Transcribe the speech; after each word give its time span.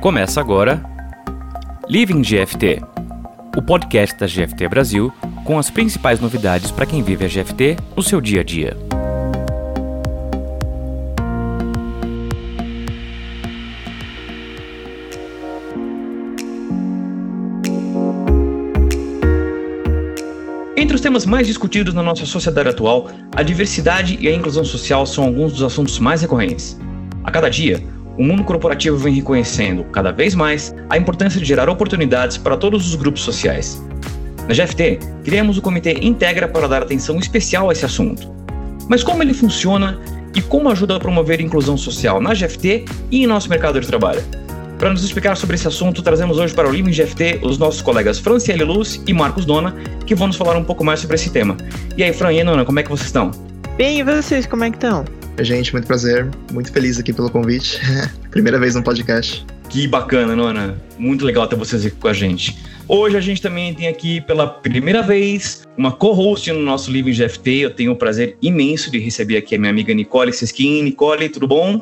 Começa 0.00 0.40
agora 0.40 0.82
Living 1.86 2.22
GFT, 2.22 2.80
o 3.54 3.60
podcast 3.60 4.18
da 4.18 4.26
GFT 4.26 4.66
Brasil 4.66 5.12
com 5.44 5.58
as 5.58 5.68
principais 5.68 6.18
novidades 6.18 6.70
para 6.70 6.86
quem 6.86 7.02
vive 7.02 7.26
a 7.26 7.28
GFT 7.28 7.76
no 7.94 8.02
seu 8.02 8.18
dia 8.18 8.40
a 8.40 8.42
dia. 8.42 8.74
Entre 20.78 20.94
os 20.94 21.02
temas 21.02 21.26
mais 21.26 21.46
discutidos 21.46 21.92
na 21.92 22.02
nossa 22.02 22.24
sociedade 22.24 22.70
atual, 22.70 23.10
a 23.36 23.42
diversidade 23.42 24.16
e 24.18 24.28
a 24.28 24.34
inclusão 24.34 24.64
social 24.64 25.04
são 25.04 25.24
alguns 25.24 25.52
dos 25.52 25.62
assuntos 25.62 25.98
mais 25.98 26.22
recorrentes. 26.22 26.80
A 27.22 27.30
cada 27.30 27.50
dia, 27.50 27.84
o 28.20 28.22
mundo 28.22 28.44
corporativo 28.44 28.98
vem 28.98 29.14
reconhecendo, 29.14 29.82
cada 29.84 30.12
vez 30.12 30.34
mais, 30.34 30.74
a 30.90 30.98
importância 30.98 31.40
de 31.40 31.46
gerar 31.46 31.70
oportunidades 31.70 32.36
para 32.36 32.54
todos 32.54 32.86
os 32.86 32.94
grupos 32.94 33.22
sociais. 33.22 33.82
Na 34.46 34.52
GFT, 34.52 34.98
criamos 35.24 35.56
o 35.56 35.62
Comitê 35.62 35.92
Integra 36.02 36.46
para 36.46 36.68
dar 36.68 36.82
atenção 36.82 37.18
especial 37.18 37.70
a 37.70 37.72
esse 37.72 37.86
assunto. 37.86 38.30
Mas 38.90 39.02
como 39.02 39.22
ele 39.22 39.32
funciona 39.32 39.98
e 40.34 40.42
como 40.42 40.68
ajuda 40.68 40.96
a 40.96 41.00
promover 41.00 41.40
a 41.40 41.42
inclusão 41.42 41.78
social 41.78 42.20
na 42.20 42.34
GFT 42.34 42.84
e 43.10 43.22
em 43.22 43.26
nosso 43.26 43.48
mercado 43.48 43.80
de 43.80 43.86
trabalho? 43.86 44.22
Para 44.78 44.90
nos 44.90 45.02
explicar 45.02 45.34
sobre 45.34 45.56
esse 45.56 45.66
assunto, 45.66 46.02
trazemos 46.02 46.36
hoje 46.36 46.52
para 46.52 46.68
o 46.68 46.70
Living 46.70 46.90
GFT 46.90 47.40
os 47.42 47.56
nossos 47.56 47.80
colegas 47.80 48.18
Franciele 48.18 48.64
Luz 48.64 49.02
e 49.06 49.14
Marcos 49.14 49.46
Dona, 49.46 49.74
que 50.04 50.14
vão 50.14 50.26
nos 50.26 50.36
falar 50.36 50.58
um 50.58 50.64
pouco 50.64 50.84
mais 50.84 51.00
sobre 51.00 51.16
esse 51.16 51.30
tema. 51.30 51.56
E 51.96 52.04
aí, 52.04 52.12
Fran 52.12 52.34
e 52.34 52.44
Nona, 52.44 52.66
como 52.66 52.80
é 52.80 52.82
que 52.82 52.90
vocês 52.90 53.06
estão? 53.06 53.30
Bem, 53.78 54.00
e 54.00 54.02
vocês, 54.02 54.44
como 54.44 54.62
é 54.62 54.70
que 54.70 54.76
estão? 54.76 55.06
Gente, 55.44 55.72
muito 55.72 55.86
prazer. 55.86 56.28
Muito 56.52 56.72
feliz 56.72 56.98
aqui 56.98 57.12
pelo 57.12 57.30
convite. 57.30 57.80
Primeira 58.30 58.58
vez 58.58 58.74
no 58.74 58.82
podcast. 58.82 59.44
Que 59.68 59.86
bacana, 59.86 60.36
Nona. 60.36 60.76
Muito 60.98 61.24
legal 61.24 61.46
ter 61.46 61.56
vocês 61.56 61.86
aqui 61.86 61.96
com 61.96 62.08
a 62.08 62.12
gente. 62.12 62.58
Hoje 62.86 63.16
a 63.16 63.20
gente 63.20 63.40
também 63.40 63.72
tem 63.72 63.86
aqui 63.86 64.20
pela 64.20 64.48
primeira 64.48 65.00
vez 65.00 65.64
uma 65.76 65.92
co-host 65.92 66.52
no 66.52 66.60
nosso 66.60 66.90
Living 66.90 67.12
GFT. 67.12 67.50
Eu 67.58 67.70
tenho 67.70 67.92
o 67.92 67.96
prazer 67.96 68.36
imenso 68.42 68.90
de 68.90 68.98
receber 68.98 69.36
aqui 69.36 69.54
a 69.54 69.58
minha 69.58 69.70
amiga 69.70 69.94
Nicole 69.94 70.32
Seskin. 70.32 70.82
Nicole, 70.82 71.28
tudo 71.28 71.46
bom? 71.46 71.80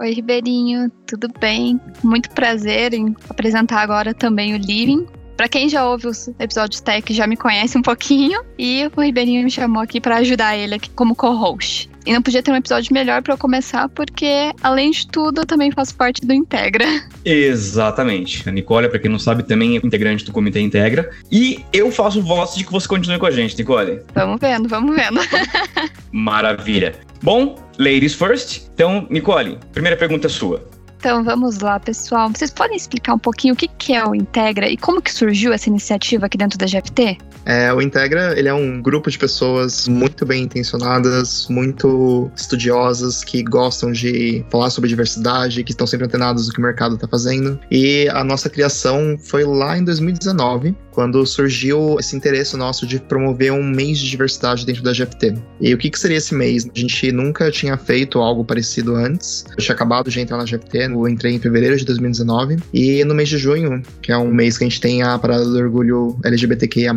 Oi, 0.00 0.14
Ribeirinho, 0.14 0.90
tudo 1.06 1.28
bem? 1.38 1.78
Muito 2.02 2.30
prazer 2.30 2.94
em 2.94 3.14
apresentar 3.28 3.82
agora 3.82 4.14
também 4.14 4.54
o 4.54 4.56
Living. 4.56 5.06
Para 5.36 5.46
quem 5.46 5.68
já 5.68 5.86
ouve 5.86 6.06
os 6.06 6.28
episódios 6.38 6.80
tech 6.80 7.12
já 7.12 7.26
me 7.26 7.36
conhece 7.36 7.76
um 7.76 7.82
pouquinho 7.82 8.42
e 8.58 8.90
o 8.96 9.00
Ribeirinho 9.00 9.44
me 9.44 9.50
chamou 9.50 9.82
aqui 9.82 10.00
para 10.00 10.16
ajudar 10.16 10.56
ele 10.56 10.74
aqui 10.74 10.88
como 10.90 11.14
co-host. 11.14 11.89
E 12.06 12.12
não 12.12 12.22
podia 12.22 12.42
ter 12.42 12.50
um 12.50 12.56
episódio 12.56 12.92
melhor 12.92 13.22
para 13.22 13.34
eu 13.34 13.38
começar, 13.38 13.88
porque, 13.88 14.52
além 14.62 14.90
de 14.90 15.06
tudo, 15.06 15.42
eu 15.42 15.46
também 15.46 15.70
faço 15.70 15.94
parte 15.94 16.26
do 16.26 16.32
Integra. 16.32 16.84
Exatamente. 17.24 18.48
A 18.48 18.52
Nicole, 18.52 18.88
para 18.88 18.98
quem 18.98 19.10
não 19.10 19.18
sabe, 19.18 19.42
também 19.42 19.76
é 19.76 19.80
integrante 19.84 20.24
do 20.24 20.32
Comitê 20.32 20.60
Integra. 20.60 21.10
E 21.30 21.64
eu 21.72 21.90
faço 21.90 22.22
voz 22.22 22.54
de 22.54 22.64
que 22.64 22.72
você 22.72 22.88
continue 22.88 23.18
com 23.18 23.26
a 23.26 23.30
gente, 23.30 23.56
Nicole. 23.56 24.00
Vamos 24.14 24.38
vendo, 24.40 24.68
vamos 24.68 24.96
vendo. 24.96 25.20
Maravilha. 26.10 26.94
Bom, 27.22 27.56
ladies 27.78 28.14
first. 28.14 28.62
Então, 28.74 29.06
Nicole, 29.10 29.58
primeira 29.72 29.96
pergunta 29.96 30.26
é 30.26 30.30
sua. 30.30 30.66
Então 31.00 31.24
vamos 31.24 31.60
lá, 31.60 31.80
pessoal. 31.80 32.28
Vocês 32.28 32.50
podem 32.50 32.76
explicar 32.76 33.14
um 33.14 33.18
pouquinho 33.18 33.54
o 33.54 33.56
que 33.56 33.94
é 33.94 34.04
o 34.06 34.14
Integra 34.14 34.68
e 34.68 34.76
como 34.76 35.00
que 35.00 35.10
surgiu 35.10 35.50
essa 35.50 35.66
iniciativa 35.70 36.26
aqui 36.26 36.36
dentro 36.36 36.58
da 36.58 36.66
GFT? 36.66 37.16
É, 37.46 37.72
o 37.72 37.80
Integra 37.80 38.38
ele 38.38 38.48
é 38.48 38.52
um 38.52 38.82
grupo 38.82 39.10
de 39.10 39.18
pessoas 39.18 39.88
muito 39.88 40.26
bem 40.26 40.42
intencionadas, 40.42 41.48
muito 41.48 42.30
estudiosas, 42.36 43.24
que 43.24 43.42
gostam 43.42 43.92
de 43.92 44.44
falar 44.50 44.68
sobre 44.68 44.90
diversidade, 44.90 45.64
que 45.64 45.72
estão 45.72 45.86
sempre 45.86 46.04
antenados 46.04 46.46
do 46.46 46.52
que 46.52 46.58
o 46.58 46.62
mercado 46.62 46.96
está 46.96 47.08
fazendo. 47.08 47.58
E 47.70 48.06
a 48.10 48.22
nossa 48.22 48.50
criação 48.50 49.16
foi 49.18 49.42
lá 49.42 49.78
em 49.78 49.84
2019, 49.84 50.76
quando 51.00 51.24
surgiu 51.24 51.96
esse 51.98 52.14
interesse 52.14 52.54
nosso 52.58 52.86
de 52.86 53.00
promover 53.00 53.50
um 53.54 53.62
mês 53.62 53.98
de 53.98 54.10
diversidade 54.10 54.66
dentro 54.66 54.82
da 54.82 54.92
GFT. 54.92 55.32
E 55.58 55.72
o 55.72 55.78
que, 55.78 55.88
que 55.88 55.98
seria 55.98 56.18
esse 56.18 56.34
mês? 56.34 56.68
A 56.76 56.78
gente 56.78 57.10
nunca 57.10 57.50
tinha 57.50 57.74
feito 57.78 58.18
algo 58.18 58.44
parecido 58.44 58.94
antes. 58.96 59.46
Eu 59.52 59.56
tinha 59.56 59.74
acabado 59.74 60.10
de 60.10 60.20
entrar 60.20 60.36
na 60.36 60.44
GFT, 60.44 60.90
eu 60.90 61.08
entrei 61.08 61.32
em 61.32 61.38
fevereiro 61.38 61.74
de 61.78 61.86
2019. 61.86 62.58
E 62.74 63.02
no 63.04 63.14
mês 63.14 63.30
de 63.30 63.38
junho, 63.38 63.82
que 64.02 64.12
é 64.12 64.18
um 64.18 64.30
mês 64.30 64.58
que 64.58 64.64
a 64.64 64.68
gente 64.68 64.78
tem 64.78 65.02
a 65.02 65.18
Parada 65.18 65.42
do 65.42 65.56
Orgulho 65.56 66.18
LGBTQIA, 66.22 66.92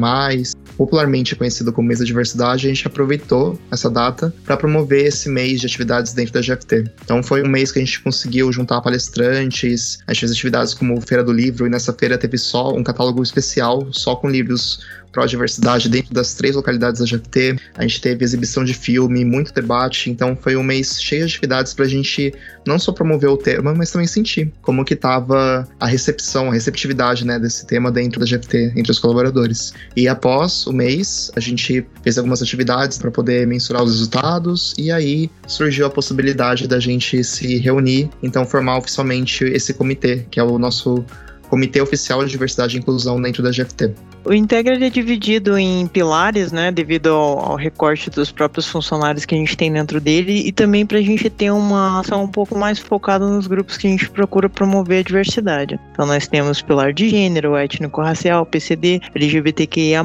popularmente 0.76 1.34
conhecido 1.36 1.72
como 1.72 1.88
mês 1.88 2.00
da 2.00 2.06
diversidade, 2.06 2.68
a 2.68 2.70
gente 2.70 2.86
aproveitou 2.86 3.58
essa 3.72 3.90
data 3.90 4.34
para 4.44 4.58
promover 4.58 5.06
esse 5.06 5.30
mês 5.30 5.62
de 5.62 5.68
atividades 5.68 6.12
dentro 6.12 6.34
da 6.34 6.42
GFT. 6.42 6.92
Então 7.06 7.24
foi 7.24 7.42
um 7.42 7.48
mês 7.48 7.72
que 7.72 7.80
a 7.80 7.86
gente 7.86 8.02
conseguiu 8.02 8.52
juntar 8.52 8.82
palestrantes, 8.82 10.00
a 10.08 10.14
gente 10.14 10.22
fez 10.22 10.32
atividades 10.34 10.74
como 10.74 11.00
Feira 11.00 11.24
do 11.24 11.32
Livro, 11.32 11.66
e 11.66 11.70
nessa 11.70 11.94
feira 11.94 12.18
teve 12.18 12.38
só 12.38 12.74
um 12.74 12.84
catálogo 12.84 13.24
especial, 13.24 13.93
só 13.94 14.16
com 14.16 14.30
livros 14.30 14.80
pró-diversidade 15.14 15.88
dentro 15.88 16.14
das 16.14 16.34
três 16.34 16.56
localidades 16.56 17.00
da 17.00 17.06
GFT. 17.06 17.56
A 17.78 17.84
gente 17.84 18.02
teve 18.02 18.26
exibição 18.26 18.66
de 18.66 18.74
filme, 18.74 19.24
muito 19.24 19.54
debate, 19.54 20.10
então 20.10 20.36
foi 20.36 20.58
um 20.58 20.64
mês 20.64 21.02
cheio 21.02 21.26
de 21.26 21.34
atividades 21.34 21.74
para 21.74 21.86
a 21.86 21.88
gente 21.88 22.34
não 22.66 22.80
só 22.80 22.92
promover 22.92 23.30
o 23.30 23.38
tema, 23.38 23.74
mas 23.74 23.92
também 23.92 24.08
sentir 24.08 24.52
como 24.62 24.84
que 24.84 24.96
estava 24.96 25.68
a 25.80 25.86
recepção, 25.86 26.50
a 26.50 26.54
receptividade 26.54 27.26
né, 27.26 27.38
desse 27.40 27.66
tema 27.68 27.92
dentro 27.92 28.20
da 28.20 28.26
GFT, 28.26 28.74
entre 28.76 28.92
os 28.92 29.00
colaboradores. 29.00 29.74
E 29.96 30.08
após 30.08 30.66
o 30.66 30.74
mês, 30.74 31.32
a 31.36 31.40
gente 31.40 31.86
fez 32.02 32.18
algumas 32.18 32.42
atividades 32.42 32.98
para 32.98 33.12
poder 33.12 33.46
mensurar 33.46 33.84
os 33.84 33.92
resultados 33.92 34.74
e 34.78 34.92
aí 34.92 35.30
surgiu 35.46 35.86
a 35.86 35.90
possibilidade 35.90 36.68
da 36.68 36.80
gente 36.80 37.24
se 37.24 37.60
reunir, 37.60 38.10
então 38.24 38.46
formar 38.46 38.80
oficialmente 38.80 39.44
esse 39.44 39.74
comitê, 39.74 40.26
que 40.32 40.40
é 40.40 40.44
o 40.44 40.58
nosso 40.58 41.06
Comitê 41.54 41.80
Oficial 41.84 42.26
de 42.26 42.32
Diversidade 42.32 42.76
e 42.76 42.80
Inclusão 42.80 43.22
dentro 43.22 43.44
da 43.44 43.52
GFT. 43.52 43.94
O 44.26 44.34
Integra 44.34 44.74
é 44.76 44.90
dividido 44.90 45.58
em 45.58 45.86
pilares, 45.86 46.54
né, 46.54 46.72
devido 46.72 47.08
ao, 47.08 47.40
ao, 47.40 47.56
recorte 47.58 48.10
dos 48.10 48.32
próprios 48.32 48.66
funcionários 48.66 49.26
que 49.26 49.36
a 49.36 49.38
gente 49.38 49.58
tem 49.58 49.72
dentro 49.72 50.00
dele 50.00 50.48
e 50.48 50.52
também 50.52 50.86
para 50.86 50.98
a 50.98 51.02
gente 51.02 51.30
ter 51.30 51.52
uma 51.52 52.00
ação 52.00 52.24
um 52.24 52.28
pouco 52.28 52.58
mais 52.58 52.80
focada 52.80 53.28
nos 53.28 53.48
grupos 53.48 53.76
que 53.76 53.86
a 53.86 53.90
gente 53.90 54.10
procura 54.10 54.48
promover 54.48 55.00
a 55.00 55.04
diversidade. 55.04 55.78
Então 55.92 56.06
nós 56.06 56.26
temos 56.26 56.62
pilar 56.62 56.94
de 56.94 57.10
gênero, 57.10 57.58
étnico-racial, 57.58 58.46
PCD, 58.46 59.02
LGBTQIA+, 59.14 60.02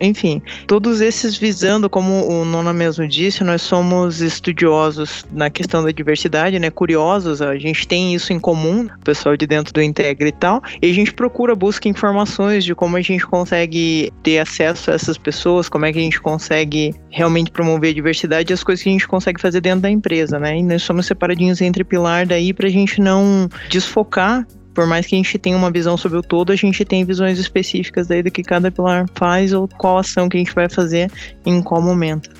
enfim, 0.00 0.42
todos 0.66 1.00
esses 1.00 1.36
visando, 1.36 1.88
como 1.88 2.26
o 2.28 2.44
Nona 2.44 2.72
mesmo 2.72 3.06
disse, 3.06 3.44
nós 3.44 3.62
somos 3.62 4.20
estudiosos 4.20 5.24
na 5.30 5.48
questão 5.48 5.84
da 5.84 5.92
diversidade, 5.92 6.58
né, 6.58 6.70
curiosos, 6.70 7.40
a 7.40 7.56
gente 7.56 7.86
tem 7.86 8.14
isso 8.14 8.32
em 8.32 8.40
comum, 8.40 8.88
o 9.00 9.04
pessoal 9.04 9.36
de 9.36 9.46
dentro 9.46 9.72
do 9.72 9.80
Integra 9.80 10.26
e 10.26 10.32
tal, 10.32 10.60
e 10.82 10.90
a 10.90 10.92
gente 10.92 11.12
procura, 11.12 11.54
busca 11.54 11.88
informações 11.88 12.64
de 12.64 12.74
como 12.74 12.96
a 12.96 13.00
gente 13.00 13.24
consegue 13.24 13.59
consegue 13.60 14.12
ter 14.22 14.38
acesso 14.38 14.90
a 14.90 14.94
essas 14.94 15.18
pessoas, 15.18 15.68
como 15.68 15.84
é 15.84 15.92
que 15.92 15.98
a 15.98 16.02
gente 16.02 16.20
consegue 16.20 16.94
realmente 17.10 17.50
promover 17.50 17.90
a 17.90 17.94
diversidade 17.94 18.52
e 18.52 18.54
as 18.54 18.62
coisas 18.62 18.82
que 18.82 18.88
a 18.88 18.92
gente 18.92 19.06
consegue 19.06 19.40
fazer 19.40 19.60
dentro 19.60 19.80
da 19.80 19.90
empresa, 19.90 20.38
né? 20.38 20.58
E 20.58 20.62
nós 20.62 20.82
somos 20.82 21.06
separadinhos 21.06 21.60
entre 21.60 21.84
pilar 21.84 22.26
daí 22.26 22.52
para 22.52 22.66
a 22.66 22.70
gente 22.70 23.00
não 23.00 23.48
desfocar 23.68 24.46
por 24.72 24.86
mais 24.86 25.04
que 25.04 25.16
a 25.16 25.18
gente 25.18 25.36
tenha 25.36 25.56
uma 25.56 25.70
visão 25.70 25.96
sobre 25.96 26.16
o 26.16 26.22
todo, 26.22 26.52
a 26.52 26.56
gente 26.56 26.84
tem 26.84 27.04
visões 27.04 27.40
específicas 27.40 28.06
daí 28.06 28.22
do 28.22 28.30
que 28.30 28.42
cada 28.42 28.70
pilar 28.70 29.04
faz 29.14 29.52
ou 29.52 29.66
qual 29.66 29.98
ação 29.98 30.28
que 30.28 30.36
a 30.36 30.40
gente 30.40 30.54
vai 30.54 30.68
fazer 30.68 31.10
em 31.44 31.60
qual 31.60 31.82
momento. 31.82 32.30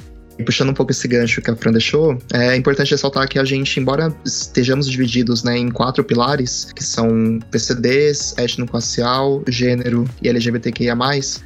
E 0.40 0.42
puxando 0.42 0.70
um 0.70 0.74
pouco 0.74 0.90
esse 0.90 1.06
gancho 1.06 1.42
que 1.42 1.50
a 1.50 1.54
Fran 1.54 1.70
deixou, 1.70 2.18
é 2.32 2.56
importante 2.56 2.92
ressaltar 2.92 3.28
que 3.28 3.38
a 3.38 3.44
gente, 3.44 3.78
embora 3.78 4.10
estejamos 4.24 4.88
divididos 4.88 5.44
né, 5.44 5.58
em 5.58 5.70
quatro 5.70 6.02
pilares, 6.02 6.72
que 6.74 6.82
são 6.82 7.38
PCDs, 7.50 8.34
étnico-racial, 8.38 9.42
gênero 9.46 10.08
e 10.22 10.30
LGBTQIA+, 10.30 10.96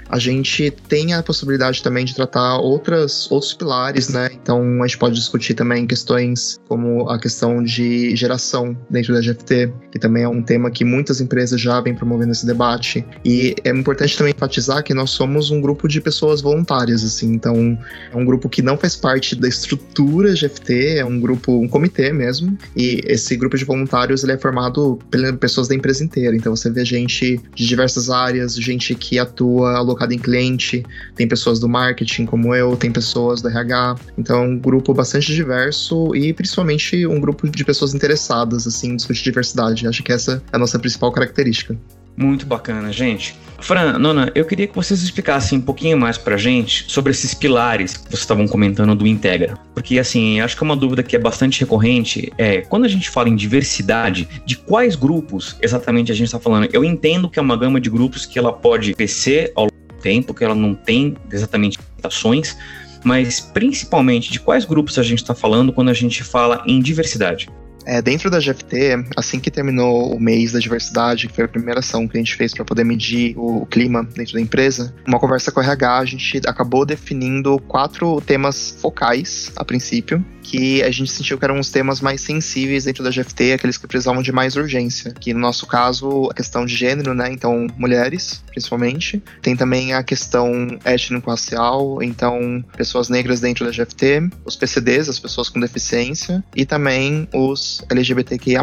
a 0.09 0.19
gente 0.21 0.71
tem 0.89 1.13
a 1.13 1.25
possibilidade 1.25 1.83
também 1.83 2.05
de 2.05 2.15
tratar 2.15 2.59
outras, 2.59 3.29
outros 3.33 3.53
pilares, 3.53 4.11
né? 4.11 4.31
Então 4.33 4.81
a 4.81 4.87
gente 4.87 4.99
pode 4.99 5.17
discutir 5.17 5.55
também 5.55 5.89
questões 5.89 6.61
como 6.69 7.09
a 7.11 7.19
questão 7.19 7.65
de 7.65 8.15
geração 8.15 8.77
dentro 8.89 9.13
da 9.13 9.21
GFT, 9.21 9.73
que 9.91 9.99
também 9.99 10.23
é 10.23 10.29
um 10.29 10.41
tema 10.41 10.71
que 10.71 10.85
muitas 10.85 11.21
empresas 11.21 11.61
já 11.61 11.81
vêm 11.81 11.97
promovendo 11.97 12.31
esse 12.31 12.47
debate. 12.47 13.05
E 13.25 13.57
é 13.65 13.71
importante 13.71 14.17
também 14.17 14.33
enfatizar 14.33 14.85
que 14.85 14.95
nós 14.95 15.11
somos 15.11 15.51
um 15.51 15.61
grupo 15.61 15.89
de 15.89 16.01
pessoas 16.01 16.41
voluntárias, 16.41 17.03
assim, 17.03 17.33
então 17.33 17.77
é 18.13 18.17
um 18.17 18.25
grupo 18.25 18.49
que 18.49 18.63
não 18.63 18.77
faz 18.85 18.97
parte 18.97 19.35
da 19.35 19.49
estrutura 19.49 20.35
GFT, 20.35 20.99
é 20.99 21.05
um 21.07 21.19
grupo, 21.19 21.59
um 21.59 21.67
comitê 21.67 22.13
mesmo, 22.13 22.59
e 22.77 23.01
esse 23.07 23.35
grupo 23.35 23.57
de 23.57 23.65
voluntários 23.65 24.23
ele 24.23 24.33
é 24.33 24.39
formado 24.39 24.99
pelas 25.11 25.35
pessoas 25.37 25.69
da 25.69 25.75
empresa 25.75 26.05
inteira. 26.05 26.37
Então 26.37 26.55
você 26.55 26.71
vê 26.71 26.85
gente 26.85 27.41
de 27.55 27.67
diversas 27.67 28.11
áreas, 28.11 28.55
gente 28.55 28.95
que 28.95 29.19
atua 29.19 29.79
alocada 29.79 30.13
em 30.13 30.19
cliente, 30.19 30.85
tem 31.17 31.27
pessoas 31.27 31.59
do 31.59 31.67
marketing 31.67 32.27
como 32.27 32.55
eu, 32.55 32.77
tem 32.77 32.93
pessoas 32.93 33.41
do 33.41 33.49
RH. 33.49 33.97
Então 34.19 34.43
é 34.43 34.47
um 34.47 34.59
grupo 34.59 34.93
bastante 34.93 35.35
diverso 35.35 36.15
e 36.15 36.35
principalmente 36.35 37.07
um 37.07 37.19
grupo 37.19 37.49
de 37.49 37.65
pessoas 37.65 37.95
interessadas 37.95 38.67
assim 38.67 38.91
em 38.91 38.97
discutir 38.97 39.25
diversidade. 39.25 39.89
Acho 39.89 40.03
que 40.03 40.13
essa 40.13 40.43
é 40.53 40.57
a 40.57 40.59
nossa 40.59 40.79
principal 40.79 41.11
característica. 41.11 41.75
Muito 42.15 42.45
bacana, 42.45 42.93
gente. 42.93 43.35
Fran, 43.65 43.99
Nona, 43.99 44.31
eu 44.35 44.45
queria 44.45 44.67
que 44.67 44.75
vocês 44.75 45.03
explicassem 45.03 45.59
um 45.59 45.63
pouquinho 45.63 45.97
mais 45.97 46.19
pra 46.19 46.37
gente 46.37 46.85
sobre 46.87 47.13
esses 47.13 47.33
pilares 47.33 47.97
que 47.97 48.11
vocês 48.11 48.21
estavam 48.21 48.47
comentando 48.47 48.95
do 48.95 49.07
Integra. 49.07 49.55
Porque, 49.73 49.99
assim, 49.99 50.39
acho 50.39 50.55
que 50.55 50.63
é 50.63 50.67
uma 50.67 50.77
dúvida 50.77 51.03
que 51.03 51.17
é 51.17 51.19
bastante 51.19 51.61
recorrente 51.61 52.31
é 52.37 52.61
quando 52.61 52.85
a 52.85 52.89
gente 52.89 53.09
fala 53.09 53.31
em 53.31 53.35
diversidade, 53.35 54.29
de 54.45 54.59
quais 54.59 54.95
grupos 54.95 55.57
exatamente 55.63 56.13
a 56.13 56.15
gente 56.15 56.27
está 56.27 56.39
falando? 56.39 56.69
Eu 56.75 56.85
entendo 56.85 57.27
que 57.27 57.39
é 57.39 57.43
uma 57.43 57.57
gama 57.57 57.81
de 57.81 57.89
grupos 57.89 58.27
que 58.27 58.39
ela 58.39 58.53
pode 58.53 58.93
crescer 58.93 59.51
ao 59.57 59.65
longo 59.65 59.95
do 59.95 60.03
tempo, 60.03 60.35
que 60.35 60.45
ela 60.45 60.55
não 60.55 60.75
tem 60.75 61.17
exatamente 61.33 61.79
limitações, 61.79 62.59
mas 63.03 63.41
principalmente 63.41 64.31
de 64.31 64.41
quais 64.41 64.67
grupos 64.67 64.99
a 64.99 65.03
gente 65.03 65.23
está 65.23 65.35
falando 65.35 65.73
quando 65.73 65.89
a 65.89 65.95
gente 65.95 66.23
fala 66.23 66.63
em 66.67 66.81
diversidade? 66.81 67.49
É, 67.87 68.01
dentro 68.01 68.31
da 68.31 68.39
GFT, 68.39 69.05
assim 69.17 69.39
que 69.39 69.51
terminou 69.51 70.15
o 70.15 70.21
mês 70.21 70.53
da 70.53 70.59
diversidade, 70.59 71.29
que 71.29 71.35
foi 71.35 71.45
a 71.45 71.49
primeira 71.49 71.81
ação 71.81 72.09
que 72.09 72.17
a 72.17 72.21
gente 72.21 72.35
fez 72.35 72.55
para 72.55 72.65
poder 72.65 72.85
medir 72.85 73.37
o, 73.37 73.63
o, 73.63 73.67
clima 73.67 74.03
dentro 74.03 74.35
da 74.35 74.41
empresa, 74.41 74.95
uma 75.07 75.19
conversa 75.19 75.53
com 75.53 75.61
o 75.61 75.63
RH, 75.63 75.99
a 75.99 76.05
gente 76.05 76.41
acabou 76.47 76.87
definindo 76.87 77.59
quatro 77.69 78.21
temas 78.21 78.77
focais 78.81 79.53
a 79.57 79.65
princípio, 79.65 80.25
que 80.45 80.83
a 80.83 80.91
gente 80.91 81.11
sentiu 81.11 81.39
que 81.39 81.45
eram 81.45 81.59
os 81.59 81.71
temas 81.71 82.01
mais 82.01 82.21
sensíveis 82.21 82.85
dentro 82.85 83.03
da 83.03 83.11
GFT, 83.11 83.55
aqueles 83.55 83.79
que 83.79 83.87
precisavam 83.87 84.23
de 84.23 84.31
mais 84.31 84.55
urgência. 84.55 85.13
Que 85.13 85.33
no 85.33 85.41
nosso 85.41 85.67
caso, 85.67 86.29
a 86.31 86.35
questão 86.35 86.65
de 86.67 86.77
gênero, 86.77 87.15
né? 87.15 87.33
Então, 87.33 87.67
mulheres, 87.77 88.45
principalmente. 88.49 89.23
Tem 89.41 89.57
também 89.57 89.95
a 89.95 90.03
questão 90.03 90.79
étnico-racial, 90.85 92.03
então, 92.03 92.65
pessoas 92.77 93.09
negras 93.09 93.41
dentro 93.41 93.65
da 93.65 93.71
GFT, 93.71 94.29
os 94.45 94.55
PCDs, 94.55 95.09
as 95.09 95.19
pessoas 95.19 95.49
com 95.49 95.59
deficiência, 95.59 96.45
e 96.55 96.67
também 96.67 97.27
os 97.33 97.83
LGBTQIA. 97.91 98.63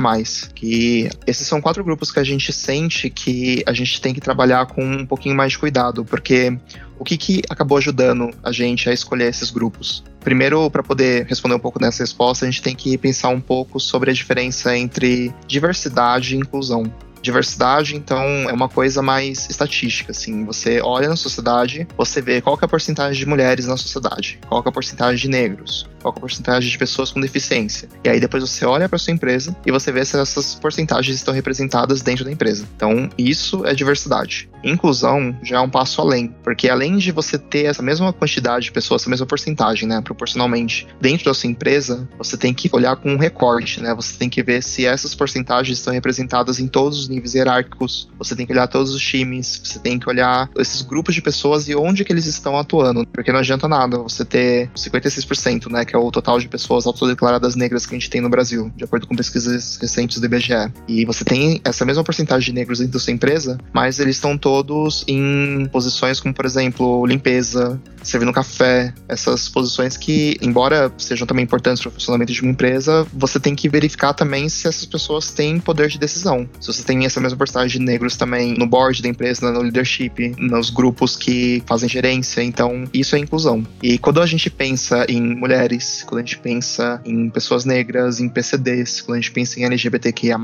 Que 0.54 1.10
esses 1.26 1.48
são 1.48 1.60
quatro 1.60 1.84
grupos 1.84 2.12
que 2.12 2.20
a 2.20 2.24
gente 2.24 2.54
sente 2.54 3.10
que 3.10 3.64
a 3.66 3.74
gente 3.74 4.00
tem 4.00 4.14
que 4.14 4.22
trabalhar 4.22 4.68
com 4.68 4.84
um 4.84 5.06
pouquinho 5.06 5.36
mais 5.36 5.54
de 5.54 5.60
cuidado, 5.60 6.06
porque 6.06 6.58
o 7.02 7.04
que, 7.04 7.18
que 7.18 7.42
acabou 7.50 7.80
ajudando 7.80 8.30
a 8.44 8.52
gente 8.52 8.88
a 8.88 8.94
escolher 8.94 9.28
esses 9.28 9.50
grupos? 9.50 10.04
Primeiro, 10.20 10.70
para 10.70 10.84
poder 10.84 11.26
responder 11.26 11.56
um 11.56 11.60
pouco 11.60 11.82
nessa 11.82 12.04
resposta, 12.04 12.46
a 12.46 12.50
gente 12.50 12.62
tem 12.62 12.76
que 12.76 12.96
pensar 12.96 13.30
um 13.30 13.42
pouco 13.42 13.80
sobre 13.80 14.12
a 14.12 14.14
diferença 14.14 14.78
entre 14.78 15.34
diversidade 15.48 16.36
e 16.36 16.38
inclusão. 16.38 16.84
Diversidade, 17.20 17.96
então, 17.96 18.22
é 18.22 18.54
uma 18.54 18.70
coisa 18.70 19.02
mais 19.02 19.50
estatística, 19.50 20.12
assim. 20.12 20.46
Você 20.46 20.80
olha 20.80 21.10
na 21.10 21.16
sociedade, 21.16 21.88
você 21.98 22.22
vê 22.22 22.40
qual 22.40 22.56
é 22.62 22.66
a 22.66 22.68
porcentagem 22.68 23.18
de 23.18 23.28
mulheres 23.28 23.66
na 23.66 23.78
sociedade, 23.78 24.40
qual 24.48 24.62
é 24.64 24.70
a 24.70 24.72
porcentagem 24.72 25.22
de 25.22 25.28
negros, 25.28 25.90
qual 26.02 26.14
é 26.14 26.18
a 26.18 26.22
porcentagem 26.22 26.70
de 26.70 26.78
pessoas 26.78 27.12
com 27.12 27.20
deficiência. 27.20 27.88
E 28.04 28.10
aí 28.10 28.20
depois 28.20 28.44
você 28.44 28.66
olha 28.66 28.90
para 28.90 28.98
sua 28.98 29.14
empresa 29.14 29.56
e 29.66 29.72
você 29.72 29.92
vê 29.92 30.04
se 30.04 30.18
essas 30.18 30.56
porcentagens 30.56 31.16
estão 31.16 31.34
representadas 31.34 32.02
dentro 32.02 32.26
da 32.26 32.32
empresa. 32.32 32.68
Então, 32.76 33.10
isso 33.18 33.66
é 33.66 33.74
diversidade. 33.74 34.50
Inclusão 34.64 35.36
já 35.44 35.58
é 35.58 35.60
um 35.60 35.70
passo 35.70 36.02
além, 36.02 36.34
porque 36.44 36.70
além 36.70 36.98
de 36.98 37.12
você 37.12 37.38
ter 37.38 37.66
essa 37.66 37.82
mesma 37.82 38.14
quantidade 38.14 38.66
de 38.66 38.72
pessoas, 38.72 39.02
essa 39.02 39.10
mesma 39.10 39.26
porcentagem, 39.26 39.88
né, 39.88 40.02
proporcionalmente, 40.02 40.88
dentro 41.00 41.26
da 41.26 41.34
sua 41.34 41.50
empresa, 41.50 42.08
você 42.18 42.38
tem 42.38 42.54
que 42.54 42.70
olhar 42.72 42.96
com 42.96 43.14
um 43.14 43.18
recorte, 43.18 43.82
né? 43.82 43.94
Você 43.96 44.18
tem 44.18 44.30
que 44.30 44.44
ver 44.44 44.62
se 44.62 44.86
essas 44.86 45.16
porcentagens 45.16 45.78
estão 45.78 45.94
representadas 45.94 46.60
em 46.60 46.68
todos 46.68 47.00
os 47.00 47.10
níveis 47.10 47.34
hierárquicos, 47.34 48.10
você 48.18 48.36
tem 48.36 48.46
que 48.46 48.52
olhar 48.54 48.68
todos 48.68 48.94
os 48.94 49.02
times, 49.02 49.62
você 49.64 49.80
tem 49.80 49.98
que 49.98 50.08
olhar 50.08 50.50
esses 50.58 50.82
grupos 50.82 51.16
de 51.16 51.22
pessoas 51.22 51.68
e 51.68 51.76
onde 51.76 52.06
que 52.06 52.14
eles 52.14 52.26
estão 52.26 52.58
atuando, 52.58 53.06
porque 53.08 53.32
não 53.32 53.40
adianta 53.40 53.68
nada 53.68 53.98
você 53.98 54.24
ter 54.24 54.70
56%, 54.76 55.72
né, 55.72 55.86
que 55.92 55.96
é 55.96 56.00
o 56.00 56.10
total 56.10 56.40
de 56.40 56.48
pessoas 56.48 56.88
autodeclaradas 56.88 57.54
negras 57.54 57.86
que 57.86 57.94
a 57.94 58.00
gente 58.00 58.10
tem 58.10 58.22
no 58.22 58.30
Brasil, 58.30 58.72
de 58.78 58.86
acordo 58.86 59.06
com 59.06 59.14
pesquisas 59.14 59.78
recentes 59.78 60.20
do 60.20 60.26
IBGE. 60.26 60.72
E 60.88 61.04
você 61.04 61.26
tem 61.26 61.60
essa 61.66 61.84
mesma 61.84 62.02
porcentagem 62.02 62.54
de 62.54 62.54
negros 62.54 62.80
dentro 62.80 62.94
da 62.94 63.00
sua 63.00 63.12
empresa, 63.12 63.58
mas 63.74 64.00
eles 64.00 64.16
estão 64.16 64.38
todos 64.38 65.04
em 65.06 65.66
posições 65.70 66.22
como, 66.22 66.34
por 66.34 66.46
exemplo, 66.46 67.06
limpeza, 67.06 67.80
servindo 68.02 68.32
café, 68.32 68.94
essas 69.10 69.50
posições 69.50 69.98
que, 69.98 70.38
embora 70.42 70.92
sejam 70.98 71.28
também 71.28 71.44
importantes 71.44 71.82
para 71.82 71.90
o 71.90 71.92
funcionamento 71.92 72.32
de 72.32 72.42
uma 72.42 72.52
empresa, 72.52 73.06
você 73.14 73.38
tem 73.38 73.54
que 73.54 73.68
verificar 73.68 74.14
também 74.14 74.48
se 74.48 74.70
essas 74.70 74.86
pessoas 74.86 75.32
têm 75.32 75.60
poder 75.60 75.90
de 75.90 76.00
decisão. 76.00 76.50
Se 76.60 76.68
você 76.68 76.84
tem 76.84 77.06
essa 77.06 77.20
mesma 77.20 77.38
porcentagem 77.38 77.80
de 77.80 77.86
negros 77.86 78.16
também 78.16 78.56
no 78.58 78.66
board 78.66 79.02
da 79.02 79.10
empresa, 79.10 79.52
no 79.52 79.62
leadership, 79.62 80.36
nos 80.40 80.70
grupos 80.70 81.18
que 81.18 81.62
fazem 81.66 81.90
gerência, 81.90 82.42
então 82.42 82.86
isso 82.94 83.14
é 83.14 83.20
inclusão. 83.20 83.68
E 83.84 83.98
quando 83.98 84.22
a 84.22 84.26
gente 84.26 84.50
pensa 84.50 85.06
em 85.10 85.22
mulheres, 85.36 85.81
quando 86.06 86.20
a 86.20 86.24
gente 86.24 86.40
pensa 86.40 87.02
em 87.06 87.30
pessoas 87.30 87.66
negras, 87.66 88.20
em 88.20 88.28
PCDs, 88.28 89.02
quando 89.02 89.18
a 89.18 89.22
gente 89.22 89.32
pensa 89.32 89.60
em 89.60 89.64
LGBTQIA+, 89.64 90.38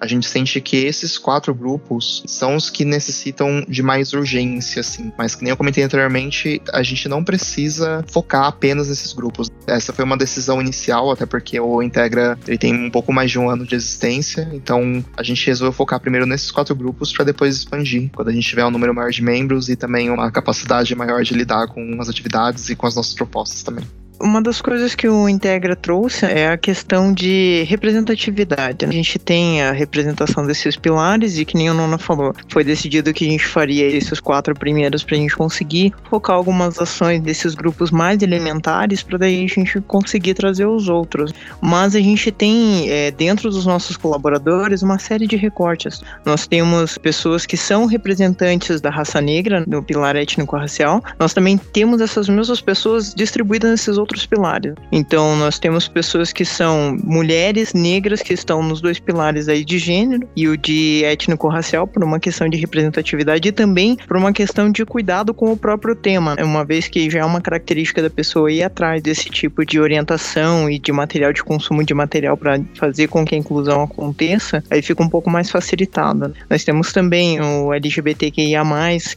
a 0.00 0.06
gente 0.06 0.28
sente 0.28 0.60
que 0.60 0.76
esses 0.76 1.16
quatro 1.16 1.54
grupos 1.54 2.22
são 2.26 2.56
os 2.56 2.68
que 2.68 2.84
necessitam 2.84 3.64
de 3.66 3.82
mais 3.82 4.12
urgência, 4.12 4.80
assim. 4.80 5.12
Mas 5.16 5.34
que 5.34 5.42
nem 5.42 5.50
eu 5.50 5.56
comentei 5.56 5.82
anteriormente, 5.82 6.60
a 6.72 6.82
gente 6.82 6.98
gente 6.98 7.08
não 7.08 7.22
precisa 7.22 8.04
focar 8.08 8.44
apenas 8.44 8.88
nesses 8.88 9.12
grupos. 9.12 9.48
Essa 9.66 9.92
foi 9.92 10.04
uma 10.04 10.16
decisão 10.16 10.60
inicial, 10.60 11.10
até 11.10 11.24
porque 11.24 11.58
o 11.60 11.80
Integra 11.80 12.36
ele 12.46 12.58
tem 12.58 12.74
um 12.74 12.90
pouco 12.90 13.12
mais 13.12 13.30
de 13.30 13.38
um 13.38 13.48
ano 13.48 13.64
de 13.64 13.76
existência, 13.76 14.48
então 14.52 15.04
a 15.16 15.22
gente 15.22 15.46
resolveu 15.46 15.72
focar 15.72 16.00
primeiro 16.00 16.26
nesses 16.26 16.50
quatro 16.50 16.74
grupos 16.74 17.12
para 17.12 17.24
depois 17.24 17.56
expandir, 17.56 18.10
quando 18.14 18.28
a 18.28 18.32
gente 18.32 18.46
tiver 18.48 18.64
um 18.64 18.70
número 18.70 18.92
maior 18.92 19.10
de 19.10 19.22
membros 19.22 19.68
e 19.68 19.76
também 19.76 20.10
uma 20.10 20.30
capacidade 20.30 20.94
maior 20.94 21.22
de 21.22 21.34
lidar 21.34 21.68
com 21.68 22.00
as 22.00 22.08
atividades 22.08 22.68
e 22.68 22.76
com 22.76 22.86
as 22.86 22.96
nossas 22.96 23.14
propostas 23.14 23.62
também. 23.62 23.84
Uma 24.20 24.42
das 24.42 24.60
coisas 24.60 24.96
que 24.96 25.08
o 25.08 25.28
Integra 25.28 25.76
trouxe 25.76 26.26
é 26.26 26.48
a 26.48 26.58
questão 26.58 27.12
de 27.12 27.64
representatividade. 27.68 28.84
A 28.84 28.90
gente 28.90 29.16
tem 29.16 29.62
a 29.62 29.70
representação 29.70 30.44
desses 30.44 30.76
pilares 30.76 31.38
e 31.38 31.44
que 31.44 31.56
nem 31.56 31.70
o 31.70 31.74
Nona 31.74 31.98
falou, 31.98 32.34
foi 32.48 32.64
decidido 32.64 33.12
que 33.12 33.24
a 33.24 33.30
gente 33.30 33.46
faria 33.46 33.86
esses 33.86 34.18
quatro 34.18 34.54
primeiros 34.54 35.04
para 35.04 35.14
a 35.14 35.20
gente 35.20 35.36
conseguir 35.36 35.94
focar 36.10 36.34
algumas 36.34 36.80
ações 36.80 37.22
desses 37.22 37.54
grupos 37.54 37.92
mais 37.92 38.20
elementares 38.20 39.04
para 39.04 39.18
daí 39.18 39.44
a 39.44 39.48
gente 39.48 39.80
conseguir 39.82 40.34
trazer 40.34 40.66
os 40.66 40.88
outros. 40.88 41.32
Mas 41.60 41.94
a 41.94 42.00
gente 42.00 42.32
tem 42.32 42.90
é, 42.90 43.12
dentro 43.12 43.48
dos 43.50 43.66
nossos 43.66 43.96
colaboradores 43.96 44.82
uma 44.82 44.98
série 44.98 45.28
de 45.28 45.36
recortes. 45.36 46.02
Nós 46.24 46.44
temos 46.44 46.98
pessoas 46.98 47.46
que 47.46 47.56
são 47.56 47.86
representantes 47.86 48.80
da 48.80 48.90
raça 48.90 49.20
negra 49.20 49.62
no 49.64 49.80
pilar 49.80 50.16
étnico-racial. 50.16 51.04
Nós 51.20 51.32
também 51.32 51.56
temos 51.56 52.00
essas 52.00 52.28
mesmas 52.28 52.60
pessoas 52.60 53.14
distribuídas 53.14 53.70
nesses 53.70 53.96
outros 53.96 54.07
outros 54.08 54.24
pilares. 54.24 54.74
Então, 54.90 55.36
nós 55.36 55.58
temos 55.58 55.86
pessoas 55.86 56.32
que 56.32 56.44
são 56.44 56.96
mulheres 57.04 57.74
negras 57.74 58.22
que 58.22 58.32
estão 58.32 58.62
nos 58.62 58.80
dois 58.80 58.98
pilares 58.98 59.48
aí 59.48 59.64
de 59.64 59.78
gênero 59.78 60.26
e 60.34 60.48
o 60.48 60.56
de 60.56 61.04
étnico-racial 61.04 61.86
por 61.86 62.02
uma 62.02 62.18
questão 62.18 62.48
de 62.48 62.56
representatividade 62.56 63.48
e 63.48 63.52
também 63.52 63.96
por 64.06 64.16
uma 64.16 64.32
questão 64.32 64.70
de 64.70 64.84
cuidado 64.86 65.34
com 65.34 65.52
o 65.52 65.56
próprio 65.56 65.94
tema, 65.94 66.34
né? 66.34 66.44
uma 66.44 66.64
vez 66.64 66.88
que 66.88 67.10
já 67.10 67.20
é 67.20 67.24
uma 67.24 67.40
característica 67.40 68.00
da 68.00 68.08
pessoa 68.08 68.50
ir 68.50 68.62
atrás 68.62 69.02
desse 69.02 69.28
tipo 69.28 69.64
de 69.64 69.78
orientação 69.78 70.70
e 70.70 70.78
de 70.78 70.90
material 70.90 71.32
de 71.32 71.44
consumo 71.44 71.84
de 71.84 71.92
material 71.92 72.36
para 72.36 72.60
fazer 72.74 73.08
com 73.08 73.24
que 73.24 73.34
a 73.34 73.38
inclusão 73.38 73.82
aconteça, 73.82 74.62
aí 74.70 74.80
fica 74.80 75.02
um 75.02 75.08
pouco 75.08 75.28
mais 75.28 75.50
facilitada. 75.50 76.32
Nós 76.48 76.64
temos 76.64 76.92
também 76.92 77.40
o 77.40 77.74
LGBTQIA+, 77.74 78.62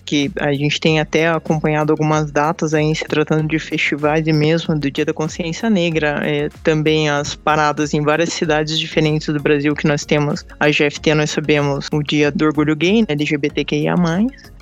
que 0.04 0.32
a 0.38 0.52
gente 0.54 0.80
tem 0.82 1.00
até 1.00 1.30
acompanhado 1.30 1.94
algumas 1.94 2.32
datas 2.32 2.74
aí 2.74 2.94
se 2.94 3.06
tratando 3.06 3.48
de 3.48 3.60
festivais 3.60 4.28
e 4.28 4.34
mesmo 4.34 4.81
do 4.82 4.92
Dia 4.92 5.06
da 5.06 5.14
Consciência 5.14 5.70
Negra, 5.70 6.20
é, 6.24 6.50
também 6.64 7.10
as 7.10 7.36
paradas 7.36 7.94
em 7.94 8.02
várias 8.02 8.34
cidades 8.34 8.78
diferentes 8.78 9.28
do 9.28 9.40
Brasil 9.40 9.74
que 9.74 9.88
nós 9.88 10.04
temos. 10.04 10.46
A 10.60 10.70
GFT 10.70 11.14
nós 11.16 11.30
sabemos 11.30 11.88
o 11.94 12.04
Dia 12.04 12.32
do 12.32 12.46
Orgulho 12.46 12.76
Gay, 12.76 13.02
né, 13.02 13.08
LGBTQIA+, 13.10 13.96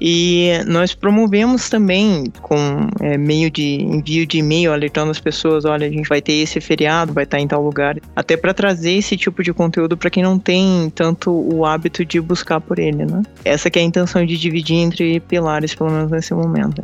e 0.01 0.51
nós 0.67 0.93
promovemos 0.93 1.69
também 1.69 2.25
com 2.41 2.88
é, 2.99 3.17
meio 3.17 3.49
de 3.49 3.81
envio 3.81 4.25
de 4.25 4.38
e-mail 4.38 4.71
alertando 4.71 5.11
as 5.11 5.19
pessoas, 5.19 5.65
olha, 5.65 5.88
a 5.88 5.89
gente 5.89 6.07
vai 6.07 6.21
ter 6.21 6.33
esse 6.33 6.61
feriado, 6.61 7.13
vai 7.13 7.23
estar 7.23 7.39
em 7.39 7.47
tal 7.47 7.63
lugar, 7.63 7.97
até 8.15 8.38
para 8.38 8.53
trazer 8.53 8.91
esse 8.91 9.17
tipo 9.17 9.41
de 9.41 9.53
conteúdo 9.53 9.97
para 9.97 10.09
quem 10.09 10.23
não 10.23 10.38
tem 10.38 10.91
tanto 10.93 11.31
o 11.31 11.65
hábito 11.65 12.03
de 12.05 12.19
buscar 12.19 12.59
por 12.59 12.79
ele, 12.79 13.05
né? 13.05 13.23
Essa 13.45 13.69
que 13.69 13.79
é 13.79 13.81
a 13.81 13.85
intenção 13.85 14.25
de 14.25 14.38
dividir 14.38 14.77
entre 14.77 15.19
pilares, 15.21 15.73
pelo 15.73 15.91
menos 15.91 16.11
nesse 16.11 16.33
momento. 16.33 16.83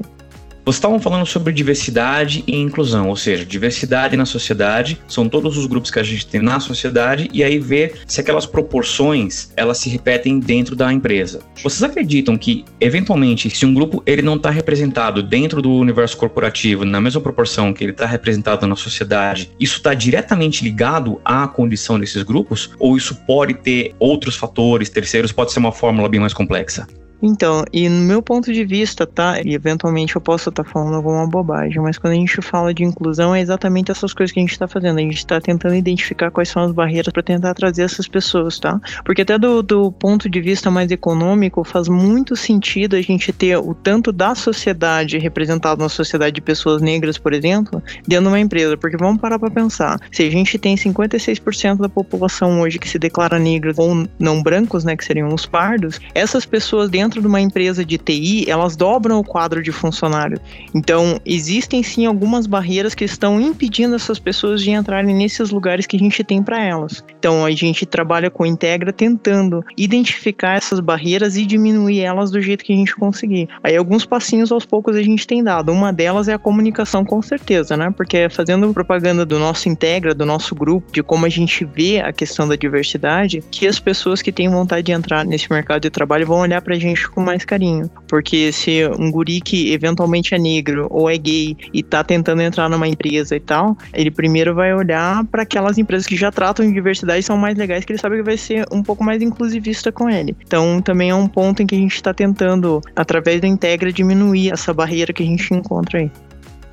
Vocês 0.65 0.77
estavam 0.77 0.99
falando 0.99 1.27
sobre 1.27 1.53
diversidade 1.53 2.43
e 2.47 2.55
inclusão, 2.55 3.09
ou 3.09 3.15
seja, 3.15 3.45
diversidade 3.45 4.17
na 4.17 4.25
sociedade, 4.25 4.99
são 5.07 5.29
todos 5.29 5.59
os 5.59 5.67
grupos 5.67 5.91
que 5.91 5.99
a 5.99 6.03
gente 6.03 6.25
tem 6.25 6.41
na 6.41 6.59
sociedade 6.59 7.29
e 7.31 7.43
aí 7.43 7.59
ver 7.59 7.99
se 8.07 8.19
aquelas 8.19 8.47
proporções 8.47 9.53
elas 9.55 9.77
se 9.77 9.89
repetem 9.89 10.39
dentro 10.39 10.75
da 10.75 10.91
empresa. 10.91 11.41
Vocês 11.61 11.83
acreditam 11.83 12.35
que 12.35 12.65
eventualmente 12.81 13.47
se 13.47 13.63
um 13.63 13.75
grupo 13.75 14.01
ele 14.07 14.23
não 14.23 14.37
está 14.37 14.49
representado 14.49 15.21
dentro 15.21 15.61
do 15.61 15.71
universo 15.71 16.17
corporativo 16.17 16.83
na 16.83 16.99
mesma 16.99 17.21
proporção 17.21 17.71
que 17.71 17.83
ele 17.83 17.91
está 17.91 18.07
representado 18.07 18.65
na 18.65 18.75
sociedade, 18.75 19.51
isso 19.59 19.77
está 19.77 19.93
diretamente 19.93 20.63
ligado 20.63 21.21
à 21.23 21.47
condição 21.47 21.99
desses 21.99 22.23
grupos 22.23 22.71
ou 22.79 22.97
isso 22.97 23.13
pode 23.27 23.53
ter 23.53 23.93
outros 23.99 24.35
fatores 24.35 24.89
terceiros, 24.89 25.31
pode 25.31 25.51
ser 25.51 25.59
uma 25.59 25.71
fórmula 25.71 26.09
bem 26.09 26.19
mais 26.19 26.33
complexa? 26.33 26.87
Então, 27.21 27.63
e 27.71 27.87
no 27.89 28.01
meu 28.01 28.21
ponto 28.21 28.51
de 28.51 28.65
vista, 28.65 29.05
tá? 29.05 29.41
E 29.43 29.53
eventualmente 29.53 30.15
eu 30.15 30.21
posso 30.21 30.49
estar 30.49 30.63
tá 30.63 30.69
falando 30.69 30.95
alguma 30.95 31.27
bobagem, 31.27 31.81
mas 31.81 31.97
quando 31.97 32.13
a 32.13 32.17
gente 32.17 32.41
fala 32.41 32.73
de 32.73 32.83
inclusão, 32.83 33.33
é 33.33 33.41
exatamente 33.41 33.91
essas 33.91 34.13
coisas 34.13 34.31
que 34.31 34.39
a 34.39 34.43
gente 34.43 34.51
está 34.51 34.67
fazendo. 34.67 34.97
A 34.97 35.01
gente 35.01 35.17
está 35.17 35.39
tentando 35.39 35.75
identificar 35.75 36.31
quais 36.31 36.49
são 36.49 36.63
as 36.63 36.71
barreiras 36.71 37.11
para 37.11 37.23
tentar 37.23 37.53
trazer 37.53 37.83
essas 37.83 38.07
pessoas, 38.07 38.59
tá? 38.59 38.79
Porque 39.03 39.21
até 39.21 39.37
do, 39.37 39.61
do 39.61 39.91
ponto 39.91 40.29
de 40.29 40.41
vista 40.41 40.69
mais 40.69 40.91
econômico, 40.91 41.63
faz 41.63 41.87
muito 41.87 42.35
sentido 42.35 42.95
a 42.95 43.01
gente 43.01 43.31
ter 43.31 43.57
o 43.57 43.73
tanto 43.73 44.11
da 44.11 44.35
sociedade 44.35 45.17
representado 45.17 45.81
na 45.81 45.89
sociedade 45.89 46.35
de 46.35 46.41
pessoas 46.41 46.81
negras, 46.81 47.17
por 47.17 47.33
exemplo, 47.33 47.81
dentro 48.07 48.25
de 48.25 48.29
uma 48.29 48.39
empresa. 48.39 48.77
Porque 48.77 48.97
vamos 48.97 49.21
parar 49.21 49.39
para 49.39 49.49
pensar. 49.49 49.99
Se 50.11 50.23
a 50.23 50.29
gente 50.29 50.57
tem 50.57 50.75
56% 50.75 51.77
da 51.77 51.89
população 51.89 52.61
hoje 52.61 52.79
que 52.79 52.89
se 52.89 52.99
declara 52.99 53.39
negra 53.39 53.73
ou 53.77 54.07
não 54.19 54.41
brancos, 54.41 54.83
né, 54.83 54.95
que 54.95 55.05
seriam 55.05 55.33
os 55.33 55.45
pardos, 55.45 55.99
essas 56.13 56.45
pessoas 56.45 56.89
dentro 56.89 57.04
dentro 57.05 57.21
de 57.21 57.27
uma 57.27 57.39
empresa 57.39 57.85
de 57.85 57.97
TI, 57.99 58.49
elas 58.49 58.75
dobram 58.75 59.19
o 59.19 59.23
quadro 59.23 59.61
de 59.61 59.71
funcionários. 59.71 60.39
Então, 60.73 61.19
existem 61.23 61.83
sim 61.83 62.05
algumas 62.05 62.47
barreiras 62.47 62.95
que 62.95 63.05
estão 63.05 63.39
impedindo 63.39 63.95
essas 63.95 64.17
pessoas 64.17 64.61
de 64.61 64.71
entrarem 64.71 65.15
nesses 65.15 65.51
lugares 65.51 65.85
que 65.85 65.95
a 65.95 65.99
gente 65.99 66.23
tem 66.23 66.41
para 66.41 66.63
elas. 66.63 67.03
Então, 67.19 67.45
a 67.45 67.51
gente 67.51 67.85
trabalha 67.85 68.29
com 68.31 68.45
Integra 68.45 68.91
tentando 68.91 69.63
identificar 69.77 70.57
essas 70.57 70.79
barreiras 70.79 71.37
e 71.37 71.45
diminuir 71.45 72.01
elas 72.01 72.31
do 72.31 72.41
jeito 72.41 72.63
que 72.63 72.73
a 72.73 72.75
gente 72.75 72.95
conseguir. 72.95 73.47
Aí, 73.63 73.75
alguns 73.75 74.05
passinhos 74.05 74.51
aos 74.51 74.65
poucos 74.65 74.95
a 74.95 75.03
gente 75.03 75.27
tem 75.27 75.43
dado. 75.43 75.71
Uma 75.71 75.93
delas 75.93 76.27
é 76.27 76.33
a 76.33 76.39
comunicação, 76.39 77.05
com 77.05 77.21
certeza, 77.21 77.77
né? 77.77 77.93
Porque 77.95 78.27
fazendo 78.29 78.73
propaganda 78.73 79.25
do 79.25 79.37
nosso 79.37 79.69
Integra, 79.69 80.15
do 80.15 80.25
nosso 80.25 80.55
grupo, 80.55 80.91
de 80.91 81.03
como 81.03 81.25
a 81.25 81.29
gente 81.29 81.63
vê 81.63 81.99
a 81.99 82.11
questão 82.11 82.47
da 82.47 82.55
diversidade, 82.55 83.43
que 83.51 83.67
as 83.67 83.79
pessoas 83.79 84.21
que 84.21 84.31
têm 84.31 84.49
vontade 84.49 84.83
de 84.83 84.91
entrar 84.91 85.23
nesse 85.23 85.51
mercado 85.51 85.81
de 85.81 85.89
trabalho 85.91 86.25
vão 86.25 86.39
olhar 86.39 86.61
pra 86.61 86.75
gente 86.75 86.94
com 87.03 87.21
mais 87.21 87.43
carinho. 87.45 87.89
Porque 88.07 88.51
se 88.51 88.87
um 88.97 89.11
guri 89.11 89.41
que 89.41 89.73
eventualmente 89.73 90.33
é 90.33 90.37
negro 90.37 90.87
ou 90.89 91.09
é 91.09 91.17
gay 91.17 91.55
e 91.73 91.83
tá 91.83 92.03
tentando 92.03 92.41
entrar 92.41 92.69
numa 92.69 92.87
empresa 92.87 93.35
e 93.35 93.39
tal, 93.39 93.77
ele 93.93 94.11
primeiro 94.11 94.53
vai 94.55 94.73
olhar 94.73 95.23
para 95.25 95.43
aquelas 95.43 95.77
empresas 95.77 96.07
que 96.07 96.15
já 96.15 96.31
tratam 96.31 96.65
de 96.65 96.73
diversidade 96.73 97.19
e 97.19 97.23
são 97.23 97.37
mais 97.37 97.57
legais, 97.57 97.85
que 97.85 97.91
ele 97.91 97.99
sabe 97.99 98.17
que 98.17 98.23
vai 98.23 98.37
ser 98.37 98.65
um 98.71 98.81
pouco 98.81 99.03
mais 99.03 99.21
inclusivista 99.21 99.91
com 99.91 100.09
ele. 100.09 100.35
Então 100.45 100.81
também 100.81 101.09
é 101.09 101.15
um 101.15 101.27
ponto 101.27 101.61
em 101.61 101.67
que 101.67 101.75
a 101.75 101.79
gente 101.79 101.95
está 101.95 102.13
tentando, 102.13 102.81
através 102.95 103.41
da 103.41 103.47
Integra, 103.47 103.91
diminuir 103.91 104.51
essa 104.51 104.73
barreira 104.73 105.13
que 105.13 105.23
a 105.23 105.25
gente 105.25 105.53
encontra 105.53 105.99
aí. 105.99 106.11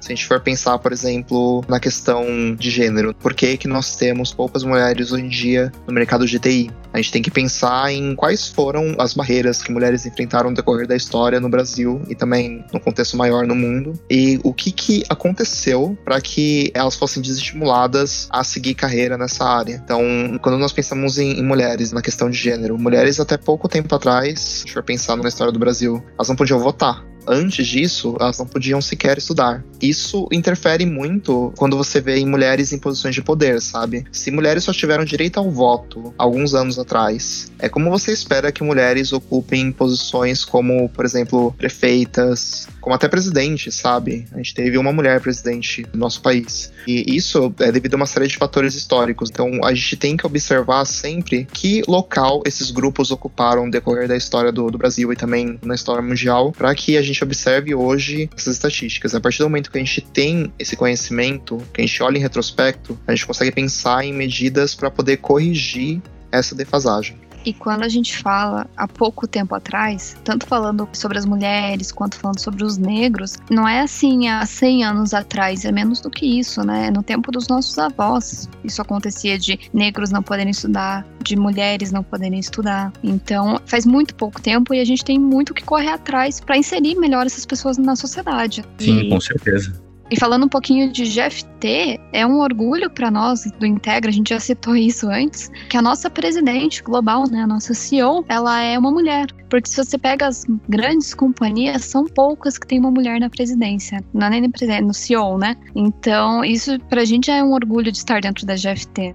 Se 0.02 0.12
a 0.12 0.16
gente 0.16 0.26
for 0.26 0.40
pensar, 0.40 0.80
por 0.80 0.92
exemplo, 0.92 1.64
na 1.68 1.78
questão 1.78 2.56
de 2.56 2.70
gênero, 2.70 3.14
por 3.14 3.32
que, 3.32 3.56
que 3.56 3.68
nós 3.68 3.94
temos 3.94 4.34
poucas 4.34 4.64
mulheres 4.64 5.12
hoje 5.12 5.22
em 5.22 5.28
dia 5.28 5.70
no 5.86 5.94
mercado 5.94 6.26
de 6.26 6.40
TI? 6.40 6.72
A 6.92 6.96
gente 6.96 7.12
tem 7.12 7.22
que 7.22 7.30
pensar 7.30 7.92
em 7.92 8.16
quais 8.16 8.48
foram 8.48 8.96
as 8.98 9.14
barreiras 9.14 9.62
que 9.62 9.70
mulheres 9.70 10.04
enfrentaram 10.04 10.50
no 10.50 10.56
decorrer 10.56 10.88
da 10.88 10.96
história 10.96 11.38
no 11.38 11.48
Brasil 11.48 12.02
e 12.08 12.16
também 12.16 12.64
no 12.72 12.80
contexto 12.80 13.16
maior 13.16 13.46
no 13.46 13.54
mundo, 13.54 13.92
e 14.10 14.40
o 14.42 14.52
que, 14.52 14.72
que 14.72 15.04
aconteceu 15.08 15.96
para 16.04 16.20
que 16.20 16.72
elas 16.74 16.96
fossem 16.96 17.22
desestimuladas 17.22 18.26
a 18.28 18.42
seguir 18.42 18.74
carreira 18.74 19.16
nessa 19.16 19.44
área. 19.44 19.80
Então, 19.84 20.02
quando 20.42 20.58
nós 20.58 20.72
pensamos 20.72 21.16
em, 21.16 21.38
em 21.38 21.44
mulheres, 21.44 21.92
na 21.92 22.02
questão 22.02 22.28
de 22.28 22.36
gênero, 22.36 22.76
mulheres 22.76 23.20
até 23.20 23.38
pouco 23.38 23.68
tempo 23.68 23.94
atrás, 23.94 24.40
se 24.40 24.72
for 24.72 24.82
pensar 24.82 25.16
na 25.16 25.28
história 25.28 25.52
do 25.52 25.60
Brasil, 25.60 26.04
elas 26.18 26.28
não 26.28 26.34
podiam 26.34 26.58
votar 26.58 27.11
antes 27.26 27.66
disso, 27.66 28.16
elas 28.20 28.38
não 28.38 28.46
podiam 28.46 28.80
sequer 28.80 29.18
estudar. 29.18 29.64
Isso 29.80 30.28
interfere 30.32 30.86
muito 30.86 31.52
quando 31.56 31.76
você 31.76 32.00
vê 32.00 32.16
em 32.16 32.26
mulheres 32.26 32.72
em 32.72 32.78
posições 32.78 33.14
de 33.14 33.22
poder, 33.22 33.60
sabe? 33.60 34.04
Se 34.12 34.30
mulheres 34.30 34.64
só 34.64 34.72
tiveram 34.72 35.04
direito 35.04 35.38
ao 35.38 35.50
voto 35.50 36.14
alguns 36.16 36.54
anos 36.54 36.78
atrás, 36.78 37.50
é 37.58 37.68
como 37.68 37.90
você 37.90 38.12
espera 38.12 38.52
que 38.52 38.62
mulheres 38.62 39.12
ocupem 39.12 39.72
posições 39.72 40.44
como, 40.44 40.88
por 40.88 41.04
exemplo, 41.04 41.52
prefeitas, 41.58 42.68
como 42.80 42.94
até 42.94 43.08
presidente, 43.08 43.70
sabe? 43.70 44.26
A 44.32 44.36
gente 44.36 44.54
teve 44.54 44.78
uma 44.78 44.92
mulher 44.92 45.20
presidente 45.20 45.82
do 45.84 45.98
nosso 45.98 46.20
país. 46.20 46.72
E 46.86 47.16
isso 47.16 47.54
é 47.60 47.70
devido 47.70 47.94
a 47.94 47.96
uma 47.96 48.06
série 48.06 48.26
de 48.26 48.36
fatores 48.36 48.74
históricos. 48.74 49.30
Então 49.30 49.64
a 49.64 49.72
gente 49.72 49.96
tem 49.96 50.16
que 50.16 50.26
observar 50.26 50.84
sempre 50.84 51.46
que 51.52 51.82
local 51.86 52.42
esses 52.44 52.70
grupos 52.70 53.10
ocuparam 53.10 53.66
no 53.66 53.70
decorrer 53.70 54.08
da 54.08 54.16
história 54.16 54.50
do, 54.50 54.70
do 54.70 54.78
Brasil 54.78 55.12
e 55.12 55.16
também 55.16 55.58
na 55.62 55.74
história 55.74 56.02
mundial, 56.02 56.52
para 56.52 56.74
que 56.74 56.96
a 56.96 57.02
gente 57.02 57.11
observe 57.20 57.74
hoje 57.74 58.30
essas 58.36 58.54
estatísticas. 58.54 59.14
A 59.14 59.20
partir 59.20 59.38
do 59.38 59.44
momento 59.44 59.70
que 59.70 59.78
a 59.78 59.80
gente 59.80 60.00
tem 60.00 60.52
esse 60.58 60.76
conhecimento, 60.76 61.58
que 61.72 61.80
a 61.80 61.86
gente 61.86 62.02
olha 62.02 62.16
em 62.16 62.20
retrospecto, 62.20 62.98
a 63.06 63.14
gente 63.14 63.26
consegue 63.26 63.50
pensar 63.50 64.04
em 64.04 64.12
medidas 64.12 64.74
para 64.74 64.90
poder 64.90 65.18
corrigir 65.18 66.00
essa 66.30 66.54
defasagem. 66.54 67.16
E 67.44 67.52
quando 67.52 67.82
a 67.82 67.88
gente 67.88 68.16
fala 68.18 68.66
há 68.76 68.86
pouco 68.86 69.26
tempo 69.26 69.54
atrás, 69.54 70.16
tanto 70.24 70.46
falando 70.46 70.88
sobre 70.92 71.18
as 71.18 71.24
mulheres 71.24 71.90
quanto 71.90 72.16
falando 72.16 72.40
sobre 72.40 72.64
os 72.64 72.76
negros, 72.76 73.38
não 73.50 73.66
é 73.66 73.80
assim 73.80 74.28
há 74.28 74.44
100 74.44 74.84
anos 74.84 75.14
atrás, 75.14 75.64
é 75.64 75.72
menos 75.72 76.00
do 76.00 76.10
que 76.10 76.26
isso, 76.38 76.62
né? 76.62 76.90
No 76.90 77.02
tempo 77.02 77.30
dos 77.32 77.48
nossos 77.48 77.78
avós. 77.78 78.48
Isso 78.64 78.80
acontecia 78.80 79.38
de 79.38 79.58
negros 79.72 80.10
não 80.10 80.22
poderem 80.22 80.50
estudar, 80.50 81.06
de 81.22 81.36
mulheres 81.36 81.90
não 81.90 82.02
poderem 82.02 82.38
estudar. 82.38 82.92
Então, 83.02 83.60
faz 83.66 83.84
muito 83.86 84.14
pouco 84.14 84.40
tempo 84.40 84.74
e 84.74 84.80
a 84.80 84.84
gente 84.84 85.04
tem 85.04 85.18
muito 85.18 85.54
que 85.54 85.64
correr 85.64 85.90
atrás 85.90 86.40
para 86.40 86.56
inserir 86.56 86.96
melhor 86.96 87.26
essas 87.26 87.46
pessoas 87.46 87.78
na 87.78 87.96
sociedade. 87.96 88.64
Sim, 88.78 89.00
e... 89.00 89.08
com 89.08 89.20
certeza. 89.20 89.81
E 90.12 90.20
falando 90.20 90.44
um 90.44 90.48
pouquinho 90.48 90.92
de 90.92 91.04
GFT, 91.04 91.98
é 92.12 92.26
um 92.26 92.40
orgulho 92.40 92.90
para 92.90 93.10
nós 93.10 93.50
do 93.58 93.64
Integra, 93.64 94.10
a 94.10 94.12
gente 94.12 94.28
já 94.28 94.38
citou 94.38 94.76
isso 94.76 95.08
antes, 95.08 95.50
que 95.70 95.76
a 95.78 95.80
nossa 95.80 96.10
presidente 96.10 96.82
global, 96.82 97.24
né, 97.30 97.40
a 97.40 97.46
nossa 97.46 97.72
CEO, 97.72 98.22
ela 98.28 98.60
é 98.60 98.78
uma 98.78 98.90
mulher. 98.90 99.28
Porque 99.48 99.70
se 99.70 99.82
você 99.82 99.96
pega 99.96 100.26
as 100.26 100.44
grandes 100.68 101.14
companhias, 101.14 101.86
são 101.86 102.04
poucas 102.04 102.58
que 102.58 102.66
tem 102.66 102.78
uma 102.78 102.90
mulher 102.90 103.18
na 103.18 103.30
presidência. 103.30 104.04
Não 104.12 104.26
é 104.26 104.30
nem 104.30 104.42
no 104.82 104.92
CEO, 104.92 105.38
né? 105.38 105.56
Então, 105.74 106.44
isso 106.44 106.78
pra 106.90 107.06
gente 107.06 107.28
já 107.28 107.36
é 107.36 107.42
um 107.42 107.54
orgulho 107.54 107.90
de 107.90 107.96
estar 107.96 108.20
dentro 108.20 108.44
da 108.44 108.54
GFT. 108.54 109.14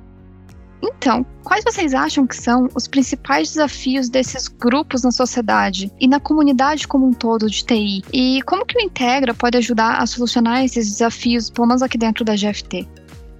Então, 0.81 1.25
quais 1.43 1.63
vocês 1.63 1.93
acham 1.93 2.27
que 2.27 2.35
são 2.35 2.69
os 2.75 2.87
principais 2.87 3.49
desafios 3.49 4.09
desses 4.09 4.47
grupos 4.47 5.03
na 5.03 5.11
sociedade 5.11 5.91
e 5.99 6.07
na 6.07 6.19
comunidade 6.19 6.87
como 6.87 7.07
um 7.07 7.13
todo 7.13 7.49
de 7.49 7.63
TI? 7.63 8.03
E 8.13 8.41
como 8.43 8.65
que 8.65 8.77
o 8.77 8.81
Integra 8.81 9.33
pode 9.33 9.57
ajudar 9.57 9.97
a 9.97 10.05
solucionar 10.05 10.63
esses 10.63 10.89
desafios, 10.89 11.49
pelo 11.49 11.67
menos 11.67 11.81
aqui 11.81 11.97
dentro 11.97 12.23
da 12.23 12.35
GFT? 12.35 12.87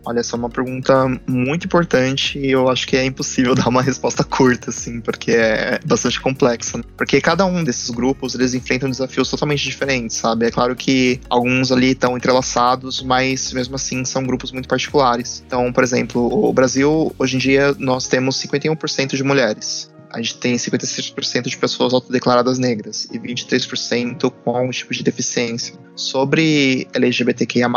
Olha, 0.08 0.22
essa 0.22 0.38
é 0.38 0.40
uma 0.40 0.50
pergunta 0.50 1.06
muito 1.28 1.66
importante 1.66 2.40
e 2.40 2.50
eu 2.50 2.70
acho 2.70 2.88
que 2.88 2.96
é 2.96 3.04
impossível 3.04 3.54
dar 3.56 3.68
uma 3.68 3.82
resposta 3.82 4.24
curta, 4.24 4.70
assim, 4.70 5.02
porque 5.02 5.32
é 5.32 5.82
bastante 5.86 6.22
complexa. 6.22 6.80
Porque 6.96 7.20
cada 7.20 7.46
um 7.46 7.62
desses 7.62 7.90
grupos, 7.90 8.34
eles 8.34 8.54
enfrentam 8.54 8.90
desafios 8.90 9.30
totalmente 9.30 9.66
diferentes, 9.66 10.16
sabe? 10.16 10.46
É 10.46 10.52
claro 10.52 10.78
que 10.78 11.20
alguns 11.30 11.74
ali 11.74 11.92
estão 11.92 12.16
entrelaçados, 12.16 13.02
mas 13.02 13.52
mesmo 13.52 13.76
assim 13.76 14.06
são 14.06 14.24
grupos 14.24 14.54
muito 14.54 14.70
particulares. 14.70 15.44
Então, 15.46 15.74
por 15.74 15.84
exemplo, 15.84 16.22
o 16.48 16.54
Brasil, 16.54 17.14
hoje 17.20 17.36
em 17.36 17.40
dia, 17.40 17.76
nós 17.78 18.08
temos 18.08 18.42
51% 18.42 19.14
de 19.14 19.24
mulheres 19.24 19.92
a 20.10 20.22
gente 20.22 20.38
tem 20.38 20.56
56% 20.56 21.50
de 21.50 21.58
pessoas 21.58 21.94
autodeclaradas 21.94 22.58
negras 22.58 23.08
e 23.12 23.20
23% 23.20 24.32
com 24.32 24.56
algum 24.56 24.72
tipo 24.72 24.94
de 24.94 25.04
deficiência. 25.04 25.76
Sobre 25.98 26.88
LGBTQIA, 26.94 27.68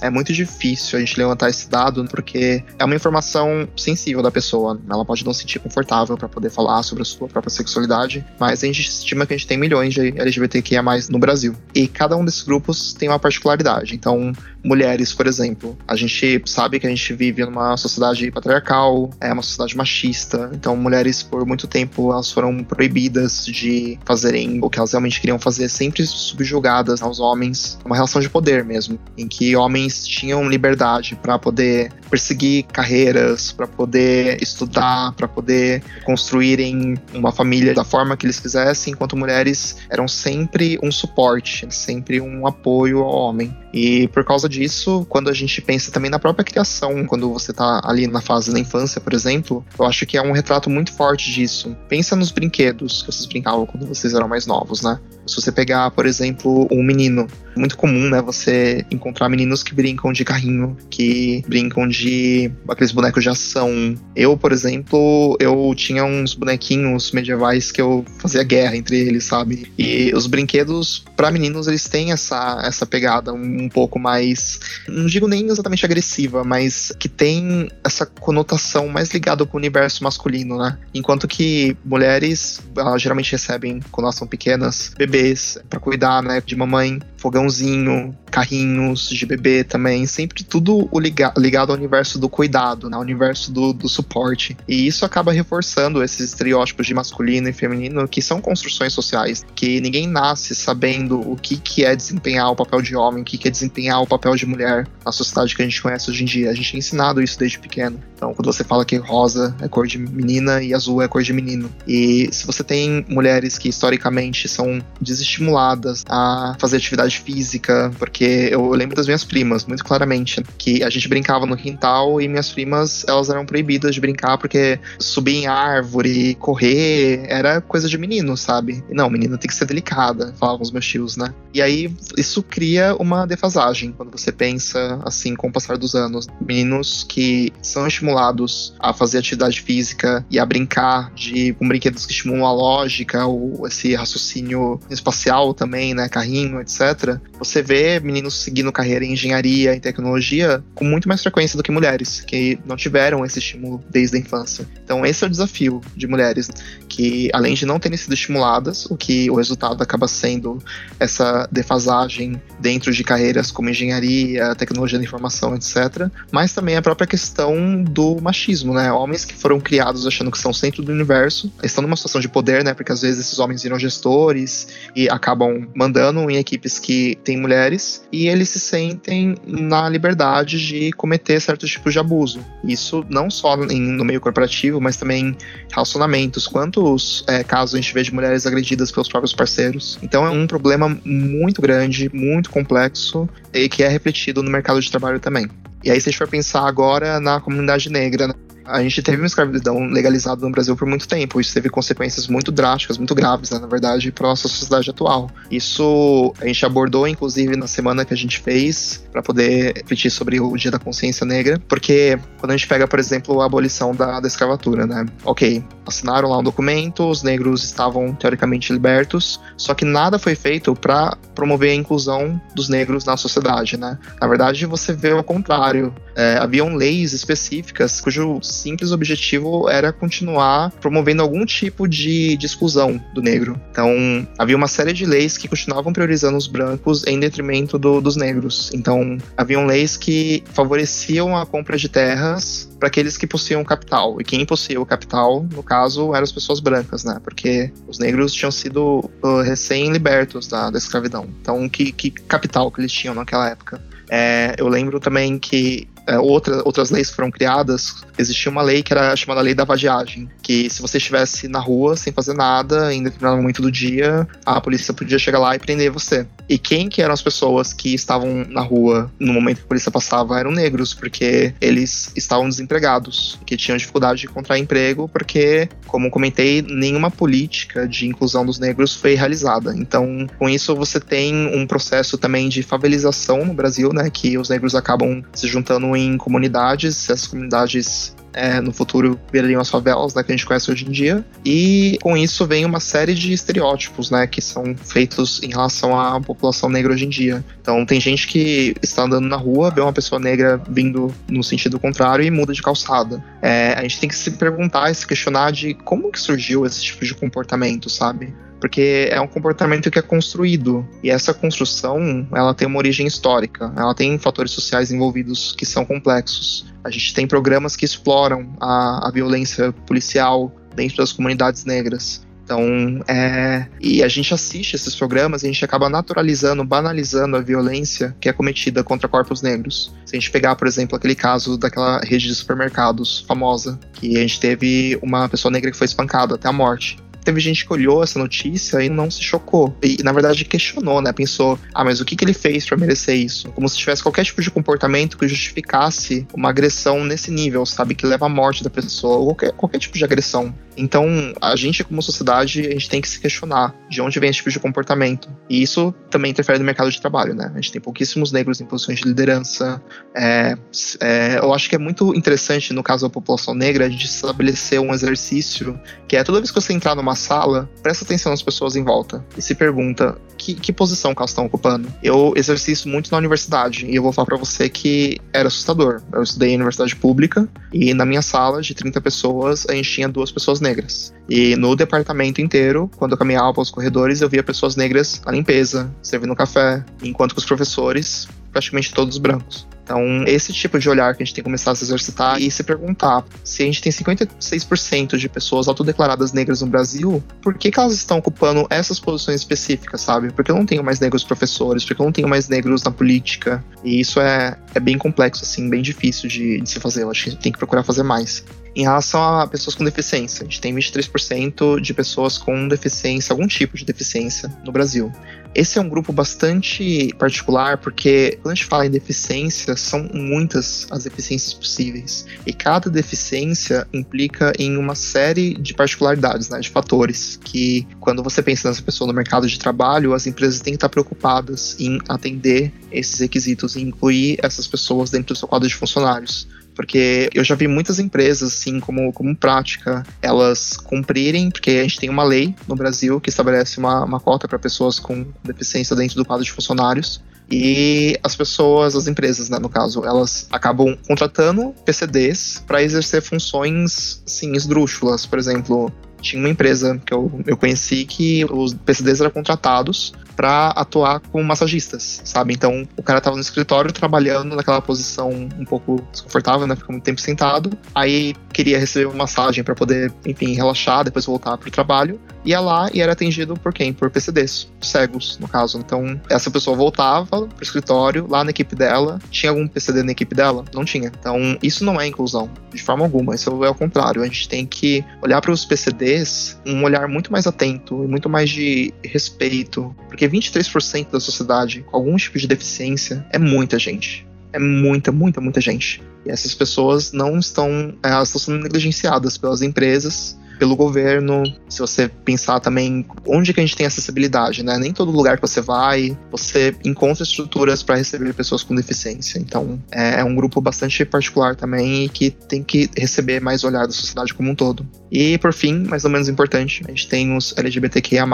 é 0.00 0.08
muito 0.10 0.32
difícil 0.32 0.96
a 0.96 1.00
gente 1.00 1.18
levantar 1.18 1.50
esse 1.50 1.68
dado 1.68 2.04
porque 2.06 2.64
é 2.78 2.84
uma 2.84 2.94
informação 2.94 3.68
sensível 3.76 4.22
da 4.22 4.30
pessoa. 4.30 4.80
Ela 4.90 5.04
pode 5.04 5.24
não 5.24 5.34
se 5.34 5.40
sentir 5.40 5.58
confortável 5.58 6.16
para 6.16 6.28
poder 6.28 6.50
falar 6.50 6.82
sobre 6.82 7.02
a 7.02 7.04
sua 7.04 7.28
própria 7.28 7.50
sexualidade, 7.50 8.24
mas 8.40 8.64
a 8.64 8.66
gente 8.66 8.80
estima 8.80 9.26
que 9.26 9.34
a 9.34 9.36
gente 9.36 9.46
tem 9.46 9.58
milhões 9.58 9.92
de 9.92 10.18
LGBTQIA 10.18 10.82
no 11.10 11.18
Brasil. 11.18 11.54
E 11.74 11.86
cada 11.86 12.16
um 12.16 12.24
desses 12.24 12.42
grupos 12.42 12.94
tem 12.94 13.08
uma 13.08 13.18
particularidade. 13.18 13.94
Então, 13.94 14.32
mulheres, 14.64 15.12
por 15.12 15.26
exemplo, 15.26 15.76
a 15.86 15.94
gente 15.94 16.42
sabe 16.46 16.80
que 16.80 16.86
a 16.86 16.90
gente 16.90 17.12
vive 17.12 17.44
numa 17.44 17.76
sociedade 17.76 18.30
patriarcal, 18.30 19.10
é 19.20 19.32
uma 19.32 19.42
sociedade 19.42 19.76
machista. 19.76 20.50
Então, 20.54 20.74
mulheres 20.74 21.22
por 21.22 21.44
muito 21.46 21.66
tempo 21.66 22.12
elas 22.12 22.30
foram 22.30 22.64
proibidas 22.64 23.44
de 23.44 23.98
fazerem 24.04 24.58
o 24.62 24.70
que 24.70 24.78
elas 24.78 24.92
realmente 24.92 25.20
queriam 25.20 25.38
fazer, 25.38 25.68
sempre 25.68 26.06
subjugadas 26.06 27.02
aos 27.02 27.20
homens, 27.20 27.57
uma 27.84 27.94
relação 27.94 28.20
de 28.20 28.28
poder 28.28 28.64
mesmo, 28.64 28.98
em 29.16 29.26
que 29.26 29.54
homens 29.56 30.06
tinham 30.06 30.48
liberdade 30.48 31.16
para 31.16 31.38
poder 31.38 31.92
perseguir 32.10 32.64
carreiras, 32.64 33.52
para 33.52 33.66
poder 33.66 34.42
estudar, 34.42 35.12
para 35.12 35.28
poder 35.28 35.82
construírem 36.04 36.96
uma 37.14 37.32
família 37.32 37.74
da 37.74 37.84
forma 37.84 38.16
que 38.16 38.26
eles 38.26 38.40
quisessem, 38.40 38.92
enquanto 38.92 39.16
mulheres 39.16 39.76
eram 39.90 40.08
sempre 40.08 40.78
um 40.82 40.90
suporte, 40.90 41.66
sempre 41.70 42.20
um 42.20 42.46
apoio 42.46 43.00
ao 43.00 43.10
homem. 43.10 43.56
E 43.72 44.08
por 44.08 44.24
causa 44.24 44.48
disso, 44.48 45.06
quando 45.08 45.28
a 45.28 45.34
gente 45.34 45.60
pensa 45.60 45.90
também 45.90 46.10
na 46.10 46.18
própria 46.18 46.44
criação, 46.44 47.04
quando 47.06 47.32
você 47.32 47.52
tá 47.52 47.80
ali 47.84 48.06
na 48.06 48.20
fase 48.20 48.52
da 48.52 48.58
infância, 48.58 49.00
por 49.00 49.12
exemplo, 49.12 49.64
eu 49.78 49.84
acho 49.84 50.06
que 50.06 50.16
é 50.16 50.22
um 50.22 50.32
retrato 50.32 50.70
muito 50.70 50.92
forte 50.92 51.30
disso. 51.30 51.76
Pensa 51.88 52.16
nos 52.16 52.30
brinquedos 52.30 53.02
que 53.02 53.12
vocês 53.12 53.26
brincavam 53.26 53.66
quando 53.66 53.86
vocês 53.86 54.14
eram 54.14 54.28
mais 54.28 54.46
novos, 54.46 54.82
né? 54.82 54.98
Se 55.26 55.36
você 55.36 55.52
pegar, 55.52 55.90
por 55.90 56.06
exemplo, 56.06 56.66
um 56.72 56.82
menino, 56.82 57.26
muito 57.54 57.76
comum, 57.76 58.08
né, 58.08 58.22
você 58.22 58.86
encontrar 58.90 59.28
meninos 59.28 59.62
que 59.62 59.74
brincam 59.74 60.10
de 60.12 60.24
carrinho, 60.24 60.76
que 60.88 61.44
brincam 61.46 61.86
de 61.86 62.50
aqueles 62.66 62.92
bonecos 62.92 63.22
de 63.22 63.28
ação. 63.28 63.94
Eu, 64.16 64.38
por 64.38 64.52
exemplo, 64.52 65.36
eu 65.38 65.74
tinha 65.76 66.04
uns 66.04 66.34
bonequinhos 66.34 67.12
medievais 67.12 67.70
que 67.70 67.80
eu 67.80 68.04
fazia 68.18 68.42
guerra 68.42 68.76
entre 68.76 68.98
eles, 68.98 69.24
sabe? 69.24 69.70
E 69.76 70.12
os 70.14 70.26
brinquedos 70.26 71.04
para 71.14 71.30
meninos 71.30 71.66
eles 71.68 71.86
têm 71.88 72.12
essa 72.12 72.62
essa 72.64 72.86
pegada 72.86 73.32
um 73.60 73.68
pouco 73.68 73.98
mais, 73.98 74.60
não 74.88 75.06
digo 75.06 75.26
nem 75.26 75.46
exatamente 75.46 75.84
agressiva, 75.84 76.44
mas 76.44 76.92
que 76.98 77.08
tem 77.08 77.68
essa 77.84 78.06
conotação 78.06 78.88
mais 78.88 79.10
ligada 79.10 79.44
com 79.44 79.56
o 79.56 79.60
universo 79.60 80.04
masculino, 80.04 80.58
né? 80.58 80.78
Enquanto 80.94 81.26
que 81.26 81.76
mulheres 81.84 82.60
geralmente 82.98 83.32
recebem 83.32 83.80
quando 83.90 84.06
elas 84.06 84.14
são 84.14 84.26
pequenas 84.26 84.92
bebês 84.96 85.58
para 85.68 85.80
cuidar, 85.80 86.22
né, 86.22 86.40
de 86.44 86.56
mamãe, 86.56 86.98
fogãozinho, 87.18 88.16
carrinhos 88.30 89.08
de 89.08 89.26
bebê 89.26 89.64
também, 89.64 90.06
sempre 90.06 90.44
tudo 90.44 90.88
ligado 91.36 91.70
ao 91.70 91.76
universo 91.76 92.18
do 92.18 92.28
cuidado, 92.28 92.88
né, 92.88 92.96
ao 92.96 93.02
universo 93.02 93.52
do, 93.52 93.72
do 93.72 93.88
suporte. 93.88 94.56
E 94.66 94.86
isso 94.86 95.04
acaba 95.04 95.32
reforçando 95.32 96.02
esses 96.02 96.20
estereótipos 96.20 96.86
de 96.86 96.94
masculino 96.94 97.48
e 97.48 97.52
feminino 97.52 98.06
que 98.08 98.22
são 98.22 98.40
construções 98.40 98.92
sociais, 98.92 99.44
que 99.54 99.80
ninguém 99.80 100.06
nasce 100.06 100.54
sabendo 100.54 101.20
o 101.20 101.36
que, 101.36 101.56
que 101.56 101.84
é 101.84 101.94
desempenhar 101.94 102.50
o 102.50 102.56
papel 102.56 102.80
de 102.80 102.96
homem, 102.96 103.22
o 103.22 103.24
que, 103.24 103.36
que 103.36 103.48
é 103.48 103.50
desempenhar 103.50 104.00
o 104.00 104.06
papel 104.06 104.34
de 104.36 104.46
mulher 104.46 104.86
na 105.04 105.12
sociedade 105.12 105.54
que 105.54 105.62
a 105.62 105.64
gente 105.64 105.82
conhece 105.82 106.10
hoje 106.10 106.22
em 106.22 106.26
dia. 106.26 106.50
A 106.50 106.54
gente 106.54 106.76
é 106.76 106.78
ensinado 106.78 107.20
isso 107.20 107.38
desde 107.38 107.58
pequeno. 107.58 108.00
Então, 108.18 108.34
quando 108.34 108.52
você 108.52 108.64
fala 108.64 108.84
que 108.84 108.96
rosa 108.96 109.54
é 109.62 109.68
cor 109.68 109.86
de 109.86 109.96
menina 109.96 110.60
e 110.60 110.74
azul 110.74 111.00
é 111.00 111.06
cor 111.06 111.22
de 111.22 111.32
menino. 111.32 111.70
E 111.86 112.28
se 112.32 112.44
você 112.44 112.64
tem 112.64 113.06
mulheres 113.08 113.56
que 113.56 113.68
historicamente 113.68 114.48
são 114.48 114.82
desestimuladas 115.00 116.04
a 116.08 116.56
fazer 116.58 116.78
atividade 116.78 117.20
física, 117.20 117.92
porque 117.96 118.48
eu 118.50 118.70
lembro 118.70 118.96
das 118.96 119.06
minhas 119.06 119.22
primas, 119.22 119.64
muito 119.64 119.84
claramente, 119.84 120.42
que 120.58 120.82
a 120.82 120.90
gente 120.90 121.06
brincava 121.08 121.46
no 121.46 121.56
quintal 121.56 122.20
e 122.20 122.26
minhas 122.26 122.50
primas, 122.50 123.04
elas 123.06 123.30
eram 123.30 123.46
proibidas 123.46 123.94
de 123.94 124.00
brincar 124.00 124.36
porque 124.36 124.80
subir 124.98 125.36
em 125.36 125.46
árvore, 125.46 126.34
correr, 126.34 127.24
era 127.28 127.60
coisa 127.60 127.88
de 127.88 127.96
menino, 127.96 128.36
sabe? 128.36 128.82
Não, 128.90 129.08
menina 129.08 129.38
tem 129.38 129.46
que 129.46 129.54
ser 129.54 129.64
delicada, 129.64 130.34
falavam 130.36 130.62
os 130.62 130.72
meus 130.72 130.86
tios, 130.86 131.16
né? 131.16 131.32
E 131.52 131.62
aí 131.62 131.90
isso 132.16 132.42
cria 132.42 132.94
uma 132.96 133.26
defasagem 133.26 133.92
quando 133.92 134.10
você 134.10 134.30
pensa 134.30 135.00
assim 135.04 135.34
com 135.34 135.48
o 135.48 135.52
passar 135.52 135.76
dos 135.76 135.94
anos. 135.94 136.26
Meninos 136.40 137.04
que 137.08 137.52
são 137.62 137.86
estimulados 137.86 138.74
a 138.78 138.92
fazer 138.92 139.18
atividade 139.18 139.60
física 139.60 140.24
e 140.30 140.38
a 140.38 140.46
brincar 140.46 141.12
de 141.14 141.52
com 141.54 141.66
brinquedos 141.66 142.06
que 142.06 142.12
estimulam 142.12 142.46
a 142.46 142.52
lógica, 142.52 143.26
ou 143.26 143.66
esse 143.66 143.94
raciocínio 143.94 144.80
espacial 144.90 145.54
também, 145.54 145.94
né? 145.94 146.08
Carrinho, 146.08 146.60
etc. 146.60 147.18
Você 147.38 147.62
vê 147.62 148.00
meninos 148.00 148.34
seguindo 148.34 148.72
carreira 148.72 149.04
em 149.04 149.12
engenharia 149.12 149.74
e 149.74 149.80
tecnologia 149.80 150.62
com 150.74 150.84
muito 150.84 151.08
mais 151.08 151.22
frequência 151.22 151.56
do 151.56 151.62
que 151.62 151.70
mulheres, 151.70 152.20
que 152.20 152.58
não 152.64 152.76
tiveram 152.76 153.24
esse 153.24 153.38
estímulo 153.38 153.82
desde 153.90 154.16
a 154.16 154.20
infância. 154.20 154.68
Então, 154.84 155.04
esse 155.04 155.24
é 155.24 155.26
o 155.26 155.30
desafio 155.30 155.80
de 155.96 156.06
mulheres, 156.06 156.50
que 156.88 157.28
além 157.32 157.54
de 157.54 157.66
não 157.66 157.78
terem 157.78 157.96
sido 157.96 158.14
estimuladas, 158.14 158.86
o 158.86 158.96
que 158.96 159.30
o 159.30 159.36
resultado 159.36 159.82
acaba 159.82 160.06
sendo 160.06 160.58
essa 160.98 161.47
defasagem 161.50 162.40
dentro 162.60 162.92
de 162.92 163.04
carreiras 163.04 163.50
como 163.50 163.68
engenharia, 163.68 164.54
tecnologia 164.54 164.98
da 164.98 165.04
informação, 165.04 165.54
etc. 165.54 166.08
Mas 166.30 166.52
também 166.52 166.76
a 166.76 166.82
própria 166.82 167.06
questão 167.06 167.82
do 167.82 168.20
machismo, 168.20 168.74
né? 168.74 168.92
Homens 168.92 169.24
que 169.24 169.34
foram 169.34 169.60
criados 169.60 170.06
achando 170.06 170.30
que 170.30 170.38
são 170.38 170.52
centro 170.52 170.82
do 170.82 170.92
universo, 170.92 171.52
estão 171.62 171.82
numa 171.82 171.96
situação 171.96 172.20
de 172.20 172.28
poder, 172.28 172.64
né? 172.64 172.74
Porque 172.74 172.92
às 172.92 173.02
vezes 173.02 173.26
esses 173.26 173.38
homens 173.38 173.62
viram 173.62 173.78
gestores 173.78 174.68
e 174.94 175.08
acabam 175.08 175.68
mandando 175.74 176.30
em 176.30 176.36
equipes 176.36 176.78
que 176.78 177.16
têm 177.24 177.36
mulheres 177.36 178.02
e 178.12 178.28
eles 178.28 178.48
se 178.48 178.60
sentem 178.60 179.36
na 179.46 179.88
liberdade 179.88 180.64
de 180.64 180.92
cometer 180.92 181.40
certos 181.40 181.70
tipos 181.70 181.92
de 181.92 181.98
abuso. 181.98 182.40
Isso 182.64 183.04
não 183.08 183.30
só 183.30 183.56
no 183.56 184.04
meio 184.04 184.20
corporativo, 184.20 184.80
mas 184.80 184.96
também 184.96 185.36
relacionamentos. 185.72 186.46
Quantos 186.46 187.24
é, 187.26 187.42
casos 187.44 187.74
a 187.74 187.80
gente 187.80 187.92
vê 187.92 188.02
de 188.02 188.12
mulheres 188.12 188.46
agredidas 188.46 188.90
pelos 188.90 189.08
próprios 189.08 189.32
parceiros? 189.32 189.98
Então 190.02 190.26
é 190.26 190.30
um 190.30 190.46
problema 190.46 190.98
muito 191.28 191.62
grande, 191.62 192.10
muito 192.12 192.50
complexo 192.50 193.28
e 193.52 193.68
que 193.68 193.82
é 193.82 193.88
refletido 193.88 194.42
no 194.42 194.50
mercado 194.50 194.80
de 194.80 194.90
trabalho 194.90 195.20
também. 195.20 195.48
E 195.84 195.90
aí, 195.90 196.00
se 196.00 196.08
a 196.08 196.10
gente 196.10 196.18
for 196.18 196.28
pensar 196.28 196.66
agora 196.66 197.20
na 197.20 197.40
comunidade 197.40 197.88
negra, 197.90 198.28
né? 198.28 198.34
A 198.68 198.82
gente 198.82 199.02
teve 199.02 199.16
uma 199.18 199.26
escravidão 199.26 199.86
legalizada 199.86 200.42
no 200.42 200.50
Brasil 200.50 200.76
por 200.76 200.86
muito 200.86 201.08
tempo. 201.08 201.40
Isso 201.40 201.54
teve 201.54 201.70
consequências 201.70 202.28
muito 202.28 202.52
drásticas, 202.52 202.98
muito 202.98 203.14
graves, 203.14 203.50
né, 203.50 203.58
na 203.58 203.66
verdade, 203.66 204.12
para 204.12 204.28
nossa 204.28 204.46
sociedade 204.46 204.90
atual. 204.90 205.30
Isso 205.50 206.32
a 206.40 206.46
gente 206.46 206.64
abordou, 206.64 207.08
inclusive, 207.08 207.56
na 207.56 207.66
semana 207.66 208.04
que 208.04 208.12
a 208.12 208.16
gente 208.16 208.38
fez, 208.40 209.02
para 209.10 209.22
poder 209.22 209.74
refletir 209.76 210.10
sobre 210.10 210.38
o 210.40 210.54
Dia 210.56 210.70
da 210.70 210.78
Consciência 210.78 211.24
Negra, 211.24 211.60
porque 211.66 212.18
quando 212.38 212.52
a 212.52 212.56
gente 212.56 212.68
pega, 212.68 212.86
por 212.86 212.98
exemplo, 212.98 213.40
a 213.40 213.46
abolição 213.46 213.94
da, 213.94 214.20
da 214.20 214.28
escravatura, 214.28 214.86
né? 214.86 215.06
Ok, 215.24 215.64
assinaram 215.86 216.28
lá 216.28 216.38
um 216.38 216.42
documento, 216.42 217.08
os 217.08 217.22
negros 217.22 217.64
estavam 217.64 218.14
teoricamente 218.14 218.72
libertos, 218.72 219.40
só 219.56 219.74
que 219.74 219.84
nada 219.84 220.18
foi 220.18 220.34
feito 220.34 220.74
para 220.74 221.16
promover 221.34 221.70
a 221.70 221.74
inclusão 221.74 222.40
dos 222.54 222.68
negros 222.68 223.04
na 223.04 223.16
sociedade, 223.16 223.76
né? 223.76 223.98
Na 224.20 224.26
verdade, 224.26 224.66
você 224.66 224.92
vê 224.92 225.12
o 225.12 225.22
contrário. 225.22 225.94
É, 226.14 226.36
haviam 226.36 226.74
leis 226.74 227.12
específicas 227.12 228.00
cujo 228.00 228.40
simples 228.58 228.92
objetivo 228.92 229.68
era 229.68 229.92
continuar 229.92 230.70
promovendo 230.72 231.22
algum 231.22 231.44
tipo 231.44 231.88
de, 231.88 232.36
de 232.36 232.46
exclusão 232.46 233.00
do 233.14 233.22
negro. 233.22 233.60
Então, 233.70 234.26
havia 234.38 234.56
uma 234.56 234.68
série 234.68 234.92
de 234.92 235.06
leis 235.06 235.36
que 235.36 235.48
continuavam 235.48 235.92
priorizando 235.92 236.36
os 236.36 236.46
brancos 236.46 237.06
em 237.06 237.18
detrimento 237.18 237.78
do, 237.78 238.00
dos 238.00 238.16
negros. 238.16 238.70
Então, 238.74 239.18
haviam 239.36 239.66
leis 239.66 239.96
que 239.96 240.42
favoreciam 240.52 241.36
a 241.36 241.46
compra 241.46 241.76
de 241.76 241.88
terras 241.88 242.68
para 242.78 242.88
aqueles 242.88 243.16
que 243.16 243.26
possuíam 243.26 243.64
capital. 243.64 244.20
E 244.20 244.24
quem 244.24 244.44
possuía 244.44 244.80
o 244.80 244.86
capital, 244.86 245.46
no 245.52 245.62
caso, 245.62 246.14
eram 246.14 246.24
as 246.24 246.32
pessoas 246.32 246.60
brancas, 246.60 247.04
né? 247.04 247.18
Porque 247.22 247.72
os 247.86 247.98
negros 247.98 248.32
tinham 248.32 248.50
sido 248.50 249.10
uh, 249.22 249.40
recém-libertos 249.42 250.48
da, 250.48 250.70
da 250.70 250.78
escravidão. 250.78 251.26
Então, 251.40 251.68
que, 251.68 251.92
que 251.92 252.10
capital 252.10 252.70
que 252.70 252.80
eles 252.80 252.92
tinham 252.92 253.14
naquela 253.14 253.48
época? 253.48 253.80
É, 254.10 254.54
eu 254.56 254.68
lembro 254.68 254.98
também 254.98 255.38
que 255.38 255.86
é, 256.08 256.18
outra, 256.18 256.62
outras 256.64 256.90
leis 256.90 257.10
foram 257.10 257.30
criadas, 257.30 257.96
existia 258.18 258.50
uma 258.50 258.62
lei 258.62 258.82
que 258.82 258.92
era 258.92 259.14
chamada 259.14 259.42
Lei 259.42 259.54
da 259.54 259.64
Vadiagem, 259.64 260.28
que 260.42 260.70
se 260.70 260.80
você 260.80 260.96
estivesse 260.96 261.46
na 261.48 261.60
rua 261.60 261.96
sem 261.96 262.12
fazer 262.12 262.32
nada, 262.32 262.92
em 262.94 263.02
determinado 263.02 263.36
momento 263.36 263.60
do 263.60 263.70
dia, 263.70 264.26
a 264.44 264.58
polícia 264.58 264.94
podia 264.94 265.18
chegar 265.18 265.38
lá 265.38 265.54
e 265.54 265.58
prender 265.58 265.90
você. 265.90 266.26
E 266.48 266.56
quem 266.56 266.88
que 266.88 267.02
eram 267.02 267.12
as 267.12 267.20
pessoas 267.20 267.74
que 267.74 267.94
estavam 267.94 268.46
na 268.48 268.62
rua 268.62 269.12
no 269.20 269.34
momento 269.34 269.58
que 269.58 269.64
a 269.64 269.68
polícia 269.68 269.90
passava 269.90 270.40
eram 270.40 270.50
negros, 270.50 270.94
porque 270.94 271.52
eles 271.60 272.10
estavam 272.16 272.48
desempregados, 272.48 273.38
que 273.44 273.56
tinham 273.56 273.76
dificuldade 273.76 274.20
de 274.20 274.26
encontrar 274.26 274.58
emprego, 274.58 275.08
porque, 275.08 275.68
como 275.86 276.10
comentei, 276.10 276.62
nenhuma 276.62 277.10
política 277.10 277.86
de 277.86 278.06
inclusão 278.06 278.46
dos 278.46 278.58
negros 278.58 278.94
foi 278.94 279.14
realizada. 279.14 279.74
Então, 279.76 280.26
com 280.38 280.48
isso, 280.48 280.74
você 280.74 280.98
tem 280.98 281.34
um 281.54 281.66
processo 281.66 282.16
também 282.16 282.48
de 282.48 282.62
favelização 282.62 283.44
no 283.44 283.52
Brasil, 283.52 283.92
né, 283.92 284.08
que 284.08 284.38
os 284.38 284.48
negros 284.48 284.74
acabam 284.74 285.22
se 285.34 285.46
juntando 285.46 285.97
em 285.98 286.16
comunidades, 286.16 287.10
essas 287.10 287.26
comunidades 287.26 288.14
é, 288.32 288.60
no 288.60 288.72
futuro 288.72 289.18
virariam 289.32 289.60
as 289.60 289.68
favelas 289.68 290.14
né, 290.14 290.22
que 290.22 290.32
a 290.32 290.36
gente 290.36 290.46
conhece 290.46 290.70
hoje 290.70 290.86
em 290.86 290.90
dia. 290.90 291.24
E 291.44 291.98
com 292.02 292.16
isso 292.16 292.46
vem 292.46 292.64
uma 292.64 292.80
série 292.80 293.14
de 293.14 293.32
estereótipos 293.32 294.10
né, 294.10 294.26
que 294.26 294.40
são 294.40 294.76
feitos 294.76 295.42
em 295.42 295.48
relação 295.48 295.98
à 295.98 296.20
população 296.20 296.68
negra 296.68 296.92
hoje 296.92 297.04
em 297.04 297.08
dia. 297.08 297.44
Então 297.60 297.84
tem 297.84 298.00
gente 298.00 298.26
que 298.26 298.74
está 298.82 299.02
andando 299.02 299.26
na 299.26 299.36
rua, 299.36 299.70
vê 299.70 299.80
uma 299.80 299.92
pessoa 299.92 300.20
negra 300.20 300.60
vindo 300.68 301.12
no 301.28 301.42
sentido 301.42 301.78
contrário 301.80 302.24
e 302.24 302.30
muda 302.30 302.52
de 302.52 302.62
calçada. 302.62 303.22
É, 303.42 303.72
a 303.72 303.82
gente 303.82 304.00
tem 304.00 304.08
que 304.08 304.16
se 304.16 304.30
perguntar 304.32 304.90
e 304.90 304.94
se 304.94 305.06
questionar 305.06 305.50
de 305.50 305.74
como 305.74 306.12
que 306.12 306.20
surgiu 306.20 306.64
esse 306.64 306.82
tipo 306.82 307.04
de 307.04 307.14
comportamento, 307.14 307.90
sabe? 307.90 308.32
Porque 308.60 309.08
é 309.10 309.20
um 309.20 309.26
comportamento 309.26 309.90
que 309.90 309.98
é 309.98 310.02
construído 310.02 310.86
e 311.02 311.10
essa 311.10 311.32
construção 311.32 312.26
ela 312.34 312.54
tem 312.54 312.66
uma 312.66 312.78
origem 312.78 313.06
histórica, 313.06 313.72
ela 313.76 313.94
tem 313.94 314.18
fatores 314.18 314.52
sociais 314.52 314.90
envolvidos 314.90 315.52
que 315.52 315.64
são 315.64 315.84
complexos. 315.84 316.66
A 316.84 316.90
gente 316.90 317.14
tem 317.14 317.26
programas 317.26 317.76
que 317.76 317.84
exploram 317.84 318.54
a, 318.60 319.08
a 319.08 319.10
violência 319.10 319.72
policial 319.86 320.52
dentro 320.74 320.98
das 320.98 321.12
comunidades 321.12 321.64
negras. 321.64 322.26
Então, 322.48 322.64
é... 323.06 323.66
e 323.78 324.02
a 324.02 324.08
gente 324.08 324.32
assiste 324.32 324.74
esses 324.74 324.94
programas, 324.94 325.44
a 325.44 325.46
gente 325.46 325.62
acaba 325.62 325.90
naturalizando, 325.90 326.64
banalizando 326.64 327.36
a 327.36 327.42
violência 327.42 328.16
que 328.18 328.26
é 328.26 328.32
cometida 328.32 328.82
contra 328.82 329.06
corpos 329.06 329.42
negros. 329.42 329.92
Se 330.06 330.16
a 330.16 330.18
gente 330.18 330.30
pegar, 330.30 330.56
por 330.56 330.66
exemplo, 330.66 330.96
aquele 330.96 331.14
caso 331.14 331.58
daquela 331.58 332.00
rede 332.00 332.26
de 332.26 332.34
supermercados 332.34 333.20
famosa, 333.28 333.78
que 333.92 334.16
a 334.16 334.20
gente 334.20 334.40
teve 334.40 334.98
uma 335.02 335.28
pessoa 335.28 335.52
negra 335.52 335.70
que 335.70 335.76
foi 335.76 335.84
espancada 335.84 336.36
até 336.36 336.48
a 336.48 336.52
morte. 336.52 336.96
Teve 337.24 337.40
gente 337.40 337.66
que 337.66 337.72
olhou 337.72 338.02
essa 338.02 338.18
notícia 338.18 338.82
e 338.82 338.88
não 338.88 339.10
se 339.10 339.22
chocou. 339.22 339.76
E, 339.82 340.02
na 340.02 340.12
verdade, 340.12 340.44
questionou, 340.44 341.00
né? 341.00 341.12
Pensou, 341.12 341.58
ah, 341.74 341.84
mas 341.84 342.00
o 342.00 342.04
que, 342.04 342.16
que 342.16 342.24
ele 342.24 342.34
fez 342.34 342.66
para 342.66 342.76
merecer 342.76 343.16
isso? 343.16 343.50
Como 343.52 343.68
se 343.68 343.76
tivesse 343.76 344.02
qualquer 344.02 344.24
tipo 344.24 344.40
de 344.42 344.50
comportamento 344.50 345.18
que 345.18 345.28
justificasse 345.28 346.26
uma 346.34 346.48
agressão 346.50 347.04
nesse 347.04 347.30
nível, 347.30 347.64
sabe? 347.66 347.94
Que 347.94 348.06
leva 348.06 348.26
à 348.26 348.28
morte 348.28 348.62
da 348.62 348.70
pessoa, 348.70 349.16
ou 349.16 349.26
qualquer, 349.26 349.52
qualquer 349.52 349.78
tipo 349.78 349.96
de 349.96 350.04
agressão. 350.04 350.54
Então, 350.78 351.34
a 351.42 351.56
gente, 351.56 351.82
como 351.82 352.00
sociedade, 352.00 352.60
a 352.60 352.70
gente 352.70 352.88
tem 352.88 353.00
que 353.00 353.08
se 353.08 353.18
questionar 353.18 353.74
de 353.90 354.00
onde 354.00 354.20
vem 354.20 354.30
esse 354.30 354.38
tipo 354.38 354.50
de 354.50 354.60
comportamento. 354.60 355.28
E 355.50 355.60
isso 355.60 355.92
também 356.08 356.30
interfere 356.30 356.58
no 356.58 356.64
mercado 356.64 356.90
de 356.90 357.00
trabalho, 357.00 357.34
né? 357.34 357.50
A 357.52 357.56
gente 357.56 357.72
tem 357.72 357.80
pouquíssimos 357.80 358.30
negros 358.30 358.60
em 358.60 358.64
posições 358.64 359.00
de 359.00 359.04
liderança. 359.04 359.82
É, 360.14 360.56
é, 361.00 361.38
eu 361.38 361.52
acho 361.52 361.68
que 361.68 361.74
é 361.74 361.78
muito 361.78 362.14
interessante, 362.14 362.72
no 362.72 362.82
caso 362.82 363.06
da 363.06 363.10
população 363.10 363.54
negra, 363.54 363.86
a 363.86 363.88
gente 363.88 364.06
estabelecer 364.06 364.80
um 364.80 364.94
exercício 364.94 365.78
que 366.06 366.16
é 366.16 366.22
toda 366.22 366.38
vez 366.38 366.50
que 366.50 366.60
você 366.60 366.72
entrar 366.72 366.94
numa 366.94 367.07
sala, 367.14 367.68
presta 367.82 368.04
atenção 368.04 368.30
nas 368.30 368.42
pessoas 368.42 368.76
em 368.76 368.84
volta 368.84 369.24
e 369.36 369.42
se 369.42 369.54
pergunta 369.54 370.16
que, 370.36 370.54
que 370.54 370.72
posição 370.72 371.14
que 371.14 371.20
elas 371.20 371.30
estão 371.30 371.46
ocupando. 371.46 371.92
Eu 372.02 372.32
exerci 372.36 372.72
isso 372.72 372.88
muito 372.88 373.10
na 373.10 373.18
universidade 373.18 373.86
e 373.86 373.96
eu 373.96 374.02
vou 374.02 374.12
falar 374.12 374.26
para 374.26 374.36
você 374.36 374.68
que 374.68 375.18
era 375.32 375.48
assustador. 375.48 376.00
Eu 376.12 376.22
estudei 376.22 376.50
em 376.50 376.56
universidade 376.56 376.94
pública 376.96 377.48
e 377.72 377.92
na 377.92 378.06
minha 378.06 378.22
sala 378.22 378.62
de 378.62 378.74
30 378.74 379.00
pessoas 379.00 379.66
a 379.68 379.74
gente 379.74 379.90
tinha 379.90 380.08
duas 380.08 380.30
pessoas 380.30 380.60
negras. 380.60 381.12
E 381.28 381.56
no 381.56 381.74
departamento 381.76 382.40
inteiro, 382.40 382.90
quando 382.96 383.12
eu 383.12 383.18
caminhava 383.18 383.52
pelos 383.52 383.70
corredores, 383.70 384.20
eu 384.20 384.28
via 384.28 384.42
pessoas 384.42 384.76
negras 384.76 385.20
na 385.26 385.32
limpeza, 385.32 385.92
servindo 386.02 386.34
café, 386.34 386.84
enquanto 387.02 387.32
que 387.32 387.38
os 387.38 387.44
professores, 387.44 388.28
praticamente 388.52 388.92
todos 388.92 389.18
brancos. 389.18 389.66
Então, 389.88 390.22
esse 390.26 390.52
tipo 390.52 390.78
de 390.78 390.86
olhar 390.86 391.14
que 391.14 391.22
a 391.22 391.24
gente 391.24 391.34
tem 391.34 391.42
que 391.42 391.46
começar 391.46 391.70
a 391.70 391.74
se 391.74 391.82
exercitar 391.82 392.38
e 392.38 392.50
se 392.50 392.62
perguntar 392.62 393.24
se 393.42 393.62
a 393.62 393.64
gente 393.64 393.80
tem 393.80 393.90
56% 393.90 395.16
de 395.16 395.30
pessoas 395.30 395.66
autodeclaradas 395.66 396.30
negras 396.30 396.60
no 396.60 396.66
Brasil, 396.66 397.24
por 397.40 397.54
que, 397.54 397.70
que 397.70 397.80
elas 397.80 397.94
estão 397.94 398.18
ocupando 398.18 398.66
essas 398.68 399.00
posições 399.00 399.40
específicas, 399.40 400.02
sabe? 400.02 400.30
Porque 400.30 400.50
eu 400.50 400.56
não 400.56 400.66
tenho 400.66 400.84
mais 400.84 401.00
negros 401.00 401.24
professores, 401.24 401.86
porque 401.86 402.02
eu 402.02 402.04
não 402.04 402.12
tenho 402.12 402.28
mais 402.28 402.50
negros 402.50 402.82
na 402.82 402.90
política. 402.90 403.64
E 403.82 403.98
isso 403.98 404.20
é, 404.20 404.58
é 404.74 404.80
bem 404.80 404.98
complexo, 404.98 405.42
assim, 405.42 405.70
bem 405.70 405.80
difícil 405.80 406.28
de, 406.28 406.60
de 406.60 406.68
se 406.68 406.78
fazer. 406.78 407.04
Eu 407.04 407.10
acho 407.10 407.24
que 407.24 407.30
a 407.30 407.32
gente 407.32 407.42
tem 407.42 407.52
que 407.52 407.58
procurar 407.58 407.82
fazer 407.82 408.02
mais. 408.02 408.44
Em 408.76 408.82
relação 408.82 409.40
a 409.40 409.46
pessoas 409.46 409.74
com 409.74 409.84
deficiência, 409.84 410.42
a 410.42 410.44
gente 410.44 410.60
tem 410.60 410.74
23% 410.74 411.80
de 411.80 411.94
pessoas 411.94 412.36
com 412.36 412.68
deficiência, 412.68 413.32
algum 413.32 413.46
tipo 413.46 413.76
de 413.76 413.84
deficiência 413.84 414.52
no 414.62 414.70
Brasil. 414.70 415.10
Esse 415.58 415.76
é 415.76 415.80
um 415.80 415.88
grupo 415.88 416.12
bastante 416.12 417.12
particular 417.18 417.78
porque 417.78 418.38
quando 418.40 418.52
a 418.52 418.54
gente 418.54 418.66
fala 418.66 418.86
em 418.86 418.90
deficiência, 418.90 419.74
são 419.74 420.08
muitas 420.14 420.86
as 420.88 421.02
deficiências 421.02 421.52
possíveis. 421.52 422.24
E 422.46 422.52
cada 422.52 422.88
deficiência 422.88 423.84
implica 423.92 424.52
em 424.56 424.76
uma 424.76 424.94
série 424.94 425.54
de 425.54 425.74
particularidades, 425.74 426.48
né, 426.48 426.60
de 426.60 426.70
fatores, 426.70 427.40
que 427.42 427.84
quando 427.98 428.22
você 428.22 428.40
pensa 428.40 428.68
nessa 428.68 428.82
pessoa 428.82 429.08
no 429.08 429.12
mercado 429.12 429.48
de 429.48 429.58
trabalho, 429.58 430.14
as 430.14 430.28
empresas 430.28 430.60
têm 430.60 430.74
que 430.74 430.76
estar 430.76 430.88
preocupadas 430.88 431.74
em 431.80 431.98
atender 432.08 432.72
esses 432.92 433.18
requisitos 433.18 433.74
e 433.74 433.80
incluir 433.80 434.38
essas 434.40 434.68
pessoas 434.68 435.10
dentro 435.10 435.34
do 435.34 435.36
seu 435.36 435.48
quadro 435.48 435.66
de 435.66 435.74
funcionários 435.74 436.46
porque 436.78 437.28
eu 437.34 437.42
já 437.42 437.56
vi 437.56 437.66
muitas 437.66 437.98
empresas, 437.98 438.52
assim, 438.52 438.78
como, 438.78 439.12
como 439.12 439.34
prática, 439.34 440.06
elas 440.22 440.76
cumprirem, 440.76 441.50
porque 441.50 441.72
a 441.72 441.82
gente 441.82 441.98
tem 441.98 442.08
uma 442.08 442.22
lei 442.22 442.54
no 442.68 442.76
Brasil 442.76 443.20
que 443.20 443.28
estabelece 443.28 443.78
uma, 443.78 444.04
uma 444.04 444.20
cota 444.20 444.46
para 444.46 444.60
pessoas 444.60 445.00
com 445.00 445.26
deficiência 445.42 445.96
dentro 445.96 446.14
do 446.14 446.24
quadro 446.24 446.44
de 446.44 446.52
funcionários. 446.52 447.20
E 447.50 448.16
as 448.22 448.36
pessoas, 448.36 448.94
as 448.94 449.08
empresas, 449.08 449.50
né, 449.50 449.58
no 449.58 449.68
caso, 449.68 450.04
elas 450.04 450.46
acabam 450.52 450.96
contratando 451.08 451.74
PCDs 451.84 452.62
para 452.64 452.80
exercer 452.80 453.22
funções, 453.22 454.22
assim, 454.24 454.52
esdrúxulas. 454.52 455.26
Por 455.26 455.36
exemplo, 455.36 455.92
tinha 456.20 456.40
uma 456.40 456.48
empresa 456.48 456.96
que 457.04 457.12
eu, 457.12 457.42
eu 457.44 457.56
conheci 457.56 458.04
que 458.04 458.44
os 458.44 458.72
PCDs 458.72 459.20
eram 459.20 459.32
contratados 459.32 460.12
para 460.38 460.68
atuar 460.68 461.18
como 461.18 461.42
massagistas, 461.42 462.22
sabe? 462.24 462.54
Então, 462.54 462.86
o 462.96 463.02
cara 463.02 463.20
tava 463.20 463.34
no 463.34 463.42
escritório 463.42 463.92
trabalhando 463.92 464.54
naquela 464.54 464.80
posição 464.80 465.30
um 465.58 465.64
pouco 465.64 466.00
desconfortável, 466.12 466.64
né? 466.64 466.76
Fica 466.76 466.92
muito 466.92 467.02
tempo 467.02 467.20
sentado. 467.20 467.76
Aí 467.92 468.36
queria 468.52 468.78
receber 468.78 469.06
uma 469.06 469.16
massagem 469.16 469.64
para 469.64 469.74
poder, 469.74 470.12
enfim, 470.24 470.54
relaxar, 470.54 471.02
depois 471.02 471.26
voltar 471.26 471.58
pro 471.58 471.68
trabalho. 471.72 472.20
Ia 472.44 472.60
lá 472.60 472.88
e 472.94 473.00
era 473.00 473.12
atendido 473.12 473.54
por 473.54 473.74
quem? 473.74 473.92
Por 473.92 474.10
PCDs, 474.10 474.68
cegos, 474.80 475.38
no 475.40 475.48
caso. 475.48 475.78
Então, 475.78 476.20
essa 476.30 476.50
pessoa 476.52 476.76
voltava 476.76 477.48
pro 477.48 477.62
escritório, 477.62 478.24
lá 478.28 478.44
na 478.44 478.50
equipe 478.50 478.76
dela. 478.76 479.18
Tinha 479.30 479.50
algum 479.50 479.66
PCD 479.66 480.04
na 480.04 480.12
equipe 480.12 480.36
dela? 480.36 480.64
Não 480.72 480.84
tinha. 480.84 481.08
Então, 481.18 481.58
isso 481.60 481.84
não 481.84 482.00
é 482.00 482.06
inclusão, 482.06 482.48
de 482.72 482.82
forma 482.82 483.04
alguma. 483.04 483.34
Isso 483.34 483.64
é 483.64 483.68
o 483.68 483.74
contrário. 483.74 484.22
A 484.22 484.24
gente 484.24 484.48
tem 484.48 484.64
que 484.64 485.04
olhar 485.20 485.40
para 485.40 485.50
os 485.50 485.64
PCDs 485.64 486.60
um 486.64 486.84
olhar 486.84 487.08
muito 487.08 487.32
mais 487.32 487.44
atento 487.44 488.04
e 488.04 488.06
muito 488.06 488.28
mais 488.28 488.48
de 488.48 488.94
respeito. 489.04 489.94
Porque 490.08 490.28
23% 490.28 491.10
da 491.10 491.20
sociedade 491.20 491.82
com 491.82 491.96
algum 491.96 492.16
tipo 492.16 492.38
de 492.38 492.46
deficiência 492.46 493.24
é 493.30 493.38
muita 493.38 493.78
gente. 493.78 494.26
É 494.52 494.58
muita, 494.58 495.12
muita, 495.12 495.40
muita 495.40 495.60
gente. 495.60 496.02
E 496.24 496.30
essas 496.30 496.54
pessoas 496.54 497.12
não 497.12 497.38
estão, 497.38 497.94
elas 498.02 498.28
estão 498.28 498.40
sendo 498.40 498.62
negligenciadas 498.62 499.36
pelas 499.36 499.62
empresas 499.62 500.36
pelo 500.58 500.74
governo, 500.74 501.44
se 501.68 501.78
você 501.78 502.08
pensar 502.08 502.60
também 502.60 503.06
onde 503.26 503.54
que 503.54 503.60
a 503.60 503.62
gente 503.62 503.76
tem 503.76 503.86
acessibilidade, 503.86 504.62
né? 504.62 504.76
Nem 504.76 504.92
todo 504.92 505.10
lugar 505.10 505.36
que 505.36 505.42
você 505.42 505.60
vai, 505.60 506.18
você 506.30 506.74
encontra 506.84 507.22
estruturas 507.22 507.82
para 507.82 507.96
receber 507.96 508.34
pessoas 508.34 508.62
com 508.62 508.74
deficiência. 508.74 509.38
Então, 509.38 509.80
é, 509.90 510.20
é, 510.20 510.24
um 510.24 510.34
grupo 510.34 510.60
bastante 510.60 511.04
particular 511.04 511.54
também 511.54 512.04
e 512.04 512.08
que 512.08 512.30
tem 512.30 512.62
que 512.62 512.90
receber 512.96 513.40
mais 513.40 513.62
olhar 513.62 513.86
da 513.86 513.92
sociedade 513.92 514.34
como 514.34 514.50
um 514.50 514.54
todo. 514.54 514.86
E, 515.10 515.38
por 515.38 515.52
fim, 515.52 515.84
mais 515.84 516.04
ou 516.04 516.10
menos 516.10 516.28
importante, 516.28 516.82
a 516.86 516.90
gente 516.90 517.08
tem 517.08 517.36
os 517.36 517.56
LGBTQIA+, 517.56 518.26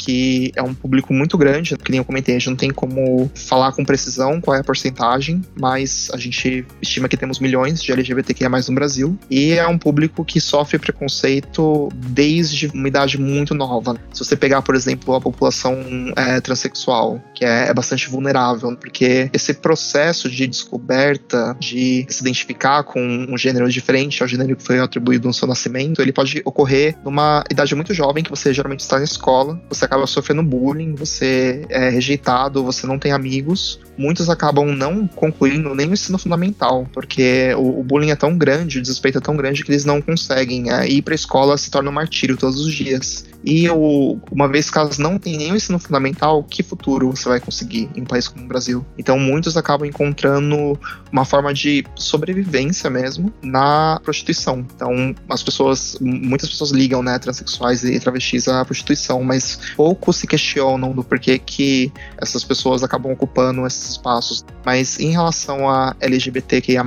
que 0.00 0.50
é 0.56 0.62
um 0.62 0.72
público 0.72 1.12
muito 1.12 1.36
grande, 1.36 1.76
que 1.76 1.90
nem 1.90 1.98
eu 1.98 2.04
comentei, 2.04 2.34
a 2.34 2.38
gente 2.38 2.48
não 2.48 2.56
tem 2.56 2.70
como 2.70 3.30
falar 3.34 3.72
com 3.72 3.84
precisão 3.84 4.40
qual 4.40 4.56
é 4.56 4.60
a 4.60 4.64
porcentagem, 4.64 5.42
mas 5.60 6.10
a 6.14 6.16
gente 6.16 6.64
estima 6.80 7.06
que 7.06 7.18
temos 7.18 7.38
milhões 7.38 7.82
de 7.82 7.92
LGBTQIA+, 7.92 8.48
no 8.48 8.74
Brasil, 8.74 9.18
e 9.30 9.52
é 9.52 9.68
um 9.68 9.76
público 9.76 10.24
que 10.24 10.40
sofre 10.40 10.78
preconceito 10.78 11.90
desde 11.94 12.68
uma 12.68 12.88
idade 12.88 13.20
muito 13.20 13.54
nova. 13.54 13.94
Se 14.12 14.24
você 14.24 14.36
pegar, 14.36 14.62
por 14.62 14.74
exemplo, 14.74 15.14
a 15.14 15.20
população 15.20 15.76
é, 16.16 16.40
transexual, 16.40 17.22
que 17.34 17.44
é, 17.44 17.68
é 17.68 17.74
bastante 17.74 18.08
vulnerável, 18.08 18.74
porque 18.76 19.28
esse 19.34 19.52
processo 19.52 20.30
de 20.30 20.46
descoberta, 20.46 21.54
de 21.60 22.06
se 22.08 22.22
identificar 22.22 22.84
com 22.84 23.00
um 23.00 23.36
gênero 23.36 23.68
diferente 23.68 24.22
ao 24.22 24.28
gênero 24.28 24.56
que 24.56 24.64
foi 24.64 24.78
atribuído 24.78 25.28
no 25.28 25.34
seu 25.34 25.46
nascimento, 25.46 26.00
ele 26.00 26.12
pode 26.12 26.40
ocorrer 26.44 26.96
numa 27.04 27.44
idade 27.50 27.74
muito 27.74 27.92
jovem, 27.92 28.24
que 28.24 28.30
você 28.30 28.54
geralmente 28.54 28.80
está 28.80 28.96
na 28.96 29.04
escola, 29.04 29.60
você 29.68 29.84
acaba 29.90 30.06
sofrendo 30.06 30.44
bullying, 30.44 30.94
você 30.94 31.66
é 31.68 31.88
rejeitado, 31.88 32.62
você 32.62 32.86
não 32.86 32.96
tem 32.96 33.10
amigos. 33.10 33.80
Muitos 33.98 34.30
acabam 34.30 34.64
não 34.64 35.06
concluindo 35.08 35.74
nem 35.74 35.88
o 35.88 35.92
ensino 35.92 36.16
fundamental, 36.16 36.86
porque 36.92 37.52
o, 37.56 37.80
o 37.80 37.82
bullying 37.82 38.10
é 38.10 38.16
tão 38.16 38.38
grande, 38.38 38.78
o 38.78 38.80
desrespeito 38.80 39.18
é 39.18 39.20
tão 39.20 39.36
grande 39.36 39.64
que 39.64 39.70
eles 39.70 39.84
não 39.84 40.00
conseguem 40.00 40.72
é, 40.72 40.88
ir 40.88 41.02
para 41.02 41.12
a 41.12 41.16
escola 41.16 41.58
se 41.58 41.70
torna 41.70 41.90
um 41.90 41.92
martírio 41.92 42.36
todos 42.36 42.60
os 42.60 42.72
dias. 42.72 43.26
E 43.44 43.68
o, 43.70 44.18
uma 44.30 44.46
vez 44.46 44.70
que 44.70 44.78
elas 44.78 44.98
não 44.98 45.18
têm 45.18 45.36
nenhum 45.36 45.56
ensino 45.56 45.78
fundamental, 45.78 46.44
que 46.44 46.62
futuro 46.62 47.10
você 47.10 47.28
vai 47.28 47.40
conseguir 47.40 47.88
em 47.96 48.02
um 48.02 48.04
país 48.04 48.28
como 48.28 48.44
o 48.44 48.48
Brasil? 48.48 48.84
Então 48.98 49.18
muitos 49.18 49.56
acabam 49.56 49.88
encontrando 49.88 50.78
uma 51.10 51.24
forma 51.24 51.52
de 51.52 51.84
sobrevivência 51.96 52.90
mesmo 52.90 53.32
na 53.42 53.98
prostituição. 54.04 54.66
Então 54.74 55.14
as 55.28 55.42
pessoas, 55.42 55.96
muitas 56.00 56.48
pessoas 56.48 56.70
ligam, 56.70 57.02
né, 57.02 57.18
transexuais 57.18 57.82
e 57.82 57.98
travestis 57.98 58.46
à 58.46 58.64
prostituição, 58.64 59.22
mas 59.22 59.58
pouco 59.80 60.12
se 60.12 60.26
questionam 60.26 60.92
do 60.92 61.02
porquê 61.02 61.38
que 61.38 61.90
essas 62.18 62.44
pessoas 62.44 62.82
acabam 62.82 63.12
ocupando 63.12 63.66
esses 63.66 63.92
espaços. 63.92 64.44
Mas 64.62 65.00
em 65.00 65.10
relação 65.10 65.70
a 65.70 65.96
LGBTQIA+, 65.98 66.84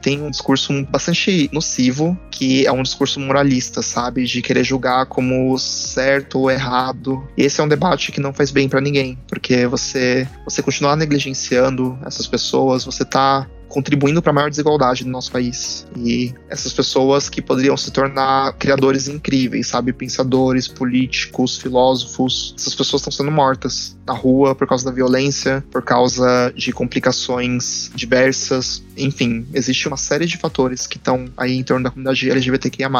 tem 0.00 0.22
um 0.22 0.30
discurso 0.30 0.72
bastante 0.86 1.50
nocivo, 1.52 2.18
que 2.30 2.66
é 2.66 2.72
um 2.72 2.82
discurso 2.82 3.20
moralista, 3.20 3.82
sabe? 3.82 4.24
De 4.24 4.40
querer 4.40 4.64
julgar 4.64 5.04
como 5.04 5.58
certo 5.58 6.38
ou 6.38 6.50
errado. 6.50 7.22
E 7.36 7.42
esse 7.42 7.60
é 7.60 7.64
um 7.64 7.68
debate 7.68 8.10
que 8.10 8.18
não 8.18 8.32
faz 8.32 8.50
bem 8.50 8.66
para 8.66 8.80
ninguém, 8.80 9.18
porque 9.28 9.66
você 9.66 10.26
você 10.46 10.62
continuar 10.62 10.96
negligenciando 10.96 11.98
essas 12.02 12.26
pessoas, 12.26 12.82
você 12.82 13.04
tá 13.04 13.46
contribuindo 13.72 14.20
para 14.20 14.30
a 14.30 14.34
maior 14.34 14.50
desigualdade 14.50 15.02
do 15.02 15.10
nosso 15.10 15.32
país. 15.32 15.86
E 15.96 16.34
essas 16.48 16.72
pessoas 16.74 17.30
que 17.30 17.40
poderiam 17.40 17.76
se 17.76 17.90
tornar 17.90 18.52
criadores 18.54 19.08
incríveis, 19.08 19.68
sabe? 19.68 19.92
Pensadores, 19.94 20.68
políticos, 20.68 21.56
filósofos, 21.56 22.54
essas 22.56 22.74
pessoas 22.74 23.00
estão 23.00 23.10
sendo 23.10 23.30
mortas 23.30 23.96
na 24.06 24.12
rua 24.12 24.54
por 24.54 24.66
causa 24.66 24.84
da 24.84 24.90
violência, 24.90 25.64
por 25.70 25.82
causa 25.82 26.52
de 26.54 26.70
complicações 26.72 27.90
diversas. 27.94 28.82
Enfim, 28.96 29.46
existe 29.54 29.88
uma 29.88 29.96
série 29.96 30.26
de 30.26 30.36
fatores 30.36 30.86
que 30.86 30.98
estão 30.98 31.26
aí 31.36 31.56
em 31.56 31.62
torno 31.62 31.84
da 31.84 31.90
comunidade 31.90 32.30
LGBTQIA. 32.30 32.90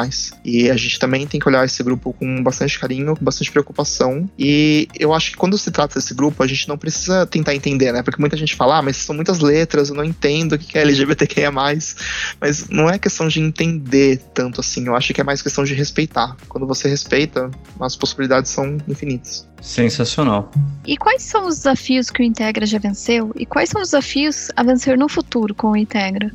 E 0.43 0.71
a 0.71 0.77
gente 0.77 0.99
também 0.99 1.27
tem 1.27 1.39
que 1.39 1.47
olhar 1.47 1.65
esse 1.67 1.83
grupo 1.83 2.15
com 2.15 2.43
bastante 2.43 2.79
carinho, 2.79 3.15
com 3.15 3.25
bastante 3.25 3.51
preocupação. 3.51 4.29
E 4.39 4.89
eu 4.99 5.13
acho 5.13 5.33
que 5.33 5.37
quando 5.37 5.59
se 5.59 5.71
trata 5.71 5.97
desse 5.97 6.15
grupo, 6.15 6.43
a 6.43 6.47
gente 6.47 6.67
não 6.67 6.79
precisa 6.79 7.27
tentar 7.27 7.55
entender, 7.55 7.93
né? 7.93 8.03
Porque 8.03 8.21
muita 8.21 8.37
gente 8.37 8.55
fala, 8.55 8.79
ah, 8.79 8.83
mas 8.83 8.97
são 8.97 9.15
muitas 9.15 9.41
letras, 9.41 9.91
eu 9.91 9.95
não 9.95 10.05
entendo 10.05 10.57
que 10.63 10.79
é 10.79 10.83
LGBTQIA+, 10.83 11.51
mas 11.53 11.97
não 12.69 12.89
é 12.89 12.99
questão 12.99 13.29
de 13.29 13.41
entender 13.41 14.19
tanto 14.35 14.61
assim, 14.61 14.87
eu 14.87 14.95
acho 14.95 15.13
que 15.13 15.21
é 15.21 15.25
mais 15.25 15.43
questão 15.43 15.65
de 15.65 15.75
respeitar. 15.75 16.37
Quando 16.49 16.67
você 16.67 16.89
respeita, 16.89 17.51
as 17.81 17.97
possibilidades 17.97 18.51
são 18.51 18.79
infinitas. 18.89 19.49
Sensacional. 19.61 20.51
E 20.87 20.97
quais 20.97 21.23
são 21.23 21.47
os 21.47 21.59
desafios 21.59 22.11
que 22.11 22.23
o 22.23 22.25
Integra 22.25 22.67
já 22.67 22.79
venceu? 22.79 23.33
E 23.37 23.47
quais 23.47 23.69
são 23.69 23.81
os 23.81 23.89
desafios 23.89 24.49
a 24.57 24.63
vencer 24.63 24.99
no 24.99 25.09
futuro 25.09 25.55
com 25.55 25.71
o 25.73 25.77
Integra? 25.77 26.31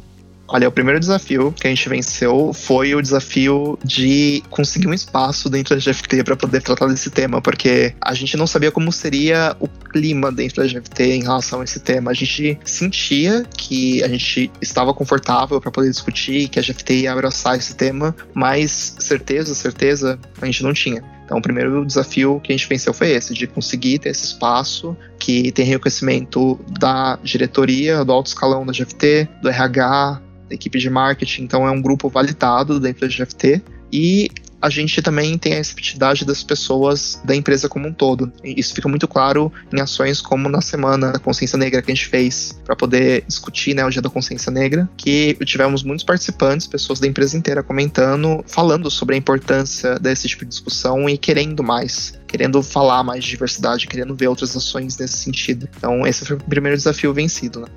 Olha, 0.50 0.70
o 0.70 0.72
primeiro 0.72 1.00
desafio 1.00 1.52
que 1.52 1.68
a 1.68 1.70
gente 1.70 1.90
venceu 1.90 2.54
foi 2.54 2.96
o 2.96 3.02
desafio 3.02 3.78
de 3.84 4.42
conseguir 4.50 4.88
um 4.88 4.94
espaço 4.94 5.50
dentro 5.50 5.76
da 5.76 5.82
GFT 5.82 6.24
para 6.24 6.38
poder 6.38 6.62
tratar 6.62 6.88
desse 6.88 7.10
tema, 7.10 7.42
porque 7.42 7.94
a 8.00 8.14
gente 8.14 8.38
não 8.38 8.48
sabia 8.48 8.72
como 8.72 8.90
seria 8.90 9.56
o 9.60 9.68
clima 9.68 10.32
dentro 10.32 10.64
da 10.64 10.68
GFT 10.68 11.04
em 11.04 11.24
relação 11.24 11.60
a 11.60 11.66
esse 11.66 11.82
tema. 11.82 12.12
A 12.12 12.14
gente 12.14 12.58
sentia 12.64 13.46
que 13.58 14.02
a 14.04 14.08
gente 14.08 14.50
estava 14.62 14.94
confortável 14.94 15.60
para 15.60 15.70
poder 15.70 15.90
discutir, 15.90 16.48
que 16.48 16.60
a 16.60 16.62
GFT 16.62 17.02
ia 17.02 17.12
abraçar 17.12 17.58
esse 17.58 17.76
tema, 17.76 18.16
mas 18.34 18.96
certeza, 19.00 19.54
certeza, 19.54 20.18
a 20.42 20.46
gente 20.46 20.64
não 20.64 20.74
tinha. 20.74 21.04
Então, 21.26 21.40
o 21.40 21.42
primeiro 21.42 21.86
desafio 21.86 22.40
que 22.42 22.54
a 22.54 22.56
gente 22.56 22.70
venceu 22.70 22.94
foi 22.94 23.10
esse, 23.10 23.34
de 23.34 23.48
conseguir 23.48 24.00
ter 24.00 24.10
esse 24.10 24.24
espaço 24.24 24.96
que 25.20 25.52
tem 25.52 25.66
reconhecimento 25.66 26.58
da 26.80 27.20
diretoria, 27.22 28.06
do 28.06 28.14
alto 28.14 28.28
escalão 28.28 28.66
da 28.66 28.72
GFT, 28.72 29.28
do 29.42 29.50
RH, 29.50 30.22
equipe 30.50 30.80
de 30.80 30.90
marketing, 30.90 31.44
então 31.44 31.68
é 31.68 31.72
um 31.72 31.82
grupo 31.82 32.10
validado 32.10 32.80
dentro 32.80 33.08
da 33.08 33.08
GFT. 33.08 33.62
E 33.92 34.30
a 34.62 34.70
gente 34.70 35.02
também 35.02 35.38
tem 35.38 35.54
a 35.54 35.58
receptividade 35.58 36.26
das 36.26 36.44
pessoas 36.44 37.22
da 37.24 37.36
empresa 37.36 37.70
como 37.70 37.88
um 37.88 37.94
todo. 37.94 38.32
Isso 38.44 38.74
fica 38.74 38.90
muito 38.90 39.08
claro 39.08 39.52
em 39.72 39.80
ações 39.80 40.20
como 40.20 40.50
na 40.50 40.62
Semana 40.62 41.12
da 41.12 41.20
Consciência 41.20 41.58
Negra 41.58 41.82
que 41.82 41.92
a 41.92 41.96
gente 41.96 42.08
fez 42.08 42.60
para 42.66 42.76
poder 42.76 43.24
discutir 43.28 43.76
né, 43.76 43.86
o 43.86 43.90
Dia 43.90 44.02
da 44.02 44.10
Consciência 44.10 44.52
Negra, 44.52 44.90
que 44.98 45.38
tivemos 45.46 45.84
muitos 45.84 46.04
participantes, 46.04 46.66
pessoas 46.66 47.00
da 47.00 47.08
empresa 47.08 47.38
inteira 47.38 47.62
comentando, 47.62 48.44
falando 48.48 48.90
sobre 48.90 49.16
a 49.16 49.18
importância 49.18 50.00
desse 50.00 50.28
tipo 50.28 50.44
de 50.44 50.50
discussão 50.50 51.08
e 51.08 51.18
querendo 51.18 51.64
mais 51.64 52.17
querendo 52.28 52.62
falar 52.62 53.04
mais 53.04 53.24
de 53.24 53.30
diversidade, 53.30 53.88
querendo 53.88 54.16
ver 54.16 54.28
outras 54.28 54.56
ações 54.56 54.98
nesse 54.98 55.18
sentido. 55.18 55.68
Então, 55.78 56.06
esse 56.06 56.26
foi 56.26 56.36
o 56.36 56.40
primeiro 56.40 56.78
desafio 56.78 57.14
vencido. 57.14 57.62
Né? 57.62 57.68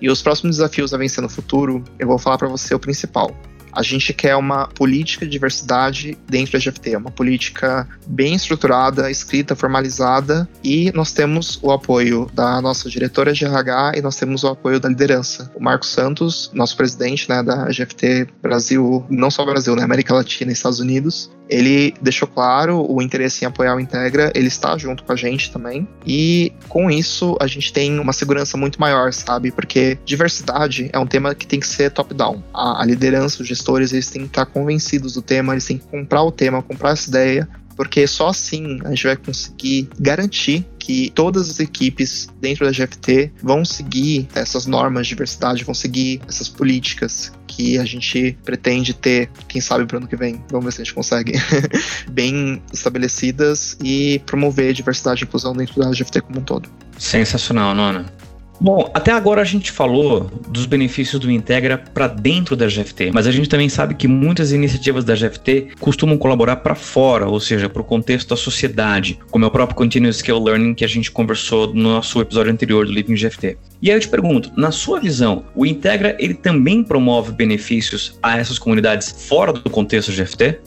E 0.00 0.10
os 0.10 0.20
próximos 0.20 0.56
desafios 0.56 0.92
a 0.92 0.98
vencer 0.98 1.22
no 1.22 1.28
futuro, 1.28 1.84
eu 1.98 2.06
vou 2.06 2.18
falar 2.18 2.38
para 2.38 2.48
você 2.48 2.74
o 2.74 2.78
principal. 2.78 3.34
A 3.72 3.82
gente 3.82 4.12
quer 4.12 4.34
uma 4.34 4.66
política 4.66 5.24
de 5.24 5.30
diversidade 5.30 6.18
dentro 6.28 6.52
da 6.52 6.58
GFT, 6.58 6.96
uma 6.96 7.10
política 7.10 7.88
bem 8.06 8.34
estruturada, 8.34 9.10
escrita, 9.10 9.54
formalizada, 9.54 10.48
e 10.62 10.90
nós 10.92 11.12
temos 11.12 11.58
o 11.62 11.70
apoio 11.70 12.28
da 12.34 12.60
nossa 12.60 12.90
diretora 12.90 13.32
de 13.32 13.44
RH 13.44 13.92
e 13.96 14.02
nós 14.02 14.16
temos 14.16 14.42
o 14.42 14.48
apoio 14.48 14.80
da 14.80 14.88
liderança. 14.88 15.50
O 15.54 15.62
Marcos 15.62 15.90
Santos, 15.90 16.50
nosso 16.52 16.76
presidente 16.76 17.28
né, 17.28 17.42
da 17.42 17.66
GFT 17.66 18.28
Brasil, 18.42 19.06
não 19.08 19.30
só 19.30 19.44
Brasil, 19.44 19.76
né, 19.76 19.84
América 19.84 20.14
Latina 20.14 20.50
e 20.50 20.54
Estados 20.54 20.80
Unidos, 20.80 21.30
ele 21.50 21.92
deixou 22.00 22.28
claro 22.28 22.86
o 22.88 23.02
interesse 23.02 23.44
em 23.44 23.48
apoiar 23.48 23.74
o 23.74 23.80
Integra, 23.80 24.32
ele 24.34 24.46
está 24.46 24.78
junto 24.78 25.02
com 25.02 25.12
a 25.12 25.16
gente 25.16 25.50
também, 25.50 25.86
e 26.06 26.52
com 26.68 26.90
isso 26.90 27.36
a 27.40 27.46
gente 27.46 27.72
tem 27.72 27.98
uma 27.98 28.12
segurança 28.12 28.56
muito 28.56 28.80
maior, 28.80 29.12
sabe? 29.12 29.50
Porque 29.50 29.98
diversidade 30.04 30.88
é 30.92 30.98
um 30.98 31.06
tema 31.06 31.34
que 31.34 31.46
tem 31.46 31.58
que 31.58 31.66
ser 31.66 31.90
top-down. 31.90 32.42
A, 32.54 32.82
a 32.82 32.86
liderança, 32.86 33.42
os 33.42 33.48
gestores, 33.48 33.92
eles 33.92 34.08
têm 34.08 34.22
que 34.22 34.28
estar 34.28 34.46
convencidos 34.46 35.14
do 35.14 35.22
tema, 35.22 35.52
eles 35.52 35.64
têm 35.64 35.78
que 35.78 35.86
comprar 35.86 36.22
o 36.22 36.30
tema, 36.30 36.62
comprar 36.62 36.90
essa 36.92 37.08
ideia, 37.08 37.48
porque 37.80 38.06
só 38.06 38.28
assim 38.28 38.78
a 38.84 38.90
gente 38.90 39.04
vai 39.04 39.16
conseguir 39.16 39.88
garantir 39.98 40.66
que 40.78 41.10
todas 41.14 41.48
as 41.48 41.60
equipes 41.60 42.28
dentro 42.38 42.66
da 42.66 42.70
GFT 42.70 43.32
vão 43.42 43.64
seguir 43.64 44.28
essas 44.34 44.66
normas 44.66 45.06
de 45.06 45.14
diversidade, 45.14 45.64
vão 45.64 45.72
seguir 45.72 46.20
essas 46.28 46.46
políticas 46.46 47.32
que 47.46 47.78
a 47.78 47.84
gente 47.86 48.36
pretende 48.44 48.92
ter, 48.92 49.30
quem 49.48 49.62
sabe 49.62 49.86
para 49.86 49.94
o 49.94 49.98
ano 50.00 50.06
que 50.06 50.14
vem, 50.14 50.44
vamos 50.50 50.66
ver 50.66 50.72
se 50.72 50.82
a 50.82 50.84
gente 50.84 50.92
consegue, 50.92 51.32
bem 52.12 52.62
estabelecidas 52.70 53.78
e 53.82 54.20
promover 54.26 54.74
diversidade 54.74 55.24
e 55.24 55.26
inclusão 55.26 55.54
dentro 55.54 55.80
da 55.80 55.90
GFT 55.90 56.20
como 56.20 56.40
um 56.40 56.42
todo. 56.42 56.68
Sensacional, 56.98 57.74
Nona. 57.74 58.19
Bom, 58.60 58.90
até 58.92 59.10
agora 59.10 59.40
a 59.40 59.44
gente 59.44 59.72
falou 59.72 60.30
dos 60.48 60.66
benefícios 60.66 61.18
do 61.18 61.30
Integra 61.30 61.78
para 61.78 62.06
dentro 62.06 62.54
da 62.54 62.66
GFT, 62.66 63.10
mas 63.10 63.26
a 63.26 63.32
gente 63.32 63.48
também 63.48 63.70
sabe 63.70 63.94
que 63.94 64.06
muitas 64.06 64.52
iniciativas 64.52 65.02
da 65.02 65.14
GFT 65.14 65.68
costumam 65.80 66.18
colaborar 66.18 66.56
para 66.56 66.74
fora, 66.74 67.26
ou 67.26 67.40
seja, 67.40 67.70
para 67.70 67.80
o 67.80 67.84
contexto 67.84 68.28
da 68.28 68.36
sociedade, 68.36 69.18
como 69.30 69.46
é 69.46 69.48
o 69.48 69.50
próprio 69.50 69.74
Continuous 69.76 70.16
Skill 70.16 70.42
Learning 70.42 70.74
que 70.74 70.84
a 70.84 70.88
gente 70.88 71.10
conversou 71.10 71.72
no 71.72 71.84
nosso 71.84 72.20
episódio 72.20 72.52
anterior 72.52 72.84
do 72.84 72.92
Living 72.92 73.14
GFT. 73.14 73.56
E 73.80 73.90
aí 73.90 73.96
eu 73.96 74.00
te 74.00 74.08
pergunto, 74.08 74.52
na 74.54 74.70
sua 74.70 75.00
visão, 75.00 75.44
o 75.54 75.64
Integra 75.64 76.14
ele 76.18 76.34
também 76.34 76.84
promove 76.84 77.32
benefícios 77.32 78.18
a 78.22 78.38
essas 78.38 78.58
comunidades 78.58 79.26
fora 79.26 79.54
do 79.54 79.70
contexto 79.70 80.12
GFT? 80.12 80.58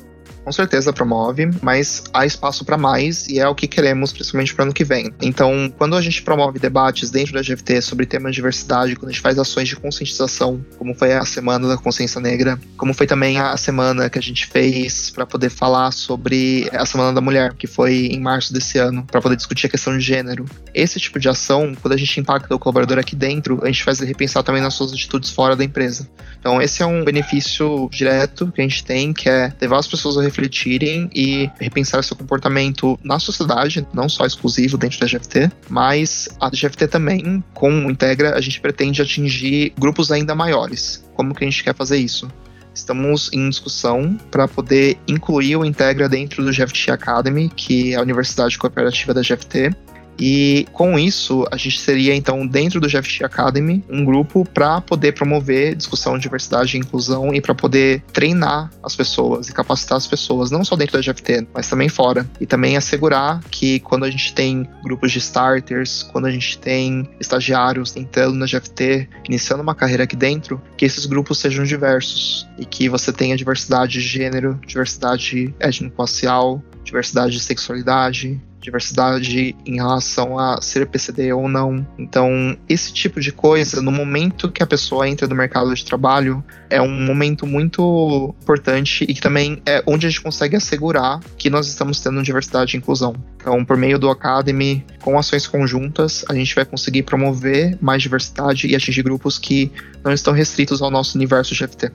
Com 0.43 0.51
certeza 0.51 0.93
promove, 0.93 1.49
mas 1.61 2.03
há 2.13 2.25
espaço 2.25 2.65
para 2.65 2.77
mais 2.77 3.27
e 3.27 3.39
é 3.39 3.47
o 3.47 3.55
que 3.55 3.67
queremos, 3.67 4.11
principalmente 4.11 4.53
para 4.53 4.65
ano 4.65 4.73
que 4.73 4.83
vem. 4.83 5.13
Então, 5.21 5.73
quando 5.77 5.95
a 5.95 6.01
gente 6.01 6.21
promove 6.21 6.59
debates 6.59 7.09
dentro 7.09 7.33
da 7.33 7.41
GFT 7.41 7.81
sobre 7.81 8.05
temas 8.05 8.31
de 8.31 8.35
diversidade, 8.35 8.95
quando 8.95 9.09
a 9.09 9.11
gente 9.11 9.21
faz 9.21 9.39
ações 9.39 9.69
de 9.69 9.75
conscientização, 9.75 10.63
como 10.77 10.93
foi 10.93 11.13
a 11.13 11.23
Semana 11.23 11.67
da 11.67 11.77
Consciência 11.77 12.19
Negra, 12.19 12.59
como 12.77 12.93
foi 12.93 13.07
também 13.07 13.39
a 13.39 13.55
semana 13.55 14.09
que 14.09 14.19
a 14.19 14.21
gente 14.21 14.47
fez 14.47 15.09
para 15.09 15.25
poder 15.25 15.49
falar 15.49 15.91
sobre 15.91 16.69
a 16.73 16.85
Semana 16.85 17.13
da 17.13 17.21
Mulher, 17.21 17.53
que 17.53 17.67
foi 17.67 18.07
em 18.07 18.19
março 18.19 18.53
desse 18.53 18.77
ano, 18.77 19.05
para 19.05 19.21
poder 19.21 19.37
discutir 19.37 19.67
a 19.67 19.69
questão 19.69 19.97
de 19.97 20.03
gênero. 20.03 20.45
Esse 20.73 20.99
tipo 20.99 21.19
de 21.19 21.29
ação, 21.29 21.73
quando 21.81 21.93
a 21.93 21.97
gente 21.97 22.19
impacta 22.19 22.53
o 22.53 22.59
colaborador 22.59 22.99
aqui 22.99 23.15
dentro, 23.15 23.59
a 23.63 23.67
gente 23.67 23.83
faz 23.83 23.99
ele 23.99 24.09
repensar 24.09 24.43
também 24.43 24.61
nas 24.61 24.73
suas 24.73 24.91
atitudes 24.91 25.29
fora 25.29 25.55
da 25.55 25.63
empresa. 25.63 26.09
Então, 26.39 26.61
esse 26.61 26.83
é 26.83 26.85
um 26.85 27.03
benefício 27.03 27.87
direto 27.89 28.51
que 28.51 28.59
a 28.59 28.63
gente 28.63 28.83
tem, 28.83 29.13
que 29.13 29.29
é 29.29 29.53
levar 29.61 29.77
as 29.77 29.87
pessoas 29.87 30.17
a 30.17 30.21
refletirem 30.33 31.09
e 31.13 31.49
repensar 31.59 32.03
seu 32.03 32.17
comportamento 32.17 32.99
na 33.03 33.19
sociedade, 33.19 33.85
não 33.93 34.09
só 34.09 34.25
exclusivo 34.25 34.77
dentro 34.77 34.99
da 34.99 35.05
GFT, 35.05 35.51
mas 35.69 36.27
a 36.41 36.49
GFT 36.49 36.87
também, 36.87 37.43
com 37.53 37.85
o 37.85 37.91
Integra, 37.91 38.35
a 38.35 38.41
gente 38.41 38.59
pretende 38.59 39.01
atingir 39.01 39.73
grupos 39.77 40.11
ainda 40.11 40.33
maiores. 40.33 41.05
Como 41.13 41.35
que 41.35 41.43
a 41.43 41.49
gente 41.49 41.63
quer 41.63 41.75
fazer 41.75 41.97
isso? 41.97 42.27
Estamos 42.73 43.29
em 43.31 43.47
discussão 43.47 44.17
para 44.31 44.47
poder 44.47 44.97
incluir 45.07 45.55
o 45.55 45.63
Integra 45.63 46.09
dentro 46.09 46.43
do 46.43 46.51
GFT 46.51 46.89
Academy, 46.89 47.49
que 47.55 47.93
é 47.93 47.97
a 47.97 48.01
Universidade 48.01 48.57
Cooperativa 48.57 49.13
da 49.13 49.21
GFT, 49.21 49.75
e 50.19 50.67
com 50.71 50.97
isso, 50.97 51.45
a 51.51 51.57
gente 51.57 51.79
seria 51.79 52.15
então 52.15 52.45
dentro 52.45 52.79
do 52.79 52.87
GFT 52.87 53.23
Academy 53.23 53.83
um 53.89 54.05
grupo 54.05 54.45
para 54.45 54.81
poder 54.81 55.13
promover 55.13 55.75
discussão, 55.75 56.17
diversidade 56.17 56.77
e 56.77 56.79
inclusão 56.79 57.33
e 57.33 57.41
para 57.41 57.55
poder 57.55 58.01
treinar 58.11 58.71
as 58.83 58.95
pessoas 58.95 59.49
e 59.49 59.53
capacitar 59.53 59.97
as 59.97 60.07
pessoas, 60.07 60.51
não 60.51 60.63
só 60.63 60.75
dentro 60.75 61.01
da 61.01 61.11
GFT, 61.11 61.47
mas 61.53 61.67
também 61.67 61.89
fora. 61.89 62.27
E 62.39 62.45
também 62.45 62.77
assegurar 62.77 63.41
que 63.49 63.79
quando 63.79 64.03
a 64.03 64.09
gente 64.09 64.33
tem 64.33 64.67
grupos 64.83 65.11
de 65.11 65.19
starters, 65.19 66.03
quando 66.03 66.25
a 66.25 66.31
gente 66.31 66.57
tem 66.57 67.09
estagiários 67.19 67.95
entrando 67.95 68.35
na 68.35 68.45
GFT, 68.45 69.09
iniciando 69.27 69.63
uma 69.63 69.75
carreira 69.75 70.03
aqui 70.03 70.15
dentro, 70.15 70.61
que 70.77 70.85
esses 70.85 71.05
grupos 71.05 71.39
sejam 71.39 71.63
diversos 71.63 72.47
e 72.57 72.65
que 72.65 72.89
você 72.89 73.11
tenha 73.11 73.35
diversidade 73.35 73.93
de 73.93 74.01
gênero, 74.01 74.59
diversidade 74.65 75.53
étnico-racial, 75.59 76.61
diversidade 76.83 77.33
de 77.33 77.39
sexualidade, 77.39 78.39
diversidade 78.63 79.55
em 79.65 79.75
relação 79.75 80.39
a 80.39 80.61
ser 80.61 80.87
PCD 80.87 81.33
ou 81.33 81.47
não. 81.49 81.85
Então, 81.97 82.57
esse 82.67 82.93
tipo 82.93 83.19
de 83.19 83.31
coisa, 83.31 83.81
no 83.81 83.91
momento 83.91 84.51
que 84.51 84.63
a 84.63 84.67
pessoa 84.67 85.07
entra 85.07 85.27
no 85.27 85.35
mercado 85.35 85.73
de 85.73 85.83
trabalho, 85.83 86.43
é 86.69 86.81
um 86.81 87.05
momento 87.05 87.45
muito 87.45 88.33
importante 88.41 89.05
e 89.07 89.13
que 89.13 89.21
também 89.21 89.61
é 89.65 89.83
onde 89.85 90.07
a 90.07 90.09
gente 90.09 90.21
consegue 90.21 90.55
assegurar 90.55 91.19
que 91.37 91.49
nós 91.49 91.67
estamos 91.67 91.99
tendo 91.99 92.23
diversidade 92.23 92.75
e 92.75 92.79
inclusão. 92.79 93.15
Então, 93.35 93.63
por 93.65 93.77
meio 93.77 93.99
do 93.99 94.09
Academy, 94.09 94.85
com 95.01 95.19
ações 95.19 95.45
conjuntas, 95.45 96.23
a 96.29 96.33
gente 96.33 96.55
vai 96.55 96.65
conseguir 96.65 97.03
promover 97.03 97.77
mais 97.81 98.01
diversidade 98.01 98.67
e 98.67 98.75
atingir 98.75 99.03
grupos 99.03 99.37
que 99.37 99.71
não 100.03 100.13
estão 100.13 100.33
restritos 100.33 100.81
ao 100.81 100.89
nosso 100.89 101.17
universo 101.17 101.53
GFT. 101.53 101.91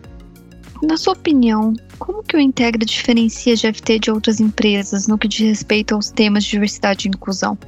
Na 0.83 0.97
sua 0.97 1.13
opinião, 1.13 1.73
como 1.99 2.23
que 2.23 2.37
o 2.37 2.41
Integra 2.41 2.85
diferencia 2.85 3.53
a 3.53 3.57
GFT 3.57 3.99
de 3.99 4.11
outras 4.11 4.41
empresas 4.41 5.09
no 5.09 5.19
que 5.19 5.27
diz 5.27 5.41
respeito 5.41 5.95
aos 5.95 6.11
temas 6.11 6.45
de 6.45 6.51
diversidade 6.51 7.07
e 7.07 7.11
inclusão? 7.11 7.59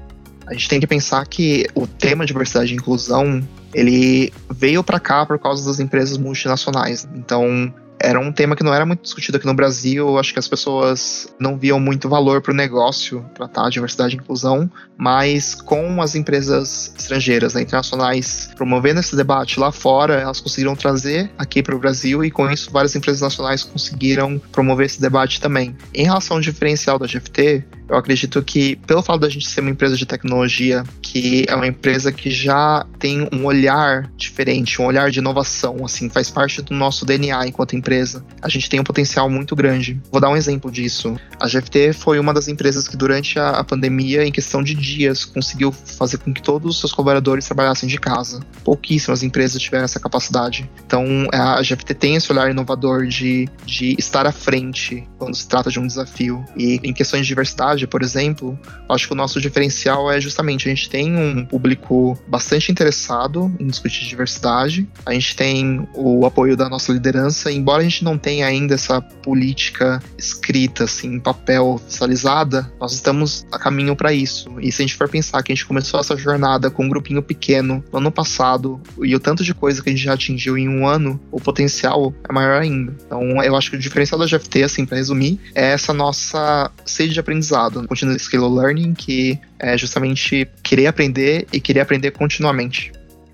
A 0.47 0.53
gente 0.53 0.69
tem 0.69 0.81
que 0.81 0.87
pensar 0.87 1.27
que 1.27 1.67
o 1.75 1.87
tema 1.87 2.25
diversidade 2.25 2.73
e 2.73 2.77
inclusão 2.77 3.47
ele 3.73 4.33
veio 4.51 4.83
para 4.83 4.99
cá 4.99 5.25
por 5.25 5.39
causa 5.39 5.65
das 5.65 5.81
empresas 5.81 6.19
multinacionais. 6.19 7.09
Então, 7.15 7.73
era 8.03 8.19
um 8.19 8.33
tema 8.33 8.57
que 8.57 8.63
não 8.63 8.73
era 8.73 8.87
muito 8.87 9.03
discutido 9.03 9.37
aqui 9.37 9.47
no 9.47 9.55
Brasil. 9.55 10.19
Acho 10.19 10.33
que 10.33 10.39
as 10.39 10.49
pessoas 10.49 11.29
não 11.39 11.57
viam 11.59 11.79
muito 11.79 12.09
valor 12.09 12.41
para 12.41 12.53
o 12.53 12.55
negócio 12.55 13.25
tratar 13.35 13.69
diversidade 13.69 14.17
e 14.17 14.19
inclusão, 14.19 14.71
mas 14.97 15.55
com 15.55 16.01
as 16.01 16.15
empresas 16.15 16.95
estrangeiras, 16.99 17.55
né, 17.55 17.63
internacionais, 17.63 18.51
promovendo 18.57 19.01
esse 19.01 19.15
debate 19.15 19.61
lá 19.61 19.71
fora, 19.71 20.15
elas 20.15 20.41
conseguiram 20.41 20.75
trazer 20.75 21.31
aqui 21.37 21.63
para 21.63 21.77
o 21.77 21.79
Brasil 21.79 22.25
e 22.25 22.31
com 22.31 22.51
isso 22.51 22.71
várias 22.71 22.97
empresas 22.97 23.21
nacionais 23.21 23.63
conseguiram 23.63 24.41
promover 24.51 24.87
esse 24.87 25.01
debate 25.01 25.41
também. 25.41 25.77
Em 25.95 26.05
relação 26.05 26.39
ao 26.39 26.41
diferencial 26.41 26.99
da 26.99 27.07
GFT, 27.07 27.65
Eu 27.91 27.97
acredito 27.97 28.41
que, 28.41 28.77
pelo 28.87 29.03
fato 29.03 29.21
da 29.21 29.29
gente 29.29 29.49
ser 29.49 29.63
uma 29.63 29.71
empresa 29.71 29.97
de 29.97 30.07
tecnologia, 30.07 30.85
que 31.03 31.45
é 31.49 31.55
uma 31.57 31.67
empresa 31.67 32.13
que 32.13 32.31
já 32.31 32.87
tem 33.01 33.29
um 33.33 33.45
olhar 33.45 34.09
diferente, 34.17 34.81
um 34.81 34.85
olhar 34.87 35.11
de 35.11 35.19
inovação, 35.19 35.85
assim, 35.85 36.09
faz 36.09 36.31
parte 36.31 36.63
do 36.63 36.73
nosso 36.73 37.05
DNA 37.05 37.49
enquanto 37.49 37.75
empresa, 37.75 38.25
a 38.41 38.49
gente 38.49 38.71
tem 38.71 38.79
um 38.79 38.85
potencial 38.85 39.29
muito 39.29 39.57
grande. 39.57 40.01
Vou 40.13 40.21
dar 40.21 40.31
um 40.31 40.37
exemplo 40.37 40.71
disso. 40.71 41.17
A 41.41 41.49
GFT 41.49 41.93
foi 41.93 42.21
uma 42.21 42.33
das 42.33 42.47
empresas 42.47 42.87
que, 42.87 42.97
durante 42.97 43.41
a, 43.41 43.51
a 43.51 43.65
pandemia, 43.65 44.25
em 44.25 44.31
questão 44.31 44.63
de 44.63 44.73
dias, 44.75 45.25
conseguiu 45.25 45.73
fazer 45.73 46.19
com 46.19 46.33
que 46.33 46.41
todos 46.41 46.77
os 46.77 46.79
seus 46.79 46.93
colaboradores 46.93 47.45
trabalhassem 47.47 47.89
de 47.89 47.99
casa. 47.99 48.39
Pouquíssimas 48.63 49.25
empresas 49.25 49.61
tiveram 49.61 49.85
essa 49.85 49.99
capacidade. 49.99 50.71
Então, 50.87 51.27
a 51.33 51.61
GFT 51.61 51.95
tem 51.95 52.15
esse 52.15 52.31
olhar 52.31 52.49
inovador 52.49 53.09
de, 53.09 53.49
de 53.67 53.97
estar 53.99 54.27
à 54.27 54.33
frente 54.33 55.09
quando 55.19 55.35
se 55.35 55.49
trata 55.49 55.71
de 55.71 55.81
um 55.81 55.87
desafio. 55.89 56.45
E 56.57 56.79
em 56.85 56.93
questões 56.93 57.23
de 57.23 57.29
diversidade, 57.29 57.80
por 57.87 58.03
exemplo, 58.03 58.59
acho 58.89 59.07
que 59.07 59.13
o 59.13 59.17
nosso 59.17 59.41
diferencial 59.41 60.11
é 60.11 60.21
justamente 60.21 60.69
a 60.69 60.75
gente 60.75 60.89
tem 60.89 61.17
um 61.17 61.45
público 61.45 62.19
bastante 62.27 62.71
interessado 62.71 63.53
em 63.59 63.67
discutir 63.67 64.07
diversidade, 64.07 64.89
a 65.05 65.13
gente 65.13 65.37
tem 65.37 65.89
o 65.95 66.27
apoio 66.27 66.57
da 66.57 66.69
nossa 66.69 66.93
liderança, 66.93 67.51
embora 67.51 67.81
a 67.81 67.85
gente 67.85 68.05
não 68.05 68.19
tenha 68.19 68.47
ainda 68.47 68.75
essa 68.75 69.01
política 69.01 70.03
escrita, 70.19 70.85
assim, 70.85 71.15
em 71.15 71.21
papel 71.21 71.67
oficializada, 71.75 72.71
nós 72.81 72.93
estamos 72.93 73.47
a 73.53 73.59
caminho 73.59 73.95
para 73.95 74.13
isso. 74.13 74.51
E 74.61 74.73
se 74.73 74.83
a 74.83 74.87
gente 74.87 74.97
for 74.97 75.09
pensar 75.09 75.43
que 75.43 75.53
a 75.53 75.55
gente 75.55 75.67
começou 75.67 76.01
essa 76.01 76.17
jornada 76.17 76.71
com 76.71 76.85
um 76.85 76.89
grupinho 76.89 77.23
pequeno 77.23 77.83
no 77.93 77.99
ano 77.99 78.11
passado 78.11 78.81
e 79.03 79.15
o 79.15 79.21
tanto 79.21 79.45
de 79.45 79.55
coisa 79.55 79.83
que 79.83 79.89
a 79.89 79.93
gente 79.93 80.05
já 80.05 80.15
atingiu 80.15 80.57
em 80.57 80.69
um 80.69 80.87
ano, 80.87 81.21
o 81.31 81.41
potencial 81.41 82.15
é 82.29 82.33
maior 82.33 82.61
ainda. 82.61 82.95
Então, 83.07 83.43
eu 83.43 83.57
acho 83.57 83.71
que 83.71 83.77
o 83.77 83.81
diferencial 83.81 84.19
da 84.19 84.27
GFT, 84.27 84.63
assim, 84.63 84.85
para 84.85 84.97
resumir, 84.97 85.39
é 85.55 85.73
essa 85.73 85.93
nossa 85.93 86.71
sede 86.85 87.13
de 87.13 87.21
aprendizado, 87.21 87.70
continuous 87.87 88.23
skill 88.23 88.49
learning, 88.49 88.95
que 88.95 89.39
é 89.59 89.77
justamente 89.77 90.49
querer 90.63 90.87
aprender 90.87 91.47
e 91.53 91.61
querer 91.61 91.81
aprender 91.81 92.11
continuamente. 92.13 92.93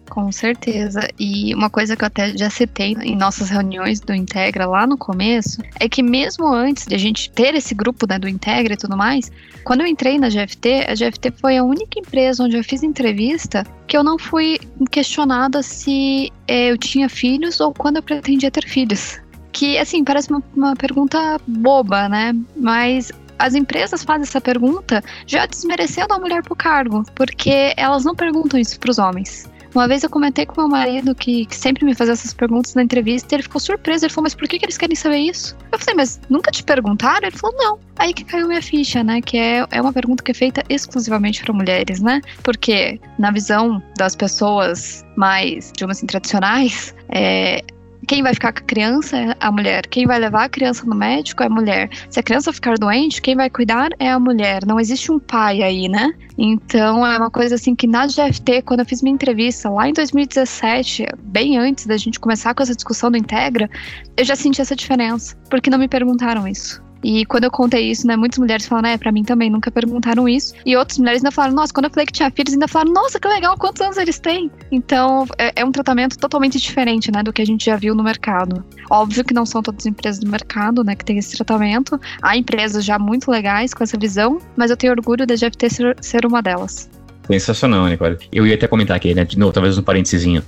Com 0.08 0.30
certeza. 0.30 1.08
E 1.18 1.54
uma 1.54 1.68
coisa 1.68 1.96
que 1.96 2.02
eu 2.02 2.06
até 2.06 2.36
já 2.36 2.48
citei 2.48 2.96
em 3.02 3.16
nossas 3.16 3.50
reuniões 3.50 4.00
do 4.00 4.14
Integra 4.14 4.66
lá 4.66 4.86
no 4.86 4.96
começo 4.96 5.60
é 5.78 5.88
que 5.88 6.02
mesmo 6.02 6.46
antes 6.46 6.86
de 6.86 6.94
a 6.94 6.98
gente 6.98 7.30
ter 7.30 7.54
esse 7.54 7.74
grupo 7.74 8.06
né, 8.08 8.18
do 8.18 8.28
Integra 8.28 8.74
e 8.74 8.76
tudo 8.76 8.96
mais, 8.96 9.30
quando 9.64 9.80
eu 9.80 9.86
entrei 9.86 10.18
na 10.18 10.28
GFT, 10.28 10.86
a 10.88 10.94
GFT 10.94 11.32
foi 11.40 11.56
a 11.56 11.64
única 11.64 11.98
empresa 11.98 12.44
onde 12.44 12.56
eu 12.56 12.64
fiz 12.64 12.82
entrevista 12.82 13.66
que 13.86 13.96
eu 13.96 14.02
não 14.02 14.18
fui 14.18 14.58
questionada 14.90 15.62
se 15.62 16.32
é, 16.46 16.70
eu 16.70 16.78
tinha 16.78 17.08
filhos 17.08 17.60
ou 17.60 17.74
quando 17.74 17.96
eu 17.96 18.02
pretendia 18.02 18.50
ter 18.50 18.64
filhos. 18.64 19.18
Que, 19.52 19.78
assim, 19.78 20.04
parece 20.04 20.30
uma, 20.30 20.42
uma 20.54 20.76
pergunta 20.76 21.40
boba, 21.46 22.08
né? 22.08 22.34
Mas 22.56 23.10
as 23.38 23.54
empresas 23.54 24.02
fazem 24.02 24.22
essa 24.22 24.40
pergunta 24.40 25.02
já 25.26 25.46
desmerecendo 25.46 26.14
a 26.14 26.18
mulher 26.18 26.42
pro 26.42 26.56
cargo, 26.56 27.04
porque 27.14 27.74
elas 27.76 28.04
não 28.04 28.14
perguntam 28.14 28.58
isso 28.58 28.78
para 28.78 28.90
os 28.90 28.98
homens. 28.98 29.48
Uma 29.76 29.86
vez 29.86 30.02
eu 30.02 30.08
comentei 30.08 30.46
com 30.46 30.62
meu 30.62 30.70
marido 30.70 31.14
que, 31.14 31.44
que, 31.44 31.54
sempre 31.54 31.84
me 31.84 31.94
fazia 31.94 32.14
essas 32.14 32.32
perguntas 32.32 32.74
na 32.74 32.82
entrevista 32.82 33.34
e 33.34 33.36
ele 33.36 33.42
ficou 33.42 33.60
surpreso. 33.60 34.06
Ele 34.06 34.12
falou, 34.12 34.22
mas 34.22 34.34
por 34.34 34.48
que, 34.48 34.58
que 34.58 34.64
eles 34.64 34.78
querem 34.78 34.96
saber 34.96 35.18
isso? 35.18 35.54
Eu 35.70 35.78
falei, 35.78 35.96
mas 35.96 36.18
nunca 36.30 36.50
te 36.50 36.64
perguntaram? 36.64 37.28
Ele 37.28 37.36
falou, 37.36 37.54
não. 37.58 37.78
Aí 37.98 38.14
que 38.14 38.24
caiu 38.24 38.48
minha 38.48 38.62
ficha, 38.62 39.04
né? 39.04 39.20
Que 39.20 39.36
é, 39.36 39.66
é 39.70 39.82
uma 39.82 39.92
pergunta 39.92 40.24
que 40.24 40.30
é 40.30 40.34
feita 40.34 40.62
exclusivamente 40.70 41.42
para 41.44 41.52
mulheres, 41.52 42.00
né? 42.00 42.22
Porque 42.42 42.98
na 43.18 43.30
visão 43.30 43.82
das 43.98 44.16
pessoas 44.16 45.04
mais, 45.14 45.70
digamos 45.74 45.98
assim, 45.98 46.06
tradicionais, 46.06 46.94
é, 47.10 47.62
quem 48.06 48.22
vai 48.22 48.32
ficar 48.32 48.52
com 48.52 48.60
a 48.60 48.62
criança 48.62 49.16
é 49.16 49.36
a 49.40 49.50
mulher. 49.50 49.86
Quem 49.86 50.06
vai 50.06 50.18
levar 50.18 50.44
a 50.44 50.48
criança 50.48 50.84
no 50.84 50.94
médico 50.94 51.42
é 51.42 51.46
a 51.46 51.50
mulher. 51.50 51.90
Se 52.08 52.20
a 52.20 52.22
criança 52.22 52.52
ficar 52.52 52.78
doente, 52.78 53.20
quem 53.20 53.34
vai 53.34 53.50
cuidar 53.50 53.90
é 53.98 54.10
a 54.10 54.18
mulher. 54.18 54.64
Não 54.64 54.78
existe 54.78 55.10
um 55.10 55.18
pai 55.18 55.62
aí, 55.62 55.88
né? 55.88 56.12
Então 56.38 57.04
é 57.06 57.16
uma 57.16 57.30
coisa 57.30 57.56
assim 57.56 57.74
que 57.74 57.86
na 57.86 58.06
GFT, 58.06 58.62
quando 58.62 58.80
eu 58.80 58.86
fiz 58.86 59.02
minha 59.02 59.14
entrevista 59.14 59.68
lá 59.68 59.88
em 59.88 59.92
2017, 59.92 61.06
bem 61.22 61.58
antes 61.58 61.86
da 61.86 61.96
gente 61.96 62.20
começar 62.20 62.54
com 62.54 62.62
essa 62.62 62.74
discussão 62.74 63.10
do 63.10 63.16
Integra, 63.16 63.68
eu 64.16 64.24
já 64.24 64.36
senti 64.36 64.60
essa 64.60 64.76
diferença, 64.76 65.36
porque 65.50 65.70
não 65.70 65.78
me 65.78 65.88
perguntaram 65.88 66.46
isso. 66.46 66.85
E 67.06 67.24
quando 67.24 67.44
eu 67.44 67.52
contei 67.52 67.88
isso, 67.88 68.04
né, 68.04 68.16
muitas 68.16 68.36
mulheres 68.36 68.66
falaram, 68.66 68.88
é, 68.88 68.98
pra 68.98 69.12
mim 69.12 69.22
também, 69.22 69.48
nunca 69.48 69.70
perguntaram 69.70 70.28
isso. 70.28 70.52
E 70.66 70.76
outras 70.76 70.98
mulheres 70.98 71.20
ainda 71.22 71.30
falaram, 71.30 71.54
nossa, 71.54 71.72
quando 71.72 71.84
eu 71.84 71.90
falei 71.92 72.04
que 72.04 72.12
tinha 72.12 72.28
filhos, 72.32 72.52
ainda 72.52 72.66
falaram, 72.66 72.92
nossa, 72.92 73.20
que 73.20 73.28
legal, 73.28 73.56
quantos 73.56 73.80
anos 73.80 73.96
eles 73.96 74.18
têm? 74.18 74.50
Então, 74.72 75.24
é, 75.38 75.52
é 75.54 75.64
um 75.64 75.70
tratamento 75.70 76.18
totalmente 76.18 76.58
diferente, 76.58 77.12
né, 77.12 77.22
do 77.22 77.32
que 77.32 77.40
a 77.40 77.46
gente 77.46 77.66
já 77.66 77.76
viu 77.76 77.94
no 77.94 78.02
mercado. 78.02 78.64
Óbvio 78.90 79.24
que 79.24 79.32
não 79.32 79.46
são 79.46 79.62
todas 79.62 79.82
as 79.82 79.86
empresas 79.86 80.18
do 80.18 80.28
mercado, 80.28 80.82
né, 80.82 80.96
que 80.96 81.04
tem 81.04 81.16
esse 81.16 81.36
tratamento. 81.36 81.96
Há 82.20 82.36
empresas 82.36 82.84
já 82.84 82.98
muito 82.98 83.30
legais 83.30 83.72
com 83.72 83.84
essa 83.84 83.96
visão, 83.96 84.40
mas 84.56 84.72
eu 84.72 84.76
tenho 84.76 84.92
orgulho 84.92 85.24
da 85.24 85.36
GFT 85.36 85.70
ser, 85.70 85.96
ser 86.00 86.26
uma 86.26 86.42
delas. 86.42 86.90
Sensacional, 87.28 87.86
Nicole. 87.86 88.18
Eu 88.32 88.44
ia 88.48 88.56
até 88.56 88.66
comentar 88.66 88.96
aqui, 88.96 89.14
né, 89.14 89.24
de 89.24 89.38
novo, 89.38 89.52
talvez 89.52 89.78
um 89.78 89.82
parênteses. 89.82 90.42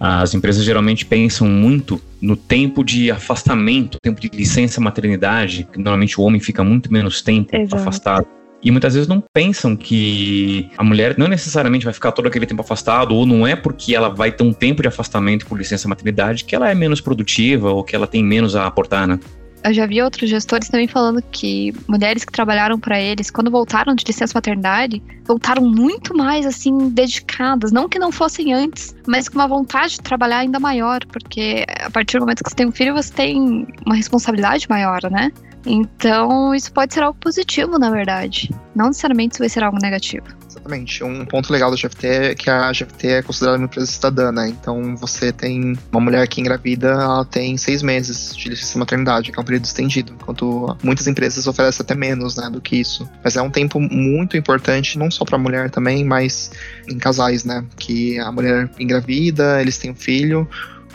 As 0.00 0.34
empresas 0.34 0.64
geralmente 0.64 1.04
pensam 1.04 1.48
muito 1.48 2.00
no 2.20 2.36
tempo 2.36 2.84
de 2.84 3.10
afastamento, 3.10 3.98
tempo 4.00 4.20
de 4.20 4.28
licença 4.32 4.80
maternidade, 4.80 5.66
que 5.72 5.78
normalmente 5.78 6.20
o 6.20 6.24
homem 6.24 6.40
fica 6.40 6.62
muito 6.62 6.92
menos 6.92 7.20
tempo 7.20 7.54
Exato. 7.54 7.76
afastado. 7.76 8.26
E 8.62 8.72
muitas 8.72 8.94
vezes 8.94 9.08
não 9.08 9.22
pensam 9.32 9.76
que 9.76 10.68
a 10.76 10.82
mulher 10.82 11.16
não 11.16 11.28
necessariamente 11.28 11.84
vai 11.84 11.94
ficar 11.94 12.10
todo 12.10 12.26
aquele 12.26 12.44
tempo 12.44 12.60
afastado, 12.60 13.14
ou 13.14 13.24
não 13.24 13.46
é 13.46 13.54
porque 13.54 13.94
ela 13.94 14.08
vai 14.08 14.32
ter 14.32 14.42
um 14.42 14.52
tempo 14.52 14.82
de 14.82 14.88
afastamento 14.88 15.46
por 15.46 15.56
licença 15.56 15.88
maternidade 15.88 16.44
que 16.44 16.56
ela 16.56 16.68
é 16.68 16.74
menos 16.74 17.00
produtiva 17.00 17.70
ou 17.70 17.84
que 17.84 17.94
ela 17.94 18.06
tem 18.06 18.22
menos 18.24 18.56
a 18.56 18.66
aportar, 18.66 19.06
né? 19.06 19.20
Eu 19.64 19.72
já 19.72 19.86
vi 19.86 20.02
outros 20.02 20.28
gestores 20.28 20.68
também 20.68 20.86
falando 20.86 21.22
que 21.30 21.74
mulheres 21.86 22.24
que 22.24 22.32
trabalharam 22.32 22.78
para 22.78 23.00
eles, 23.00 23.30
quando 23.30 23.50
voltaram 23.50 23.94
de 23.94 24.04
licença 24.06 24.32
maternidade, 24.34 25.02
voltaram 25.24 25.62
muito 25.62 26.16
mais 26.16 26.46
assim 26.46 26.90
dedicadas, 26.90 27.72
não 27.72 27.88
que 27.88 27.98
não 27.98 28.10
fossem 28.12 28.54
antes, 28.54 28.94
mas 29.06 29.28
com 29.28 29.36
uma 29.36 29.48
vontade 29.48 29.94
de 29.94 30.00
trabalhar 30.00 30.38
ainda 30.38 30.58
maior, 30.58 31.04
porque 31.06 31.66
a 31.80 31.90
partir 31.90 32.18
do 32.18 32.20
momento 32.20 32.42
que 32.42 32.50
você 32.50 32.56
tem 32.56 32.66
um 32.66 32.72
filho, 32.72 32.94
você 32.94 33.12
tem 33.12 33.66
uma 33.84 33.94
responsabilidade 33.94 34.66
maior, 34.68 35.00
né? 35.10 35.30
Então, 35.66 36.54
isso 36.54 36.72
pode 36.72 36.94
ser 36.94 37.02
algo 37.02 37.18
positivo, 37.18 37.78
na 37.78 37.90
verdade. 37.90 38.50
Não 38.74 38.86
necessariamente 38.86 39.32
isso 39.32 39.40
vai 39.40 39.48
ser 39.48 39.62
algo 39.62 39.78
negativo. 39.80 40.26
Exatamente. 40.48 41.04
Um 41.04 41.24
ponto 41.24 41.52
legal 41.52 41.70
da 41.70 41.76
GFT 41.76 42.06
é 42.06 42.34
que 42.34 42.48
a 42.48 42.70
GFT 42.70 43.06
é 43.08 43.22
considerada 43.22 43.58
uma 43.58 43.66
empresa 43.66 43.86
cidadã, 43.86 44.32
né? 44.32 44.48
Então 44.48 44.96
você 44.96 45.32
tem 45.32 45.76
uma 45.92 46.00
mulher 46.00 46.26
que 46.26 46.40
engravida, 46.40 46.88
ela 46.88 47.24
tem 47.24 47.56
seis 47.56 47.82
meses 47.82 48.34
de 48.36 48.48
licença 48.48 48.78
maternidade, 48.78 49.30
que 49.30 49.38
é 49.38 49.42
um 49.42 49.44
período 49.44 49.64
estendido, 49.64 50.12
enquanto 50.12 50.76
muitas 50.82 51.06
empresas 51.06 51.46
oferecem 51.46 51.82
até 51.82 51.94
menos, 51.94 52.36
né, 52.36 52.48
do 52.50 52.60
que 52.60 52.76
isso. 52.76 53.08
Mas 53.22 53.36
é 53.36 53.42
um 53.42 53.50
tempo 53.50 53.80
muito 53.80 54.36
importante, 54.36 54.98
não 54.98 55.10
só 55.10 55.24
para 55.24 55.36
a 55.36 55.38
mulher 55.38 55.70
também, 55.70 56.04
mas 56.04 56.50
em 56.88 56.98
casais, 56.98 57.44
né? 57.44 57.64
Que 57.76 58.18
a 58.18 58.30
mulher 58.32 58.70
engravida, 58.78 59.60
eles 59.60 59.78
têm 59.78 59.90
um 59.90 59.94
filho, 59.94 60.48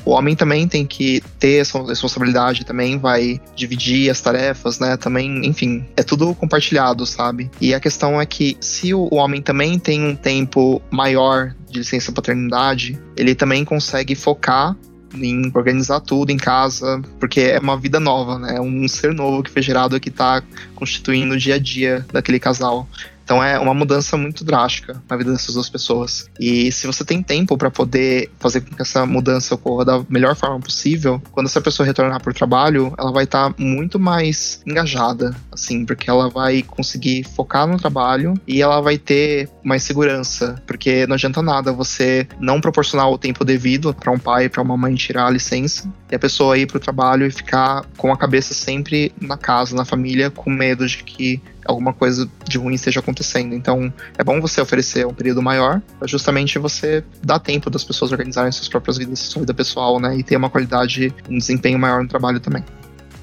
o 0.06 0.12
homem 0.12 0.36
também 0.36 0.68
tem 0.68 0.86
que 0.86 1.22
ter 1.39 1.62
essa 1.62 1.82
responsabilidade, 1.84 2.66
também 2.66 2.98
vai 2.98 3.39
dividir 3.56 4.10
as 4.10 4.22
tarefas, 4.22 4.80
né? 4.80 4.98
Também, 4.98 5.46
enfim, 5.46 5.86
é 5.96 6.04
tudo 6.04 6.34
compartilhado, 6.36 7.06
sabe? 7.06 7.50
E 7.62 7.74
a 7.74 7.80
questão 7.80 8.20
é 8.20 8.26
que 8.26 8.58
se 8.60 8.94
o 8.94 9.13
homem 9.13 9.42
também 9.42 9.80
tem 9.80 10.04
um 10.04 10.16
tempo 10.16 10.82
maior 10.92 11.54
de 11.70 11.80
licença 11.80 12.12
paternidade, 12.12 13.00
ele 13.16 13.34
também 13.34 13.63
consegue 13.66 14.16
focar 14.16 14.76
em 15.16 15.52
organizar 15.54 16.00
tudo 16.00 16.32
em 16.32 16.38
casa, 16.38 17.02
porque 17.20 17.42
é 17.42 17.60
uma 17.60 17.78
vida 17.78 18.00
nova, 18.00 18.39
né? 18.39 18.56
É 18.56 18.62
um 18.62 18.88
ser 18.88 19.13
novo 19.13 19.44
que 19.44 19.52
foi 19.52 19.62
gerado 19.62 20.00
que 20.00 20.10
está 20.10 20.42
constituindo 20.76 21.36
o 21.36 21.38
dia 21.38 21.56
a 21.56 21.60
dia 21.60 22.06
daquele 22.12 22.39
casal. 22.39 22.88
Então 23.24 23.44
é 23.44 23.58
uma 23.60 23.74
mudança 23.74 24.18
muito 24.18 24.44
drástica 24.44 25.02
na 25.10 25.16
vida 25.16 25.32
dessas 25.32 25.56
duas 25.56 25.70
pessoas. 25.70 26.30
E 26.40 26.72
se 26.72 26.86
você 26.86 27.06
tem 27.06 27.24
tempo 27.24 27.58
para 27.58 27.72
poder 27.72 28.30
fazer 28.40 28.62
com 28.62 28.76
que 28.76 28.82
essa 28.82 29.06
mudança 29.06 29.56
ocorra 29.56 29.86
da 29.86 30.06
melhor 30.10 30.36
forma 30.36 30.60
possível, 30.60 31.22
quando 31.32 31.48
essa 31.48 31.62
pessoa 31.62 31.86
retornar 31.86 32.22
para 32.22 32.32
o 32.32 32.34
trabalho, 32.34 32.94
ela 32.98 33.12
vai 33.12 33.24
estar 33.24 33.50
tá 33.50 33.56
muito 33.58 34.00
mais 34.00 34.62
engajada, 34.66 35.36
assim, 35.52 35.86
porque 35.86 36.10
ela 36.10 36.30
vai 36.30 36.64
conseguir 36.64 37.24
focar 37.24 37.68
no 37.68 37.78
trabalho 37.78 38.34
e 38.48 38.62
ela 38.62 38.82
vai 38.82 38.98
ter 38.98 39.50
mais 39.64 39.84
segurança, 39.84 40.62
porque 40.68 41.08
não 41.08 41.16
adianta 41.16 41.42
nada 41.42 41.72
você 41.72 42.28
não 42.40 42.60
proporcionar 42.60 43.10
o 43.10 43.18
tempo 43.18 43.46
devido 43.46 43.94
para 43.94 44.12
um 44.12 44.20
pai, 44.20 44.50
para 44.50 44.62
uma 44.62 44.78
mãe 44.78 44.96
tirar 44.96 45.28
a 45.28 45.30
licença 45.30 45.92
e 46.12 46.16
a 46.16 46.20
pessoa 46.20 46.58
ir 46.58 46.68
para 46.68 46.78
o 46.78 46.80
trabalho 46.80 47.26
e 47.26 47.32
ficar 47.32 47.86
com 47.98 48.12
a 48.12 48.18
cabeça 48.18 48.54
sempre 48.54 49.14
na 49.20 49.38
casa, 49.38 49.76
na 49.76 49.86
família, 49.86 50.30
com 50.30 50.50
medo 50.50 50.86
de 50.86 51.04
que 51.04 51.42
alguma 51.65 51.93
coisa 51.93 52.30
de 52.47 52.58
ruim 52.58 52.76
esteja 52.76 52.99
acontecendo. 52.99 53.54
Então, 53.54 53.93
é 54.17 54.23
bom 54.23 54.39
você 54.41 54.62
oferecer 54.62 55.06
um 55.06 55.13
período 55.13 55.41
maior, 55.41 55.82
justamente 56.06 56.60
você 56.60 57.04
dar 57.23 57.39
tempo 57.39 57.69
das 57.69 57.84
pessoas 57.84 58.12
organizarem 58.12 58.52
suas 58.52 58.67
próprias 58.67 58.97
vidas, 58.97 59.19
sua 59.19 59.41
vida 59.41 59.54
pessoal, 59.54 59.99
né? 59.99 60.17
E 60.17 60.23
ter 60.23 60.36
uma 60.36 60.49
qualidade, 60.49 61.13
um 61.30 61.38
desempenho 61.38 61.80
maior 61.80 62.02
no 62.02 62.08
trabalho 62.08 62.39
também. 62.39 62.63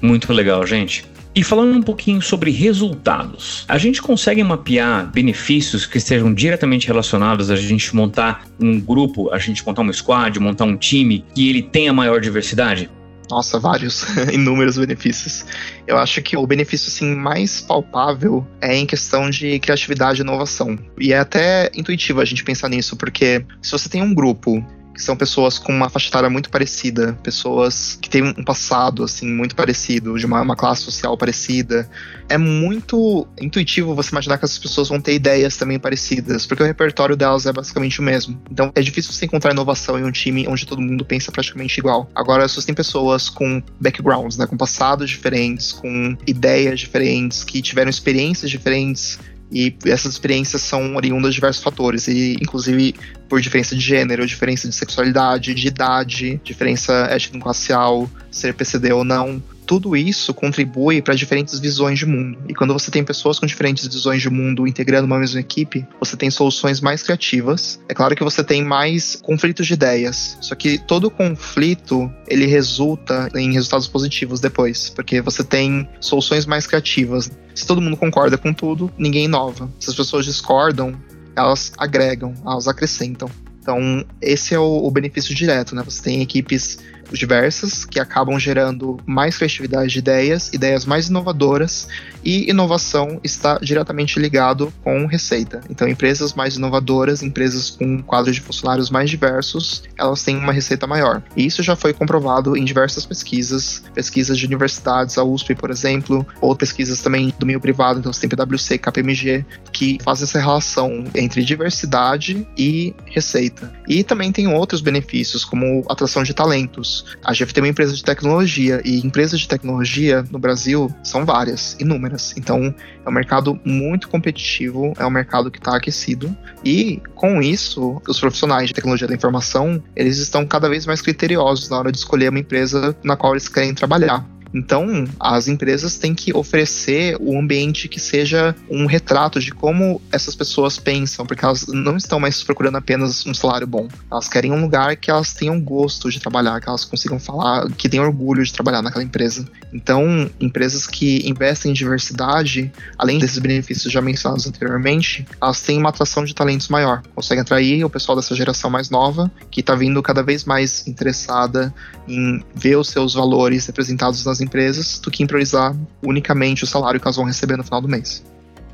Muito 0.01 0.33
legal, 0.33 0.65
gente. 0.65 1.05
E 1.33 1.43
falando 1.43 1.77
um 1.77 1.81
pouquinho 1.81 2.21
sobre 2.21 2.51
resultados, 2.51 3.63
a 3.65 3.77
gente 3.77 4.01
consegue 4.01 4.43
mapear 4.43 5.09
benefícios 5.09 5.85
que 5.85 5.97
estejam 5.97 6.33
diretamente 6.33 6.87
relacionados 6.87 7.49
a 7.49 7.55
gente 7.55 7.95
montar 7.95 8.45
um 8.59 8.77
grupo, 8.81 9.31
a 9.31 9.39
gente 9.39 9.65
montar 9.65 9.81
uma 9.81 9.93
squad, 9.93 10.37
montar 10.41 10.65
um 10.65 10.75
time 10.75 11.23
que 11.33 11.49
ele 11.49 11.61
tenha 11.61 11.93
maior 11.93 12.19
diversidade? 12.19 12.89
Nossa, 13.31 13.57
vários, 13.57 14.03
inúmeros 14.33 14.77
benefícios. 14.77 15.45
Eu 15.87 15.97
acho 15.97 16.21
que 16.21 16.35
o 16.35 16.45
benefício 16.45 16.89
assim 16.89 17.15
mais 17.15 17.61
palpável 17.61 18.45
é 18.59 18.75
em 18.75 18.85
questão 18.85 19.29
de 19.29 19.57
criatividade 19.57 20.19
e 20.19 20.23
inovação. 20.23 20.77
E 20.99 21.13
é 21.13 21.19
até 21.19 21.71
intuitivo 21.73 22.19
a 22.19 22.25
gente 22.25 22.43
pensar 22.43 22.67
nisso, 22.67 22.97
porque 22.97 23.45
se 23.61 23.71
você 23.71 23.87
tem 23.87 24.03
um 24.03 24.13
grupo 24.13 24.61
que 24.93 25.01
são 25.01 25.15
pessoas 25.15 25.57
com 25.57 25.71
uma 25.71 25.89
faixa 25.89 26.09
etária 26.09 26.29
muito 26.29 26.49
parecida, 26.49 27.17
pessoas 27.23 27.97
que 28.01 28.09
têm 28.09 28.23
um 28.23 28.43
passado 28.43 29.03
assim 29.03 29.27
muito 29.27 29.55
parecido, 29.55 30.17
de 30.17 30.25
uma, 30.25 30.41
uma, 30.41 30.55
classe 30.55 30.81
social 30.81 31.17
parecida. 31.17 31.89
É 32.29 32.37
muito 32.37 33.27
intuitivo 33.39 33.95
você 33.95 34.11
imaginar 34.11 34.37
que 34.37 34.45
essas 34.45 34.59
pessoas 34.59 34.89
vão 34.89 34.99
ter 34.99 35.13
ideias 35.13 35.57
também 35.57 35.79
parecidas, 35.79 36.45
porque 36.45 36.63
o 36.63 36.65
repertório 36.65 37.15
delas 37.15 37.45
é 37.45 37.53
basicamente 37.53 37.99
o 37.99 38.03
mesmo. 38.03 38.39
Então 38.51 38.71
é 38.75 38.81
difícil 38.81 39.11
você 39.11 39.25
encontrar 39.25 39.51
inovação 39.51 39.97
em 39.97 40.03
um 40.03 40.11
time 40.11 40.47
onde 40.47 40.65
todo 40.65 40.81
mundo 40.81 41.05
pensa 41.05 41.31
praticamente 41.31 41.79
igual. 41.79 42.09
Agora, 42.13 42.47
você 42.47 42.65
tem 42.65 42.75
pessoas 42.75 43.29
com 43.29 43.61
backgrounds, 43.79 44.37
né, 44.37 44.45
com 44.45 44.57
passados 44.57 45.09
diferentes, 45.09 45.71
com 45.71 46.15
ideias 46.27 46.79
diferentes, 46.79 47.43
que 47.43 47.61
tiveram 47.61 47.89
experiências 47.89 48.49
diferentes, 48.49 49.19
e 49.51 49.75
essas 49.85 50.13
experiências 50.13 50.61
são 50.61 50.95
oriundas 50.95 51.31
de 51.31 51.35
diversos 51.35 51.61
fatores, 51.61 52.07
e 52.07 52.37
inclusive 52.41 52.95
por 53.27 53.41
diferença 53.41 53.75
de 53.75 53.81
gênero, 53.81 54.25
diferença 54.25 54.67
de 54.67 54.75
sexualidade, 54.75 55.53
de 55.53 55.67
idade, 55.67 56.39
diferença 56.43 56.93
étnico-racial, 57.09 58.09
ser 58.31 58.53
PCD 58.53 58.93
ou 58.93 59.03
não 59.03 59.41
tudo 59.71 59.95
isso 59.95 60.33
contribui 60.33 61.01
para 61.01 61.15
diferentes 61.15 61.57
visões 61.57 61.97
de 61.97 62.05
mundo. 62.05 62.37
E 62.49 62.53
quando 62.53 62.73
você 62.73 62.91
tem 62.91 63.05
pessoas 63.05 63.39
com 63.39 63.45
diferentes 63.45 63.87
visões 63.87 64.21
de 64.21 64.29
mundo 64.29 64.67
integrando 64.67 65.05
uma 65.05 65.17
mesma 65.17 65.39
equipe, 65.39 65.87
você 65.97 66.17
tem 66.17 66.29
soluções 66.29 66.81
mais 66.81 67.01
criativas. 67.01 67.79
É 67.87 67.93
claro 67.93 68.13
que 68.13 68.21
você 68.21 68.43
tem 68.43 68.65
mais 68.65 69.15
conflitos 69.15 69.65
de 69.65 69.75
ideias, 69.75 70.37
só 70.41 70.55
que 70.55 70.77
todo 70.77 71.09
conflito 71.09 72.11
ele 72.27 72.47
resulta 72.47 73.29
em 73.33 73.53
resultados 73.53 73.87
positivos 73.87 74.41
depois, 74.41 74.89
porque 74.89 75.21
você 75.21 75.41
tem 75.41 75.87
soluções 76.01 76.45
mais 76.45 76.67
criativas. 76.67 77.31
Se 77.55 77.65
todo 77.65 77.79
mundo 77.79 77.95
concorda 77.95 78.37
com 78.37 78.53
tudo, 78.53 78.91
ninguém 78.97 79.23
inova. 79.23 79.71
Se 79.79 79.89
as 79.89 79.95
pessoas 79.95 80.25
discordam, 80.25 80.99
elas 81.33 81.71
agregam, 81.77 82.33
elas 82.45 82.67
acrescentam. 82.67 83.29
Então, 83.61 84.03
esse 84.19 84.55
é 84.55 84.59
o, 84.59 84.85
o 84.85 84.91
benefício 84.91 85.35
direto, 85.35 85.75
né? 85.75 85.83
Você 85.85 86.01
tem 86.01 86.21
equipes 86.21 86.79
diversas 87.11 87.85
que 87.85 87.99
acabam 87.99 88.39
gerando 88.39 88.99
mais 89.05 89.37
criatividade 89.37 89.91
de 89.91 89.99
ideias, 89.99 90.49
ideias 90.53 90.85
mais 90.85 91.09
inovadoras 91.09 91.87
e 92.23 92.49
inovação 92.49 93.19
está 93.23 93.57
diretamente 93.61 94.19
ligado 94.19 94.73
com 94.83 95.05
receita. 95.05 95.61
Então, 95.69 95.87
empresas 95.87 96.33
mais 96.33 96.55
inovadoras, 96.55 97.23
empresas 97.23 97.69
com 97.69 98.01
quadros 98.01 98.35
de 98.35 98.41
funcionários 98.41 98.89
mais 98.89 99.09
diversos, 99.09 99.83
elas 99.97 100.23
têm 100.23 100.37
uma 100.37 100.53
receita 100.53 100.87
maior. 100.87 101.21
E 101.35 101.45
isso 101.45 101.63
já 101.63 101.75
foi 101.75 101.93
comprovado 101.93 102.55
em 102.55 102.63
diversas 102.63 103.05
pesquisas, 103.05 103.83
pesquisas 103.93 104.37
de 104.37 104.45
universidades, 104.45 105.17
a 105.17 105.23
USP, 105.23 105.55
por 105.55 105.69
exemplo, 105.69 106.25
ou 106.39 106.55
pesquisas 106.55 107.01
também 107.01 107.33
do 107.37 107.45
meio 107.45 107.59
privado, 107.59 107.99
então 107.99 108.11
você 108.11 108.21
tem 108.21 108.29
PwC, 108.29 108.77
KPMG, 108.77 109.45
que 109.71 109.97
fazem 110.03 110.23
essa 110.23 110.39
relação 110.39 111.03
entre 111.15 111.43
diversidade 111.43 112.47
e 112.57 112.93
receita. 113.05 113.71
E 113.87 114.03
também 114.03 114.31
tem 114.31 114.47
outros 114.47 114.81
benefícios, 114.81 115.43
como 115.43 115.83
atração 115.89 116.23
de 116.23 116.33
talentos. 116.33 117.00
A 117.23 117.33
GF 117.33 117.53
tem 117.53 117.63
uma 117.63 117.69
empresa 117.69 117.95
de 117.95 118.03
tecnologia 118.03 118.81
e 118.83 118.99
empresas 119.05 119.39
de 119.39 119.47
tecnologia 119.47 120.23
no 120.31 120.39
Brasil 120.39 120.93
são 121.03 121.25
várias, 121.25 121.75
inúmeras. 121.79 122.33
Então 122.37 122.73
é 123.05 123.09
um 123.09 123.13
mercado 123.13 123.59
muito 123.65 124.07
competitivo, 124.09 124.93
é 124.97 125.05
um 125.05 125.09
mercado 125.09 125.51
que 125.51 125.57
está 125.57 125.75
aquecido 125.75 126.35
e 126.63 127.01
com 127.15 127.41
isso 127.41 128.01
os 128.07 128.19
profissionais 128.19 128.67
de 128.67 128.73
tecnologia 128.73 129.07
da 129.07 129.15
informação 129.15 129.81
eles 129.95 130.17
estão 130.17 130.45
cada 130.45 130.69
vez 130.69 130.85
mais 130.85 131.01
criteriosos 131.01 131.69
na 131.69 131.77
hora 131.77 131.91
de 131.91 131.97
escolher 131.97 132.29
uma 132.29 132.39
empresa 132.39 132.95
na 133.03 133.15
qual 133.15 133.33
eles 133.33 133.47
querem 133.47 133.73
trabalhar. 133.73 134.25
Então, 134.53 135.05
as 135.19 135.47
empresas 135.47 135.97
têm 135.97 136.13
que 136.13 136.35
oferecer 136.35 137.17
um 137.19 137.39
ambiente 137.39 137.87
que 137.87 137.99
seja 137.99 138.55
um 138.69 138.85
retrato 138.85 139.39
de 139.39 139.51
como 139.51 140.01
essas 140.11 140.35
pessoas 140.35 140.77
pensam, 140.77 141.25
porque 141.25 141.43
elas 141.43 141.67
não 141.67 141.97
estão 141.97 142.19
mais 142.19 142.43
procurando 142.43 142.77
apenas 142.77 143.25
um 143.25 143.33
salário 143.33 143.65
bom. 143.65 143.87
Elas 144.11 144.27
querem 144.27 144.51
um 144.51 144.61
lugar 144.61 144.95
que 144.95 145.09
elas 145.09 145.33
tenham 145.33 145.59
gosto 145.59 146.09
de 146.09 146.19
trabalhar, 146.19 146.59
que 146.59 146.67
elas 146.67 146.83
consigam 146.83 147.19
falar, 147.19 147.69
que 147.71 147.87
tenham 147.87 148.05
orgulho 148.05 148.43
de 148.43 148.51
trabalhar 148.51 148.81
naquela 148.81 149.03
empresa. 149.03 149.45
Então, 149.73 150.29
empresas 150.39 150.85
que 150.85 151.27
investem 151.27 151.71
em 151.71 151.73
diversidade, 151.73 152.71
além 152.97 153.19
desses 153.19 153.39
benefícios 153.39 153.91
já 153.91 154.01
mencionados 154.01 154.45
anteriormente, 154.45 155.25
elas 155.41 155.61
têm 155.61 155.77
uma 155.77 155.89
atração 155.89 156.25
de 156.25 156.35
talentos 156.35 156.67
maior, 156.67 157.01
conseguem 157.15 157.41
atrair 157.41 157.83
o 157.85 157.89
pessoal 157.89 158.15
dessa 158.15 158.35
geração 158.35 158.69
mais 158.69 158.89
nova, 158.89 159.31
que 159.49 159.61
está 159.61 159.75
vindo 159.75 160.01
cada 160.03 160.21
vez 160.21 160.43
mais 160.43 160.87
interessada 160.87 161.73
em 162.07 162.43
ver 162.53 162.75
os 162.77 162.89
seus 162.89 163.13
valores 163.13 163.65
representados 163.65 164.25
nas 164.25 164.40
empresas 164.41 164.99
do 164.99 165.11
que 165.11 165.25
priorizar 165.25 165.75
unicamente 166.01 166.63
o 166.63 166.67
salário 166.67 166.99
que 166.99 167.07
elas 167.07 167.15
vão 167.15 167.25
receber 167.25 167.57
no 167.57 167.63
final 167.63 167.81
do 167.81 167.87
mês. 167.87 168.23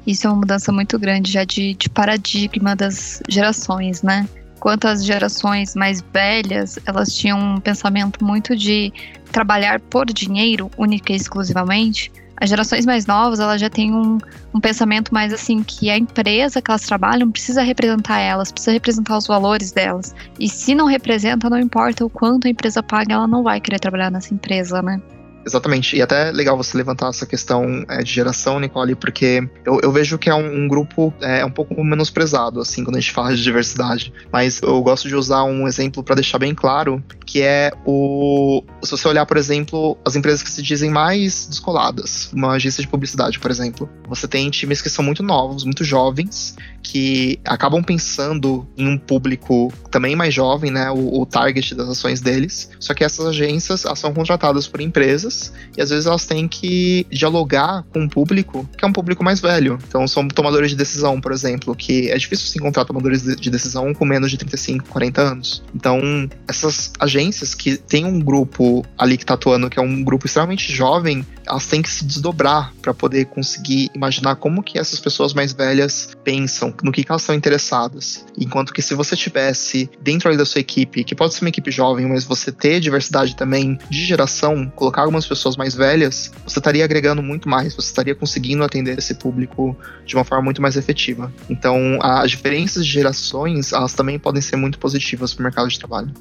Isso 0.05 0.25
é 0.25 0.29
uma 0.29 0.37
mudança 0.37 0.71
muito 0.71 0.97
grande 0.97 1.31
já 1.31 1.43
de, 1.43 1.73
de 1.73 1.89
paradigma 1.89 2.75
das 2.75 3.21
gerações, 3.27 4.01
né? 4.01 4.27
Quanto 4.59 4.87
as 4.87 5.05
gerações 5.05 5.75
mais 5.75 6.01
velhas, 6.13 6.79
elas 6.85 7.13
tinham 7.13 7.37
um 7.37 7.59
pensamento 7.59 8.23
muito 8.23 8.55
de 8.55 8.91
trabalhar 9.31 9.79
por 9.81 10.05
dinheiro, 10.05 10.71
única 10.77 11.11
e 11.11 11.15
exclusivamente. 11.15 12.11
As 12.39 12.49
gerações 12.49 12.85
mais 12.85 13.05
novas, 13.05 13.39
elas 13.39 13.59
já 13.59 13.69
têm 13.69 13.93
um, 13.93 14.17
um 14.53 14.59
pensamento 14.59 15.13
mais 15.13 15.33
assim, 15.33 15.61
que 15.61 15.89
a 15.89 15.97
empresa 15.97 16.61
que 16.61 16.71
elas 16.71 16.83
trabalham 16.83 17.29
precisa 17.31 17.61
representar 17.61 18.19
elas, 18.19 18.51
precisa 18.51 18.71
representar 18.71 19.17
os 19.17 19.27
valores 19.27 19.71
delas. 19.71 20.15
E 20.39 20.47
se 20.47 20.73
não 20.73 20.85
representa, 20.85 21.49
não 21.49 21.59
importa 21.59 22.05
o 22.05 22.09
quanto 22.09 22.47
a 22.47 22.49
empresa 22.49 22.81
paga, 22.81 23.13
ela 23.13 23.27
não 23.27 23.43
vai 23.43 23.59
querer 23.59 23.79
trabalhar 23.79 24.09
nessa 24.11 24.33
empresa, 24.33 24.81
né? 24.81 25.01
Exatamente. 25.47 25.95
E 25.95 26.01
até 26.01 26.27
é 26.27 26.31
legal 26.31 26.57
você 26.57 26.75
levantar 26.75 27.07
essa 27.07 27.25
questão 27.25 27.85
é, 27.87 28.03
de 28.03 28.11
geração, 28.11 28.59
Nicole, 28.59 28.95
porque 28.95 29.47
eu, 29.65 29.79
eu 29.81 29.91
vejo 29.93 30.17
que 30.17 30.29
é 30.29 30.35
um, 30.35 30.63
um, 30.63 30.67
grupo 30.67 31.13
é, 31.21 31.45
um 31.45 31.49
pouco 31.49 31.81
menosprezado, 31.81 32.59
assim, 32.59 32.83
quando 32.83 32.97
a 32.97 32.99
gente 32.99 33.13
fala 33.15 33.33
de 33.33 33.41
diversidade. 33.41 34.13
Mas 34.31 34.61
eu 34.61 34.81
gosto 34.81 35.07
de 35.07 35.15
usar 35.15 35.45
um 35.45 35.65
exemplo 35.65 36.03
para 36.03 36.15
deixar 36.15 36.37
bem 36.37 36.53
claro, 36.53 37.01
que 37.25 37.41
é 37.41 37.71
o. 37.85 38.61
Se 38.83 38.91
você 38.91 39.07
olhar, 39.07 39.25
por 39.25 39.37
exemplo, 39.37 39.97
as 40.05 40.17
empresas 40.17 40.43
que 40.43 40.51
se 40.51 40.61
dizem 40.61 40.89
mais 40.89 41.47
descoladas, 41.47 42.29
uma 42.33 42.51
agência 42.51 42.81
de 42.81 42.89
publicidade, 42.89 43.39
por 43.39 43.49
exemplo. 43.49 43.89
Você 44.09 44.27
tem 44.27 44.49
times 44.49 44.81
que 44.81 44.89
são 44.89 45.03
muito 45.03 45.23
novos, 45.23 45.63
muito 45.63 45.83
jovens, 45.85 46.55
que 46.83 47.39
acabam 47.45 47.81
pensando 47.81 48.67
em 48.77 48.87
um 48.87 48.97
público 48.97 49.71
também 49.89 50.15
mais 50.15 50.33
jovem, 50.33 50.71
né? 50.71 50.91
O, 50.91 51.21
o 51.21 51.25
target 51.25 51.73
das 51.73 51.87
ações 51.87 52.19
deles. 52.19 52.69
Só 52.79 52.93
que 52.93 53.03
essas 53.03 53.25
agências 53.25 53.85
são 53.95 54.13
contratadas 54.13 54.67
por 54.67 54.81
empresas 54.81 55.36
e 55.75 55.81
às 55.81 55.89
vezes 55.89 56.05
elas 56.05 56.25
têm 56.25 56.47
que 56.47 57.05
dialogar 57.11 57.83
com 57.91 58.01
um 58.01 58.09
público 58.09 58.67
que 58.77 58.83
é 58.83 58.87
um 58.87 58.93
público 58.93 59.23
mais 59.23 59.39
velho. 59.39 59.77
Então 59.87 60.07
são 60.07 60.27
tomadores 60.27 60.71
de 60.71 60.75
decisão, 60.75 61.19
por 61.19 61.31
exemplo, 61.31 61.75
que 61.75 62.09
é 62.09 62.17
difícil 62.17 62.47
se 62.47 62.57
encontrar 62.57 62.85
tomadores 62.85 63.23
de 63.23 63.49
decisão 63.49 63.93
com 63.93 64.05
menos 64.05 64.31
de 64.31 64.37
35, 64.37 64.89
40 64.89 65.21
anos. 65.21 65.63
Então 65.75 65.99
essas 66.47 66.91
agências 66.99 67.53
que 67.53 67.77
têm 67.77 68.05
um 68.05 68.19
grupo 68.19 68.85
ali 68.97 69.17
que 69.17 69.23
está 69.23 69.33
atuando, 69.33 69.69
que 69.69 69.79
é 69.79 69.81
um 69.81 70.03
grupo 70.03 70.25
extremamente 70.25 70.71
jovem, 70.71 71.25
elas 71.45 71.65
têm 71.65 71.81
que 71.81 71.89
se 71.89 72.03
desdobrar 72.03 72.73
para 72.81 72.93
poder 72.93 73.25
conseguir 73.25 73.89
imaginar 73.95 74.35
como 74.35 74.61
que 74.61 74.77
essas 74.77 74.99
pessoas 74.99 75.33
mais 75.33 75.53
velhas 75.53 76.09
pensam, 76.23 76.73
no 76.83 76.91
que, 76.91 77.03
que 77.03 77.11
elas 77.11 77.21
estão 77.21 77.35
interessadas. 77.35 78.25
Enquanto 78.37 78.73
que 78.73 78.81
se 78.81 78.93
você 78.93 79.15
tivesse 79.15 79.89
dentro 80.01 80.27
ali 80.27 80.37
da 80.37 80.45
sua 80.45 80.59
equipe, 80.59 81.03
que 81.03 81.15
pode 81.15 81.33
ser 81.33 81.43
uma 81.43 81.49
equipe 81.49 81.71
jovem, 81.71 82.05
mas 82.05 82.25
você 82.25 82.51
ter 82.51 82.79
diversidade 82.79 83.35
também 83.35 83.77
de 83.89 84.05
geração, 84.05 84.69
colocar 84.75 85.01
algumas 85.01 85.16
pessoas 85.25 85.55
mais 85.55 85.73
velhas, 85.73 86.31
você 86.45 86.59
estaria 86.59 86.83
agregando 86.83 87.23
muito 87.23 87.47
mais, 87.47 87.73
você 87.73 87.87
estaria 87.87 88.13
conseguindo 88.13 88.63
atender 88.63 88.97
esse 88.97 89.15
público 89.15 89.75
de 90.05 90.15
uma 90.15 90.23
forma 90.23 90.43
muito 90.43 90.61
mais 90.61 90.75
efetiva. 90.75 91.31
Então, 91.49 91.99
as 92.01 92.31
diferenças 92.31 92.85
de 92.85 92.91
gerações, 92.91 93.71
elas 93.71 93.93
também 93.93 94.19
podem 94.19 94.41
ser 94.41 94.55
muito 94.55 94.77
positivas 94.79 95.33
para 95.33 95.41
o 95.41 95.43
mercado 95.43 95.67
de 95.67 95.79
trabalho. 95.79 96.11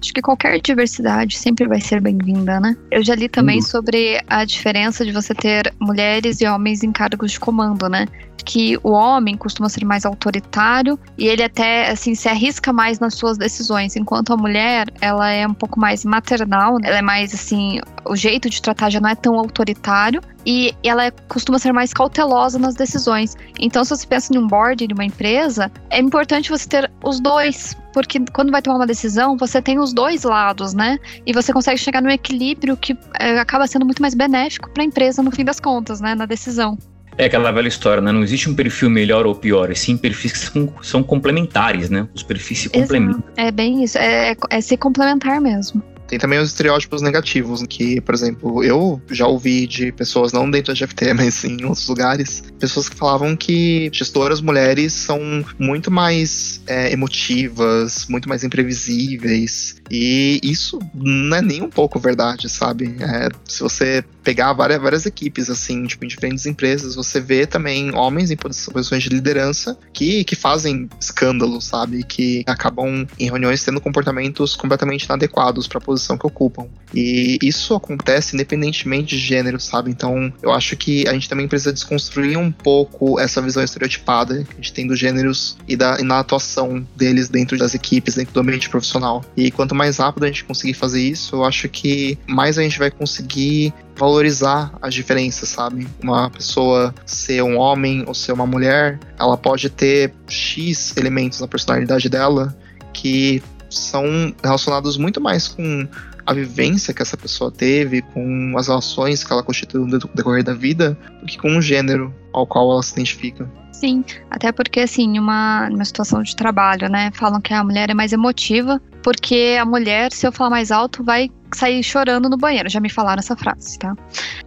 Acho 0.00 0.12
que 0.12 0.20
qualquer 0.20 0.60
diversidade 0.60 1.36
sempre 1.36 1.66
vai 1.66 1.80
ser 1.80 2.00
bem-vinda, 2.00 2.60
né? 2.60 2.76
Eu 2.90 3.02
já 3.02 3.14
li 3.14 3.28
também 3.28 3.56
uhum. 3.56 3.62
sobre 3.62 4.22
a 4.26 4.44
diferença 4.44 5.04
de 5.04 5.10
você 5.10 5.34
ter 5.34 5.72
mulheres 5.80 6.40
e 6.40 6.46
homens 6.46 6.82
em 6.82 6.92
cargos 6.92 7.32
de 7.32 7.40
comando, 7.40 7.88
né? 7.88 8.06
Que 8.44 8.78
o 8.82 8.90
homem 8.90 9.36
costuma 9.36 9.68
ser 9.68 9.84
mais 9.84 10.04
autoritário 10.04 10.98
e 11.18 11.26
ele 11.26 11.42
até 11.42 11.90
assim 11.90 12.14
se 12.14 12.28
arrisca 12.28 12.72
mais 12.72 12.98
nas 12.98 13.14
suas 13.14 13.36
decisões, 13.36 13.96
enquanto 13.96 14.32
a 14.32 14.36
mulher, 14.36 14.88
ela 15.00 15.30
é 15.30 15.46
um 15.46 15.54
pouco 15.54 15.80
mais 15.80 16.04
maternal, 16.04 16.78
ela 16.82 16.98
é 16.98 17.02
mais 17.02 17.34
assim, 17.34 17.80
o 18.04 18.14
jeito 18.14 18.48
de 18.48 18.60
tratar 18.62 18.90
já 18.90 19.00
não 19.00 19.08
é 19.08 19.14
tão 19.14 19.34
autoritário 19.38 20.20
e 20.46 20.72
ela 20.84 21.10
costuma 21.28 21.58
ser 21.58 21.72
mais 21.72 21.92
cautelosa 21.92 22.58
nas 22.58 22.74
decisões. 22.74 23.36
Então, 23.58 23.84
se 23.84 23.90
você 23.90 24.06
pensa 24.06 24.32
em 24.32 24.38
um 24.38 24.46
board 24.46 24.86
de 24.86 24.94
uma 24.94 25.04
empresa, 25.04 25.70
é 25.90 25.98
importante 25.98 26.50
você 26.50 26.68
ter 26.68 26.90
os 27.02 27.18
dois, 27.18 27.76
porque 27.92 28.20
quando 28.32 28.52
vai 28.52 28.62
tomar 28.62 28.76
uma 28.76 28.86
decisão, 28.86 29.36
você 29.36 29.60
tem 29.60 29.78
os 29.78 29.92
dois 29.92 30.22
lados, 30.22 30.72
né? 30.72 30.98
E 31.26 31.32
você 31.32 31.52
consegue 31.52 31.78
chegar 31.78 32.00
num 32.00 32.10
equilíbrio 32.10 32.76
que 32.76 32.96
é, 33.18 33.38
acaba 33.40 33.66
sendo 33.66 33.84
muito 33.84 34.00
mais 34.00 34.14
benéfico 34.14 34.70
para 34.70 34.82
a 34.82 34.86
empresa 34.86 35.22
no 35.22 35.32
fim 35.32 35.44
das 35.44 35.58
contas, 35.58 36.00
né? 36.00 36.14
Na 36.14 36.26
decisão. 36.26 36.78
É 37.18 37.26
aquela 37.26 37.50
velha 37.50 37.68
história, 37.68 38.02
né? 38.02 38.12
Não 38.12 38.22
existe 38.22 38.48
um 38.48 38.54
perfil 38.54 38.90
melhor 38.90 39.26
ou 39.26 39.34
pior, 39.34 39.70
e 39.70 39.76
sim 39.76 39.96
perfis 39.96 40.32
que 40.32 40.38
são, 40.38 40.72
são 40.82 41.02
complementares, 41.02 41.88
né? 41.88 42.06
Os 42.14 42.22
perfis 42.22 42.60
se 42.60 42.68
complementam. 42.68 43.22
É 43.36 43.50
bem 43.50 43.82
isso, 43.82 43.98
é, 43.98 44.36
é 44.50 44.60
se 44.60 44.76
complementar 44.76 45.40
mesmo. 45.40 45.82
Tem 46.06 46.18
também 46.18 46.38
os 46.38 46.50
estereótipos 46.50 47.02
negativos, 47.02 47.62
que, 47.68 48.00
por 48.00 48.14
exemplo, 48.14 48.62
eu 48.62 49.00
já 49.10 49.26
ouvi 49.26 49.66
de 49.66 49.90
pessoas, 49.92 50.32
não 50.32 50.48
dentro 50.48 50.72
da 50.72 50.86
GFT, 50.86 51.12
mas 51.14 51.44
em 51.44 51.64
outros 51.64 51.88
lugares, 51.88 52.44
pessoas 52.58 52.88
que 52.88 52.96
falavam 52.96 53.36
que 53.36 53.90
gestoras 53.92 54.40
mulheres 54.40 54.92
são 54.92 55.44
muito 55.58 55.90
mais 55.90 56.60
é, 56.66 56.92
emotivas, 56.92 58.06
muito 58.08 58.28
mais 58.28 58.44
imprevisíveis. 58.44 59.76
E 59.90 60.40
isso 60.42 60.78
não 60.94 61.36
é 61.36 61.42
nem 61.42 61.62
um 61.62 61.70
pouco 61.70 61.98
verdade, 61.98 62.48
sabe? 62.48 62.96
É, 63.00 63.28
se 63.44 63.62
você 63.62 64.04
pegar 64.26 64.52
várias, 64.54 64.82
várias 64.82 65.06
equipes, 65.06 65.48
assim, 65.48 65.84
tipo, 65.84 66.04
em 66.04 66.08
diferentes 66.08 66.46
empresas, 66.46 66.96
você 66.96 67.20
vê 67.20 67.46
também 67.46 67.94
homens 67.94 68.32
em 68.32 68.36
posições 68.36 69.00
de 69.00 69.08
liderança 69.08 69.78
que, 69.92 70.24
que 70.24 70.34
fazem 70.34 70.88
escândalo, 71.00 71.60
sabe? 71.60 72.02
Que 72.02 72.42
acabam 72.44 73.06
em 73.20 73.26
reuniões 73.26 73.62
tendo 73.62 73.80
comportamentos 73.80 74.56
completamente 74.56 75.04
inadequados 75.04 75.68
para 75.68 75.78
a 75.78 75.80
posição 75.80 76.18
que 76.18 76.26
ocupam. 76.26 76.66
E 76.92 77.38
isso 77.40 77.72
acontece 77.72 78.34
independentemente 78.34 79.16
de 79.16 79.22
gênero, 79.22 79.60
sabe? 79.60 79.92
Então, 79.92 80.32
eu 80.42 80.52
acho 80.52 80.76
que 80.76 81.06
a 81.06 81.12
gente 81.12 81.28
também 81.28 81.46
precisa 81.46 81.72
desconstruir 81.72 82.36
um 82.36 82.50
pouco 82.50 83.20
essa 83.20 83.40
visão 83.40 83.62
estereotipada 83.62 84.42
que 84.42 84.52
a 84.54 84.56
gente 84.56 84.72
tem 84.72 84.88
dos 84.88 84.98
gêneros 84.98 85.56
e, 85.68 85.76
da, 85.76 86.00
e 86.00 86.02
na 86.02 86.18
atuação 86.18 86.84
deles 86.96 87.28
dentro 87.28 87.56
das 87.56 87.74
equipes, 87.74 88.16
dentro 88.16 88.34
do 88.34 88.40
ambiente 88.40 88.68
profissional. 88.68 89.24
E 89.36 89.52
quanto 89.52 89.72
mais 89.72 89.98
rápido 89.98 90.24
a 90.24 90.26
gente 90.26 90.42
conseguir 90.42 90.74
fazer 90.74 91.00
isso, 91.00 91.36
eu 91.36 91.44
acho 91.44 91.68
que 91.68 92.18
mais 92.26 92.58
a 92.58 92.62
gente 92.62 92.76
vai 92.76 92.90
conseguir 92.90 93.72
valorizar 93.96 94.72
as 94.80 94.94
diferenças, 94.94 95.48
sabe? 95.48 95.88
Uma 96.02 96.30
pessoa 96.30 96.94
ser 97.04 97.42
um 97.42 97.56
homem 97.56 98.04
ou 98.06 98.14
ser 98.14 98.32
uma 98.32 98.46
mulher, 98.46 98.98
ela 99.18 99.36
pode 99.36 99.70
ter 99.70 100.12
X 100.28 100.96
elementos 100.96 101.40
na 101.40 101.48
personalidade 101.48 102.08
dela 102.08 102.56
que 102.92 103.42
são 103.70 104.34
relacionados 104.42 104.96
muito 104.96 105.20
mais 105.20 105.48
com 105.48 105.88
a 106.24 106.32
vivência 106.32 106.92
que 106.92 107.00
essa 107.00 107.16
pessoa 107.16 107.50
teve, 107.50 108.02
com 108.02 108.54
as 108.58 108.66
relações 108.66 109.22
que 109.22 109.32
ela 109.32 109.42
constituiu 109.42 109.86
no 109.86 109.98
decorrer 109.98 110.42
da 110.42 110.54
vida, 110.54 110.98
do 111.20 111.26
que 111.26 111.38
com 111.38 111.56
o 111.56 111.62
gênero 111.62 112.12
ao 112.32 112.46
qual 112.46 112.72
ela 112.72 112.82
se 112.82 112.92
identifica. 112.94 113.48
Sim, 113.70 114.02
até 114.30 114.50
porque, 114.50 114.80
assim, 114.80 115.18
uma, 115.18 115.68
uma 115.68 115.84
situação 115.84 116.22
de 116.22 116.34
trabalho, 116.34 116.88
né? 116.88 117.10
Falam 117.12 117.40
que 117.40 117.52
a 117.52 117.62
mulher 117.62 117.90
é 117.90 117.94
mais 117.94 118.12
emotiva, 118.12 118.80
porque 119.06 119.56
a 119.56 119.64
mulher, 119.64 120.12
se 120.12 120.26
eu 120.26 120.32
falar 120.32 120.50
mais 120.50 120.72
alto, 120.72 121.04
vai 121.04 121.30
sair 121.54 121.80
chorando 121.80 122.28
no 122.28 122.36
banheiro. 122.36 122.68
Já 122.68 122.80
me 122.80 122.90
falaram 122.90 123.20
essa 123.20 123.36
frase, 123.36 123.78
tá? 123.78 123.96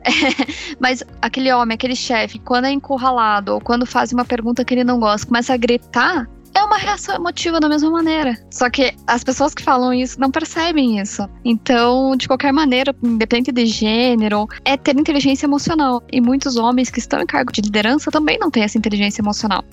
É, 0.03 0.11
mas 0.81 1.01
aquele 1.21 1.49
homem, 1.53 1.75
aquele 1.75 1.95
chefe, 1.95 2.39
quando 2.39 2.65
é 2.65 2.69
encurralado 2.69 3.53
ou 3.53 3.61
quando 3.61 3.85
faz 3.85 4.11
uma 4.11 4.25
pergunta 4.25 4.65
que 4.65 4.73
ele 4.73 4.83
não 4.83 4.99
gosta, 4.99 5.25
começa 5.25 5.53
a 5.53 5.57
gritar, 5.57 6.27
é 6.53 6.61
uma 6.61 6.75
reação 6.75 7.15
emotiva 7.15 7.57
da 7.61 7.69
mesma 7.69 7.89
maneira. 7.89 8.37
Só 8.51 8.69
que 8.69 8.93
as 9.07 9.23
pessoas 9.23 9.53
que 9.53 9.63
falam 9.63 9.93
isso 9.93 10.19
não 10.19 10.29
percebem 10.29 10.99
isso. 10.99 11.25
Então, 11.45 12.17
de 12.17 12.27
qualquer 12.27 12.51
maneira, 12.51 12.93
independente 13.01 13.53
de 13.53 13.65
gênero, 13.65 14.45
é 14.65 14.75
ter 14.75 14.99
inteligência 14.99 15.45
emocional. 15.45 16.03
E 16.11 16.19
muitos 16.19 16.57
homens 16.57 16.89
que 16.89 16.99
estão 16.99 17.21
em 17.21 17.25
cargo 17.25 17.53
de 17.53 17.61
liderança 17.61 18.11
também 18.11 18.37
não 18.37 18.51
têm 18.51 18.63
essa 18.63 18.77
inteligência 18.77 19.21
emocional. 19.21 19.63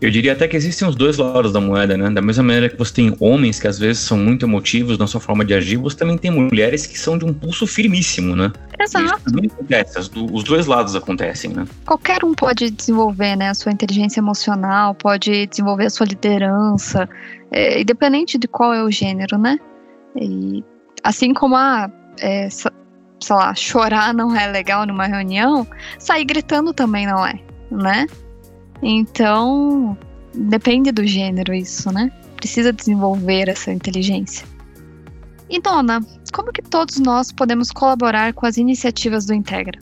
Eu 0.00 0.10
diria 0.10 0.32
até 0.32 0.46
que 0.46 0.56
existem 0.56 0.86
os 0.86 0.94
dois 0.94 1.16
lados 1.16 1.52
da 1.52 1.60
moeda, 1.60 1.96
né? 1.96 2.10
Da 2.10 2.20
mesma 2.20 2.42
maneira 2.42 2.68
que 2.68 2.76
você 2.76 2.92
tem 2.92 3.16
homens 3.20 3.58
que 3.58 3.66
às 3.66 3.78
vezes 3.78 4.02
são 4.02 4.18
muito 4.18 4.44
emotivos 4.44 4.98
na 4.98 5.06
sua 5.06 5.20
forma 5.20 5.44
de 5.44 5.54
agir, 5.54 5.76
você 5.76 5.96
também 5.96 6.18
tem 6.18 6.30
mulheres 6.30 6.86
que 6.86 6.98
são 6.98 7.16
de 7.16 7.24
um 7.24 7.32
pulso 7.32 7.66
firmíssimo, 7.66 8.36
né? 8.36 8.52
Exato. 8.78 9.20
Acontece, 9.26 10.10
os 10.32 10.44
dois 10.44 10.66
lados 10.66 10.94
acontecem, 10.94 11.50
né? 11.50 11.66
Qualquer 11.84 12.24
um 12.24 12.34
pode 12.34 12.70
desenvolver, 12.70 13.36
né, 13.36 13.50
a 13.50 13.54
sua 13.54 13.72
inteligência 13.72 14.20
emocional, 14.20 14.94
pode 14.94 15.46
desenvolver 15.46 15.86
a 15.86 15.90
sua 15.90 16.06
liderança, 16.06 17.08
é, 17.50 17.80
independente 17.80 18.38
de 18.38 18.46
qual 18.46 18.74
é 18.74 18.82
o 18.82 18.90
gênero, 18.90 19.38
né? 19.38 19.58
E 20.20 20.62
assim 21.02 21.32
como 21.32 21.56
a 21.56 21.90
é, 22.20 22.48
sei 22.50 22.70
lá, 23.36 23.54
chorar 23.54 24.14
não 24.14 24.34
é 24.36 24.46
legal 24.46 24.86
numa 24.86 25.06
reunião, 25.06 25.66
sair 25.98 26.24
gritando 26.24 26.72
também 26.72 27.06
não 27.06 27.26
é, 27.26 27.38
né? 27.70 28.06
Então, 28.82 29.96
depende 30.34 30.92
do 30.92 31.06
gênero 31.06 31.54
isso, 31.54 31.90
né? 31.90 32.10
Precisa 32.36 32.72
desenvolver 32.72 33.48
essa 33.48 33.72
inteligência. 33.72 34.46
E 35.48 35.60
Dona, 35.60 36.04
como 36.32 36.52
que 36.52 36.62
todos 36.62 36.98
nós 36.98 37.30
podemos 37.30 37.70
colaborar 37.70 38.32
com 38.32 38.46
as 38.46 38.56
iniciativas 38.56 39.24
do 39.24 39.34
Integra? 39.34 39.78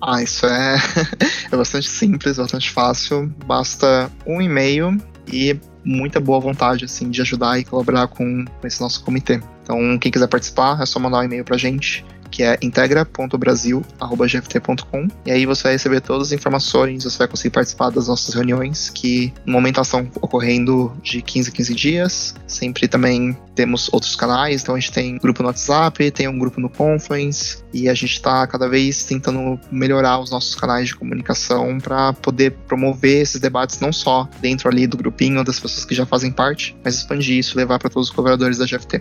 Ah, 0.00 0.22
isso 0.22 0.46
é, 0.46 0.76
é 1.52 1.56
bastante 1.56 1.88
simples, 1.88 2.36
bastante 2.36 2.70
fácil. 2.70 3.32
Basta 3.46 4.10
um 4.26 4.40
e-mail 4.40 4.96
e 5.30 5.58
muita 5.84 6.20
boa 6.20 6.40
vontade 6.40 6.84
assim 6.84 7.10
de 7.10 7.20
ajudar 7.22 7.58
e 7.58 7.64
colaborar 7.64 8.08
com, 8.08 8.44
esse 8.64 8.80
nosso 8.80 9.04
comitê. 9.04 9.40
Então, 9.62 9.98
quem 9.98 10.10
quiser 10.10 10.28
participar, 10.28 10.80
é 10.80 10.86
só 10.86 10.98
mandar 10.98 11.18
um 11.18 11.24
e-mail 11.24 11.44
pra 11.44 11.56
gente 11.56 12.04
que 12.36 12.42
é 12.42 12.58
integra.brasil.gft.com. 12.60 15.08
E 15.24 15.30
aí 15.30 15.46
você 15.46 15.62
vai 15.62 15.72
receber 15.72 16.02
todas 16.02 16.26
as 16.26 16.32
informações, 16.32 17.04
você 17.04 17.16
vai 17.16 17.26
conseguir 17.26 17.48
participar 17.48 17.88
das 17.88 18.08
nossas 18.08 18.34
reuniões, 18.34 18.90
que 18.90 19.32
no 19.46 19.54
momento 19.54 19.80
estão 19.80 20.06
ocorrendo 20.20 20.94
de 21.02 21.22
15 21.22 21.48
a 21.48 21.52
15 21.52 21.74
dias. 21.74 22.34
Sempre 22.46 22.88
também 22.88 23.34
temos 23.54 23.88
outros 23.90 24.14
canais, 24.14 24.60
então 24.60 24.74
a 24.74 24.78
gente 24.78 24.92
tem 24.92 25.16
grupo 25.16 25.42
no 25.42 25.48
WhatsApp, 25.48 26.10
tem 26.10 26.28
um 26.28 26.38
grupo 26.38 26.60
no 26.60 26.68
Confluence, 26.68 27.64
e 27.72 27.88
a 27.88 27.94
gente 27.94 28.12
está 28.12 28.46
cada 28.46 28.68
vez 28.68 29.04
tentando 29.04 29.58
melhorar 29.70 30.18
os 30.18 30.30
nossos 30.30 30.54
canais 30.54 30.88
de 30.88 30.94
comunicação 30.94 31.80
para 31.80 32.12
poder 32.12 32.50
promover 32.68 33.22
esses 33.22 33.40
debates 33.40 33.80
não 33.80 33.94
só 33.94 34.28
dentro 34.42 34.68
ali 34.68 34.86
do 34.86 34.98
grupinho 34.98 35.42
das 35.42 35.58
pessoas 35.58 35.86
que 35.86 35.94
já 35.94 36.04
fazem 36.04 36.30
parte, 36.30 36.76
mas 36.84 36.96
expandir 36.96 37.38
isso, 37.38 37.56
levar 37.56 37.78
para 37.78 37.88
todos 37.88 38.10
os 38.10 38.14
colaboradores 38.14 38.58
da 38.58 38.66
GFT. 38.66 39.00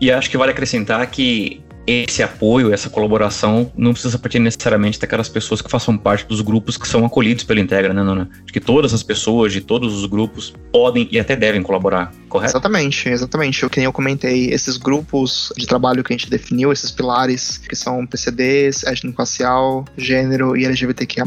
E 0.00 0.10
acho 0.10 0.30
que 0.30 0.36
vale 0.36 0.52
acrescentar 0.52 1.06
que 1.10 1.62
esse 1.86 2.22
apoio, 2.22 2.74
essa 2.74 2.90
colaboração 2.90 3.70
não 3.76 3.92
precisa 3.92 4.18
partir 4.18 4.40
necessariamente 4.40 4.98
daquelas 4.98 5.28
pessoas 5.28 5.62
que 5.62 5.70
façam 5.70 5.96
parte 5.96 6.26
dos 6.26 6.40
grupos 6.40 6.76
que 6.76 6.86
são 6.86 7.04
acolhidos 7.04 7.44
pela 7.44 7.60
Integra, 7.60 7.94
né, 7.94 8.02
Nona? 8.02 8.28
De 8.44 8.52
que 8.52 8.58
todas 8.58 8.92
as 8.92 9.04
pessoas 9.04 9.52
de 9.52 9.60
todos 9.60 9.94
os 9.94 10.04
grupos 10.04 10.52
podem 10.72 11.08
e 11.12 11.18
até 11.18 11.36
devem 11.36 11.62
colaborar, 11.62 12.12
correto? 12.28 12.50
Exatamente, 12.50 13.08
exatamente. 13.08 13.64
O 13.64 13.70
que 13.70 13.80
eu 13.80 13.92
comentei, 13.92 14.50
esses 14.50 14.76
grupos 14.76 15.52
de 15.56 15.66
trabalho 15.66 16.02
que 16.02 16.12
a 16.12 16.16
gente 16.16 16.28
definiu, 16.28 16.72
esses 16.72 16.90
pilares, 16.90 17.58
que 17.58 17.76
são 17.76 18.04
PCDs, 18.04 18.82
étnico-racial, 18.82 19.84
gênero 19.96 20.56
e 20.56 20.64
LGBTQIA+, 20.64 21.24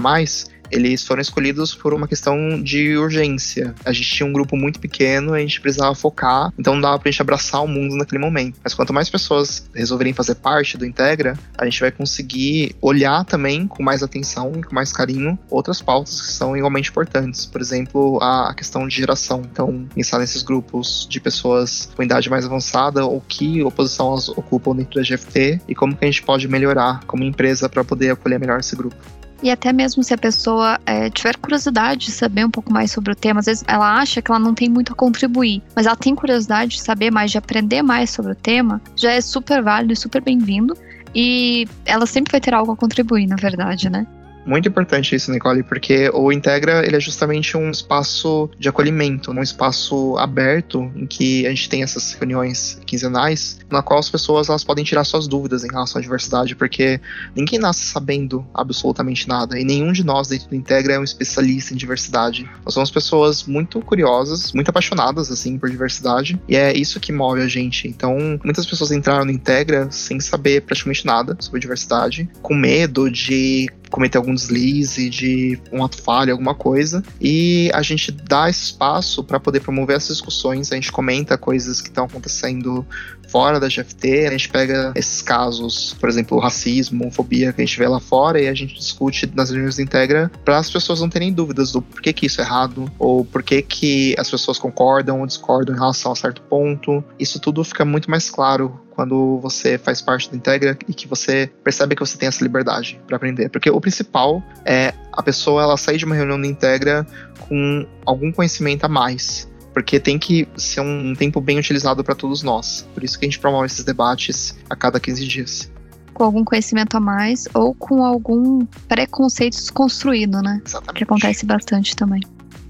eles 0.72 1.06
foram 1.06 1.22
escolhidos 1.22 1.74
por 1.74 1.94
uma 1.94 2.08
questão 2.08 2.62
de 2.62 2.98
urgência. 2.98 3.74
A 3.86 3.92
gente 3.92 4.10
tinha 4.10 4.28
um 4.28 4.34
grupo 4.34 4.56
muito 4.56 4.80
pequeno, 4.80 5.34
a 5.34 5.40
gente 5.40 5.60
precisava 5.62 5.94
focar, 5.96 6.52
então 6.58 6.74
não 6.74 6.82
dava 6.82 7.00
pra 7.00 7.12
gente 7.12 7.22
abraçar 7.22 7.64
o 7.64 7.68
mundo 7.68 7.96
naquele 7.96 8.20
momento. 8.20 8.60
Mas 8.64 8.74
quanto 8.74 8.94
mais 8.94 9.10
pessoas 9.10 9.70
resolverem 9.74 10.14
fazer 10.14 10.36
parte 10.36 10.78
do 10.78 10.86
Integra, 10.86 11.38
a 11.58 11.66
gente 11.66 11.80
vai 11.80 11.92
conseguir 11.92 12.76
olhar 12.82 13.24
também 13.26 13.68
com 13.68 13.84
mais 13.84 14.04
atenção 14.04 14.54
e 14.58 14.64
com 14.64 14.74
mais 14.74 14.92
carinho 14.92 15.38
outras 15.50 15.82
pautas 15.82 16.22
que 16.22 16.32
são 16.32 16.56
igualmente 16.56 16.90
importantes. 16.90 17.46
Por 17.46 17.62
exemplo, 17.62 18.20
a 18.22 18.54
questão 18.56 18.88
de 18.88 18.96
geração. 18.96 19.42
Então, 19.52 19.88
pensar 19.94 20.20
nesses 20.20 20.44
grupos 20.44 21.08
de 21.10 21.20
pessoas 21.20 21.90
com 21.96 22.04
idade 22.04 22.30
mais 22.30 22.46
avançada 22.46 23.06
ou 23.06 23.22
que 23.22 23.64
oposição 23.64 24.10
elas 24.10 24.30
ocupam 24.30 24.76
dentro 24.76 24.96
da 24.96 25.02
GFT 25.02 25.62
e 25.68 25.76
como 25.76 25.96
que 25.96 26.06
a 26.06 26.08
gente 26.08 26.24
pode 26.24 26.48
melhorar 26.48 27.04
como 27.06 27.24
empresa 27.24 27.70
para 27.70 27.84
poder 27.84 28.12
acolher 28.12 28.40
melhor 28.40 28.60
esse 28.60 28.76
grupo. 28.76 29.19
E 29.42 29.50
até 29.50 29.72
mesmo 29.72 30.04
se 30.04 30.14
a 30.14 30.18
pessoa 30.18 30.80
é, 30.86 31.10
tiver 31.10 31.38
curiosidade 31.38 32.08
de 32.08 32.12
saber 32.12 32.46
um 32.46 32.52
pouco 32.52 32.72
mais 32.74 32.92
sobre 32.92 33.14
o 33.14 33.16
tema, 33.16 33.40
às 33.40 33.46
vezes 33.46 33.64
ela 33.68 33.98
acha 33.98 34.22
que 34.22 34.30
ela 34.30 34.40
não 34.40 34.54
tem 34.54 34.68
muito 34.68 34.92
a 34.92 34.96
contribuir, 34.96 35.62
mas 35.76 35.86
ela 35.86 35.96
tem 35.96 36.14
curiosidade 36.14 36.72
de 36.72 36.82
saber 36.82 37.10
mais, 37.10 37.32
de 37.32 37.38
aprender 37.38 37.82
mais 37.82 38.10
sobre 38.10 38.34
o 38.34 38.36
tema, 38.36 38.82
já 38.96 39.12
é 39.12 39.22
super 39.22 39.64
válido 39.64 39.94
e 39.94 39.96
super 39.96 40.22
bem-vindo. 40.22 40.76
E 41.16 41.68
ela 41.86 42.06
sempre 42.06 42.32
vai 42.32 42.40
ter 42.40 42.54
algo 42.54 42.72
a 42.72 42.76
contribuir, 42.76 43.26
na 43.26 43.36
verdade, 43.36 43.90
né? 43.90 44.06
Muito 44.46 44.68
importante 44.68 45.16
isso, 45.16 45.32
Nicole, 45.32 45.64
porque 45.64 46.10
o 46.14 46.32
Integra 46.32 46.86
ele 46.86 46.96
é 46.96 47.00
justamente 47.00 47.56
um 47.56 47.70
espaço 47.70 48.50
de 48.58 48.68
acolhimento, 48.70 49.32
um 49.32 49.42
espaço 49.42 50.18
aberto 50.18 50.92
em 50.96 51.06
que 51.06 51.46
a 51.46 51.50
gente 51.50 51.70
tem 51.70 51.84
essas 51.84 52.14
reuniões 52.14 52.80
quinzenais, 52.86 53.60
na 53.70 53.82
qual 53.82 54.00
as 54.00 54.10
pessoas 54.10 54.50
elas 54.50 54.64
podem 54.64 54.84
tirar 54.84 55.04
suas 55.04 55.28
dúvidas 55.28 55.64
em 55.64 55.68
relação 55.70 56.00
à 56.00 56.02
diversidade, 56.02 56.56
porque 56.56 57.00
ninguém 57.36 57.60
nasce 57.60 57.86
sabendo 57.86 58.46
absolutamente 58.54 59.28
nada 59.28 59.60
e 59.60 59.64
nenhum 59.64 59.92
de 59.92 60.04
nós 60.04 60.28
dentro 60.28 60.50
do 60.50 60.56
Integra 60.56 60.94
é 60.94 61.00
um 61.00 61.04
especialista 61.04 61.74
em 61.74 61.78
diversidade. 61.78 62.50
Nós 62.64 62.74
somos 62.74 62.90
pessoas 62.90 63.44
muito 63.44 63.80
curiosas, 63.82 64.52
muito 64.54 64.70
apaixonadas 64.70 65.32
assim 65.32 65.58
por 65.58 65.70
diversidade 65.70 66.42
e 66.48 66.56
é 66.56 66.76
isso 66.76 67.00
que 67.00 67.12
move 67.12 67.42
a 67.42 67.48
gente. 67.48 67.88
Então, 67.88 68.40
muitas 68.44 68.66
pessoas 68.66 68.92
entraram 68.92 69.26
no 69.26 69.32
Integra 69.32 69.92
sem 69.92 70.20
saber 70.20 70.62
praticamente 70.62 71.06
nada 71.06 71.36
sobre 71.40 71.60
diversidade, 71.60 72.30
com 72.42 72.56
medo 72.56 73.10
de 73.12 73.70
cometer 73.90 74.18
algum 74.18 74.34
deslize, 74.34 75.10
de 75.10 75.60
um 75.72 75.84
ato 75.84 76.02
falho, 76.02 76.32
alguma 76.32 76.56
coisa. 76.56 77.04
E 77.20 77.70
a 77.74 77.82
gente 77.82 78.12
dá 78.12 78.50
espaço 78.50 79.24
para 79.24 79.40
poder 79.40 79.62
promover 79.62 79.98
essas 79.98 80.18
discussões, 80.18 80.72
a 80.72 80.76
gente 80.76 80.92
comenta 80.92 81.38
coisas 81.38 81.82
que 81.82 81.90
estão 81.90 82.06
acontecendo 82.06 82.86
fora 83.30 83.60
da 83.60 83.68
GFT, 83.68 84.26
a 84.28 84.32
gente 84.32 84.50
pega 84.50 84.92
esses 84.96 85.22
casos, 85.22 85.96
por 86.00 86.10
exemplo, 86.10 86.40
racismo, 86.40 87.04
homofobia 87.04 87.54
que 87.54 87.62
a 87.62 87.66
gente 87.66 87.78
vê 87.78 87.88
lá 87.88 88.00
fora 88.00 88.42
e 88.42 88.48
a 88.48 88.54
gente 88.54 88.74
discute 88.74 89.32
nas 89.36 89.52
reuniões 89.52 89.76
de 89.76 89.84
Integra 89.84 90.32
para 90.44 90.58
as 90.58 90.70
pessoas 90.70 91.00
não 91.00 91.10
terem 91.10 91.32
dúvidas 91.32 91.72
do 91.72 91.82
porquê 91.82 92.12
que 92.12 92.26
isso 92.26 92.42
é 92.42 92.44
errado 92.44 92.92
ou 92.98 93.24
porquê 93.24 93.62
que 93.62 94.16
as 94.18 94.30
pessoas 94.30 94.58
concordam 94.58 95.20
ou 95.20 95.28
discordam 95.28 95.76
em 95.76 95.78
relação 95.80 96.12
a 96.12 96.16
certo 96.16 96.42
ponto. 96.44 97.04
Isso 97.20 97.40
tudo 97.40 97.64
fica 97.64 97.86
muito 97.86 98.10
mais 98.10 98.30
claro 98.30 98.80
quando 99.00 99.40
você 99.40 99.78
faz 99.78 100.02
parte 100.02 100.30
do 100.30 100.36
Integra 100.36 100.78
e 100.86 100.94
que 100.94 101.08
você 101.08 101.50
percebe 101.64 101.96
que 101.96 102.02
você 102.02 102.18
tem 102.18 102.28
essa 102.28 102.44
liberdade 102.44 103.00
para 103.08 103.16
aprender. 103.16 103.48
Porque 103.48 103.70
o 103.70 103.80
principal 103.80 104.44
é 104.66 104.94
a 105.14 105.24
pessoa 105.24 105.64
ela 105.64 105.78
sair 105.78 105.98
de 105.98 106.04
uma 106.04 106.16
reunião 106.16 106.38
do 106.38 106.46
Integra 106.46 107.08
com 107.48 107.88
algum 108.06 108.30
conhecimento 108.30 108.84
a 108.84 108.90
mais. 108.90 109.50
Porque 109.74 110.02
tem 110.02 110.20
que 110.20 110.46
ser 110.58 110.82
um 110.82 111.16
tempo 111.16 111.40
bem 111.40 111.58
utilizado 111.58 112.04
para 112.04 112.14
todos 112.14 112.44
nós. 112.44 112.86
Por 112.94 113.02
isso 113.02 113.18
que 113.18 113.26
a 113.26 113.30
gente 113.30 113.40
promove 113.40 113.68
esses 113.68 113.86
debates 113.86 114.58
a 114.70 114.76
cada 114.76 115.00
15 115.00 115.26
dias 115.26 115.72
com 116.14 116.26
algum 116.26 116.44
conhecimento 116.44 116.98
a 116.98 117.00
mais 117.00 117.48
ou 117.54 117.74
com 117.74 118.04
algum 118.04 118.66
preconceito 118.90 119.54
desconstruído, 119.54 120.42
né? 120.42 120.62
Exatamente. 120.66 120.98
Que 120.98 121.04
acontece 121.06 121.46
bastante 121.46 121.96
também. 121.96 122.20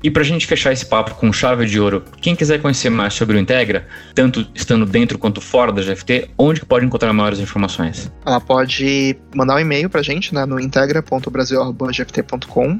E 0.01 0.09
para 0.09 0.21
a 0.21 0.25
gente 0.25 0.47
fechar 0.47 0.71
esse 0.71 0.85
papo 0.85 1.15
com 1.15 1.33
chave 1.33 1.65
de 1.65 1.77
ouro, 1.79 2.05
quem 2.21 2.33
quiser 2.35 2.61
conhecer 2.61 2.89
mais 2.89 3.13
sobre 3.13 3.35
o 3.35 3.39
Integra, 3.39 3.85
tanto 4.15 4.47
estando 4.55 4.85
dentro 4.85 5.17
quanto 5.17 5.41
fora 5.41 5.73
da 5.73 5.81
GFT, 5.81 6.29
onde 6.37 6.65
pode 6.65 6.85
encontrar 6.85 7.11
maiores 7.11 7.39
informações? 7.39 8.09
Ela 8.25 8.39
pode 8.39 9.17
mandar 9.35 9.55
um 9.55 9.59
e-mail 9.59 9.89
para 9.89 9.99
a 9.99 10.03
gente 10.03 10.33
né, 10.33 10.45
no 10.45 10.57
integra.brasil.gft.com. 10.59 12.79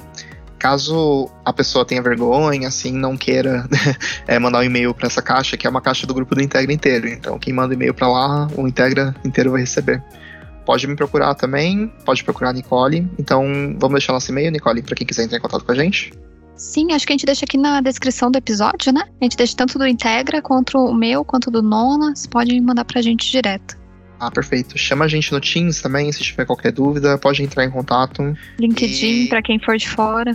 Caso 0.57 1.29
a 1.45 1.53
pessoa 1.53 1.85
tenha 1.85 2.01
vergonha, 2.01 2.67
assim, 2.67 2.93
não 2.93 3.15
queira 3.17 3.67
é, 4.27 4.39
mandar 4.39 4.59
um 4.59 4.63
e-mail 4.63 4.93
para 4.93 5.07
essa 5.07 5.21
caixa, 5.21 5.57
que 5.57 5.67
é 5.67 5.69
uma 5.69 5.81
caixa 5.81 6.07
do 6.07 6.13
grupo 6.13 6.35
do 6.35 6.41
Integra 6.41 6.73
inteiro. 6.73 7.07
Então, 7.07 7.39
quem 7.39 7.53
manda 7.53 7.73
e-mail 7.73 7.93
para 7.93 8.07
lá, 8.07 8.47
o 8.55 8.67
Integra 8.67 9.15
inteiro 9.23 9.51
vai 9.51 9.61
receber 9.61 10.03
pode 10.65 10.85
me 10.85 10.93
procurar 10.95 11.33
também, 11.33 11.91
pode 12.05 12.21
procurar 12.23 12.51
a 12.51 12.53
Nicole. 12.53 13.09
Então, 13.17 13.43
vamos 13.79 13.95
deixar 13.95 14.13
nosso 14.13 14.31
e-mail, 14.31 14.51
Nicole, 14.51 14.83
para 14.83 14.93
quem 14.93 15.07
quiser 15.07 15.23
entrar 15.23 15.39
em 15.39 15.41
contato 15.41 15.65
com 15.65 15.71
a 15.71 15.75
gente. 15.75 16.13
Sim, 16.59 16.91
acho 16.91 17.07
que 17.07 17.13
a 17.13 17.15
gente 17.15 17.25
deixa 17.25 17.45
aqui 17.45 17.57
na 17.57 17.79
descrição 17.79 18.29
do 18.29 18.37
episódio, 18.37 18.91
né? 18.91 19.03
A 19.21 19.23
gente 19.23 19.37
deixa 19.37 19.55
tanto 19.55 19.79
do 19.79 19.87
Integra 19.87 20.41
quanto 20.41 20.77
o 20.77 20.93
meu, 20.93 21.23
quanto 21.23 21.49
do 21.49 21.63
Nona. 21.63 22.13
Você 22.13 22.27
pode 22.27 22.59
mandar 22.59 22.83
pra 22.83 23.01
gente 23.01 23.31
direto. 23.31 23.77
Ah, 24.19 24.29
perfeito. 24.29 24.77
Chama 24.77 25.05
a 25.05 25.07
gente 25.07 25.31
no 25.31 25.39
Teams 25.39 25.81
também, 25.81 26.11
se 26.11 26.21
tiver 26.21 26.43
qualquer 26.43 26.73
dúvida, 26.73 27.17
pode 27.17 27.41
entrar 27.41 27.63
em 27.63 27.71
contato. 27.71 28.35
LinkedIn, 28.59 29.23
e... 29.23 29.27
para 29.29 29.41
quem 29.41 29.57
for 29.57 29.77
de 29.77 29.87
fora. 29.87 30.33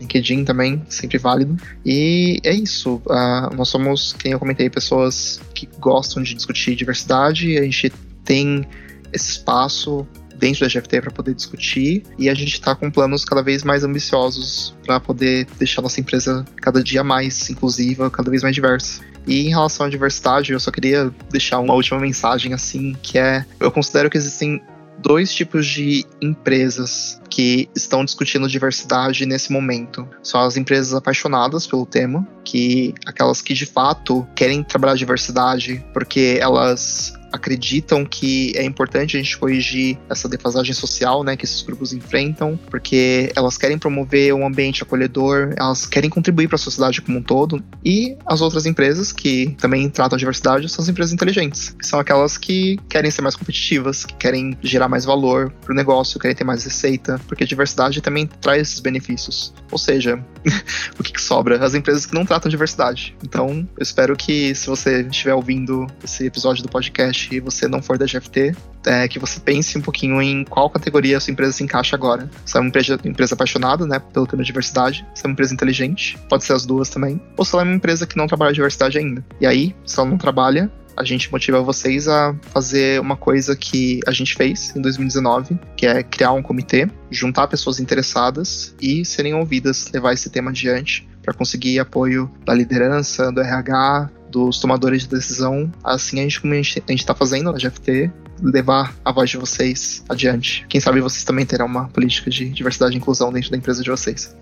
LinkedIn 0.00 0.46
também, 0.46 0.82
sempre 0.88 1.18
válido. 1.18 1.54
E 1.84 2.40
é 2.42 2.54
isso. 2.54 3.02
Uh, 3.04 3.54
nós 3.54 3.68
somos, 3.68 4.14
quem 4.14 4.32
eu 4.32 4.38
comentei, 4.38 4.70
pessoas 4.70 5.38
que 5.54 5.68
gostam 5.78 6.22
de 6.22 6.34
discutir 6.34 6.76
diversidade. 6.76 7.58
A 7.58 7.62
gente 7.62 7.92
tem 8.24 8.66
esse 9.12 9.32
espaço 9.32 10.06
dentro 10.38 10.60
da 10.60 10.68
GFT 10.68 11.00
para 11.00 11.10
poder 11.10 11.34
discutir 11.34 12.04
e 12.18 12.28
a 12.28 12.34
gente 12.34 12.54
está 12.54 12.74
com 12.74 12.90
planos 12.90 13.24
cada 13.24 13.42
vez 13.42 13.64
mais 13.64 13.84
ambiciosos 13.84 14.74
para 14.84 15.00
poder 15.00 15.46
deixar 15.58 15.82
nossa 15.82 16.00
empresa 16.00 16.44
cada 16.56 16.82
dia 16.82 17.02
mais 17.02 17.50
inclusiva, 17.50 18.10
cada 18.10 18.30
vez 18.30 18.42
mais 18.42 18.54
diversa. 18.54 19.02
E 19.26 19.46
em 19.46 19.50
relação 19.50 19.84
à 19.84 19.90
diversidade, 19.90 20.52
eu 20.52 20.60
só 20.60 20.70
queria 20.70 21.12
deixar 21.30 21.58
uma 21.58 21.74
última 21.74 22.00
mensagem 22.00 22.54
assim, 22.54 22.96
que 23.02 23.18
é 23.18 23.44
eu 23.60 23.70
considero 23.70 24.08
que 24.08 24.16
existem 24.16 24.62
dois 24.98 25.32
tipos 25.32 25.66
de 25.66 26.04
empresas 26.20 27.20
que 27.38 27.70
estão 27.72 28.04
discutindo 28.04 28.48
diversidade 28.48 29.24
nesse 29.24 29.52
momento. 29.52 30.08
São 30.24 30.40
as 30.40 30.56
empresas 30.56 30.92
apaixonadas 30.92 31.68
pelo 31.68 31.86
tema, 31.86 32.26
que 32.44 32.92
aquelas 33.06 33.40
que 33.40 33.54
de 33.54 33.64
fato 33.64 34.26
querem 34.34 34.64
trabalhar 34.64 34.96
diversidade 34.96 35.84
porque 35.94 36.36
elas 36.40 37.16
acreditam 37.32 38.04
que 38.04 38.52
é 38.56 38.64
importante 38.64 39.16
a 39.16 39.20
gente 39.20 39.36
corrigir 39.36 39.98
essa 40.08 40.28
defasagem 40.28 40.74
social, 40.74 41.22
né, 41.22 41.36
que 41.36 41.44
esses 41.44 41.62
grupos 41.62 41.92
enfrentam, 41.92 42.58
porque 42.70 43.30
elas 43.36 43.56
querem 43.56 43.78
promover 43.78 44.34
um 44.34 44.46
ambiente 44.46 44.82
acolhedor, 44.82 45.52
elas 45.56 45.86
querem 45.86 46.10
contribuir 46.10 46.48
para 46.48 46.56
a 46.56 46.58
sociedade 46.58 47.00
como 47.02 47.18
um 47.18 47.22
todo. 47.22 47.62
E 47.84 48.16
as 48.26 48.40
outras 48.40 48.66
empresas 48.66 49.12
que 49.12 49.54
também 49.60 49.88
tratam 49.88 50.16
a 50.16 50.18
diversidade 50.18 50.68
são 50.68 50.82
as 50.82 50.88
empresas 50.88 51.12
inteligentes, 51.12 51.70
que 51.70 51.86
são 51.86 51.98
aquelas 51.98 52.36
que 52.38 52.78
querem 52.88 53.10
ser 53.10 53.22
mais 53.22 53.36
competitivas, 53.36 54.04
que 54.04 54.14
querem 54.14 54.56
gerar 54.62 54.88
mais 54.88 55.04
valor 55.04 55.50
para 55.64 55.72
o 55.72 55.76
negócio, 55.76 56.18
querem 56.18 56.36
ter 56.36 56.44
mais 56.44 56.64
receita, 56.64 57.20
porque 57.28 57.44
diversidade 57.44 58.00
também 58.00 58.26
traz 58.26 58.62
esses 58.62 58.80
benefícios. 58.80 59.54
Ou 59.70 59.78
seja, 59.78 60.18
o 60.98 61.02
que, 61.02 61.12
que 61.12 61.20
sobra? 61.20 61.62
As 61.64 61.74
empresas 61.74 62.06
que 62.06 62.14
não 62.14 62.24
tratam 62.24 62.50
diversidade. 62.50 63.14
Então, 63.22 63.68
eu 63.76 63.82
espero 63.82 64.16
que 64.16 64.54
se 64.54 64.66
você 64.66 65.02
estiver 65.02 65.34
ouvindo 65.34 65.86
esse 66.02 66.26
episódio 66.26 66.62
do 66.62 66.68
podcast 66.68 67.32
e 67.32 67.38
você 67.38 67.68
não 67.68 67.82
for 67.82 67.98
da 67.98 68.06
GFT, 68.06 68.56
é, 68.86 69.06
que 69.06 69.18
você 69.18 69.38
pense 69.38 69.76
um 69.76 69.82
pouquinho 69.82 70.20
em 70.22 70.44
qual 70.44 70.70
categoria 70.70 71.18
a 71.18 71.20
sua 71.20 71.32
empresa 71.32 71.52
se 71.52 71.62
encaixa 71.62 71.94
agora. 71.94 72.30
Se 72.44 72.56
é 72.56 72.60
uma 72.60 72.68
empresa, 72.68 72.98
empresa 73.04 73.34
apaixonada, 73.34 73.86
né, 73.86 73.98
pelo 73.98 74.26
tema 74.26 74.42
de 74.42 74.46
diversidade, 74.46 75.06
se 75.14 75.24
é 75.24 75.28
uma 75.28 75.32
empresa 75.32 75.52
inteligente, 75.52 76.18
pode 76.28 76.44
ser 76.44 76.54
as 76.54 76.64
duas 76.64 76.88
também, 76.88 77.20
ou 77.36 77.44
se 77.44 77.54
ela 77.54 77.62
é 77.62 77.66
uma 77.66 77.74
empresa 77.74 78.06
que 78.06 78.16
não 78.16 78.26
trabalha 78.26 78.52
diversidade 78.52 78.98
ainda. 78.98 79.24
E 79.40 79.46
aí, 79.46 79.76
se 79.84 79.98
ela 80.00 80.08
não 80.08 80.16
trabalha, 80.16 80.70
a 80.98 81.04
gente 81.04 81.30
motiva 81.30 81.62
vocês 81.62 82.08
a 82.08 82.34
fazer 82.52 83.00
uma 83.00 83.16
coisa 83.16 83.54
que 83.54 84.00
a 84.04 84.10
gente 84.10 84.34
fez 84.34 84.74
em 84.74 84.82
2019, 84.82 85.58
que 85.76 85.86
é 85.86 86.02
criar 86.02 86.32
um 86.32 86.42
comitê, 86.42 86.88
juntar 87.08 87.46
pessoas 87.46 87.78
interessadas 87.78 88.74
e 88.80 89.04
serem 89.04 89.32
ouvidas, 89.34 89.88
levar 89.92 90.12
esse 90.12 90.28
tema 90.28 90.50
adiante 90.50 91.08
para 91.22 91.32
conseguir 91.32 91.78
apoio 91.78 92.28
da 92.44 92.52
liderança, 92.52 93.30
do 93.30 93.40
RH, 93.40 94.10
dos 94.28 94.58
tomadores 94.58 95.02
de 95.02 95.08
decisão, 95.08 95.70
assim 95.84 96.18
a 96.18 96.22
gente, 96.22 96.40
como 96.40 96.52
a 96.52 96.56
gente 96.56 96.82
está 96.90 97.14
fazendo 97.14 97.52
na 97.52 97.58
GFT, 97.58 98.10
levar 98.42 98.94
a 99.04 99.12
voz 99.12 99.30
de 99.30 99.36
vocês 99.36 100.04
adiante. 100.08 100.66
Quem 100.68 100.80
sabe 100.80 101.00
vocês 101.00 101.24
também 101.24 101.46
terão 101.46 101.66
uma 101.66 101.88
política 101.88 102.30
de 102.30 102.48
diversidade 102.48 102.94
e 102.94 102.98
inclusão 102.98 103.32
dentro 103.32 103.50
da 103.50 103.56
empresa 103.56 103.82
de 103.82 103.90
vocês. 103.90 104.36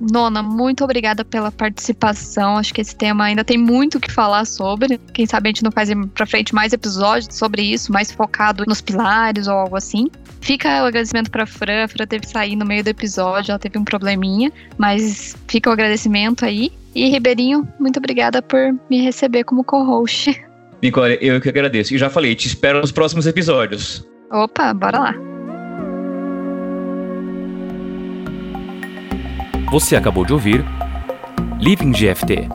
Nona, 0.00 0.42
muito 0.42 0.84
obrigada 0.84 1.24
pela 1.24 1.50
participação. 1.50 2.56
Acho 2.58 2.74
que 2.74 2.80
esse 2.80 2.94
tema 2.94 3.24
ainda 3.24 3.44
tem 3.44 3.56
muito 3.56 3.98
o 3.98 4.00
que 4.00 4.10
falar 4.10 4.44
sobre. 4.44 4.98
Quem 5.12 5.26
sabe 5.26 5.48
a 5.48 5.50
gente 5.50 5.62
não 5.62 5.70
faz 5.70 5.90
pra 6.14 6.26
frente 6.26 6.54
mais 6.54 6.72
episódios 6.72 7.34
sobre 7.34 7.62
isso, 7.62 7.92
mais 7.92 8.10
focado 8.10 8.64
nos 8.66 8.80
pilares 8.80 9.46
ou 9.46 9.54
algo 9.54 9.76
assim. 9.76 10.10
Fica 10.40 10.82
o 10.82 10.86
agradecimento 10.86 11.30
pra 11.30 11.46
Fran. 11.46 11.84
A 11.84 11.88
Fran 11.88 12.06
teve 12.06 12.26
que 12.26 12.32
sair 12.32 12.56
no 12.56 12.66
meio 12.66 12.84
do 12.84 12.88
episódio, 12.88 13.52
ela 13.52 13.58
teve 13.58 13.78
um 13.78 13.84
probleminha, 13.84 14.52
mas 14.78 15.36
fica 15.48 15.70
o 15.70 15.72
agradecimento 15.72 16.44
aí. 16.44 16.70
E 16.94 17.08
Ribeirinho, 17.08 17.66
muito 17.78 17.98
obrigada 17.98 18.40
por 18.40 18.74
me 18.88 19.02
receber 19.02 19.44
como 19.44 19.64
co-host. 19.64 20.40
Nicole, 20.82 21.18
eu 21.20 21.40
que 21.40 21.48
agradeço. 21.48 21.94
E 21.94 21.98
já 21.98 22.08
falei, 22.08 22.34
te 22.34 22.46
espero 22.46 22.80
nos 22.80 22.92
próximos 22.92 23.26
episódios. 23.26 24.06
Opa, 24.30 24.72
bora 24.72 24.98
lá. 24.98 25.35
Você 29.70 29.96
acabou 29.96 30.24
de 30.24 30.32
ouvir 30.32 30.64
Living 31.58 31.90
GFT, 31.90 32.48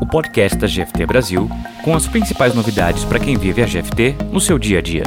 o 0.00 0.06
podcast 0.06 0.56
da 0.56 0.68
GFT 0.68 1.04
Brasil, 1.04 1.50
com 1.82 1.96
as 1.96 2.06
principais 2.06 2.54
novidades 2.54 3.04
para 3.04 3.18
quem 3.18 3.36
vive 3.36 3.60
a 3.60 3.66
GFT 3.66 4.14
no 4.30 4.40
seu 4.40 4.56
dia 4.56 4.78
a 4.78 4.82
dia. 4.82 5.02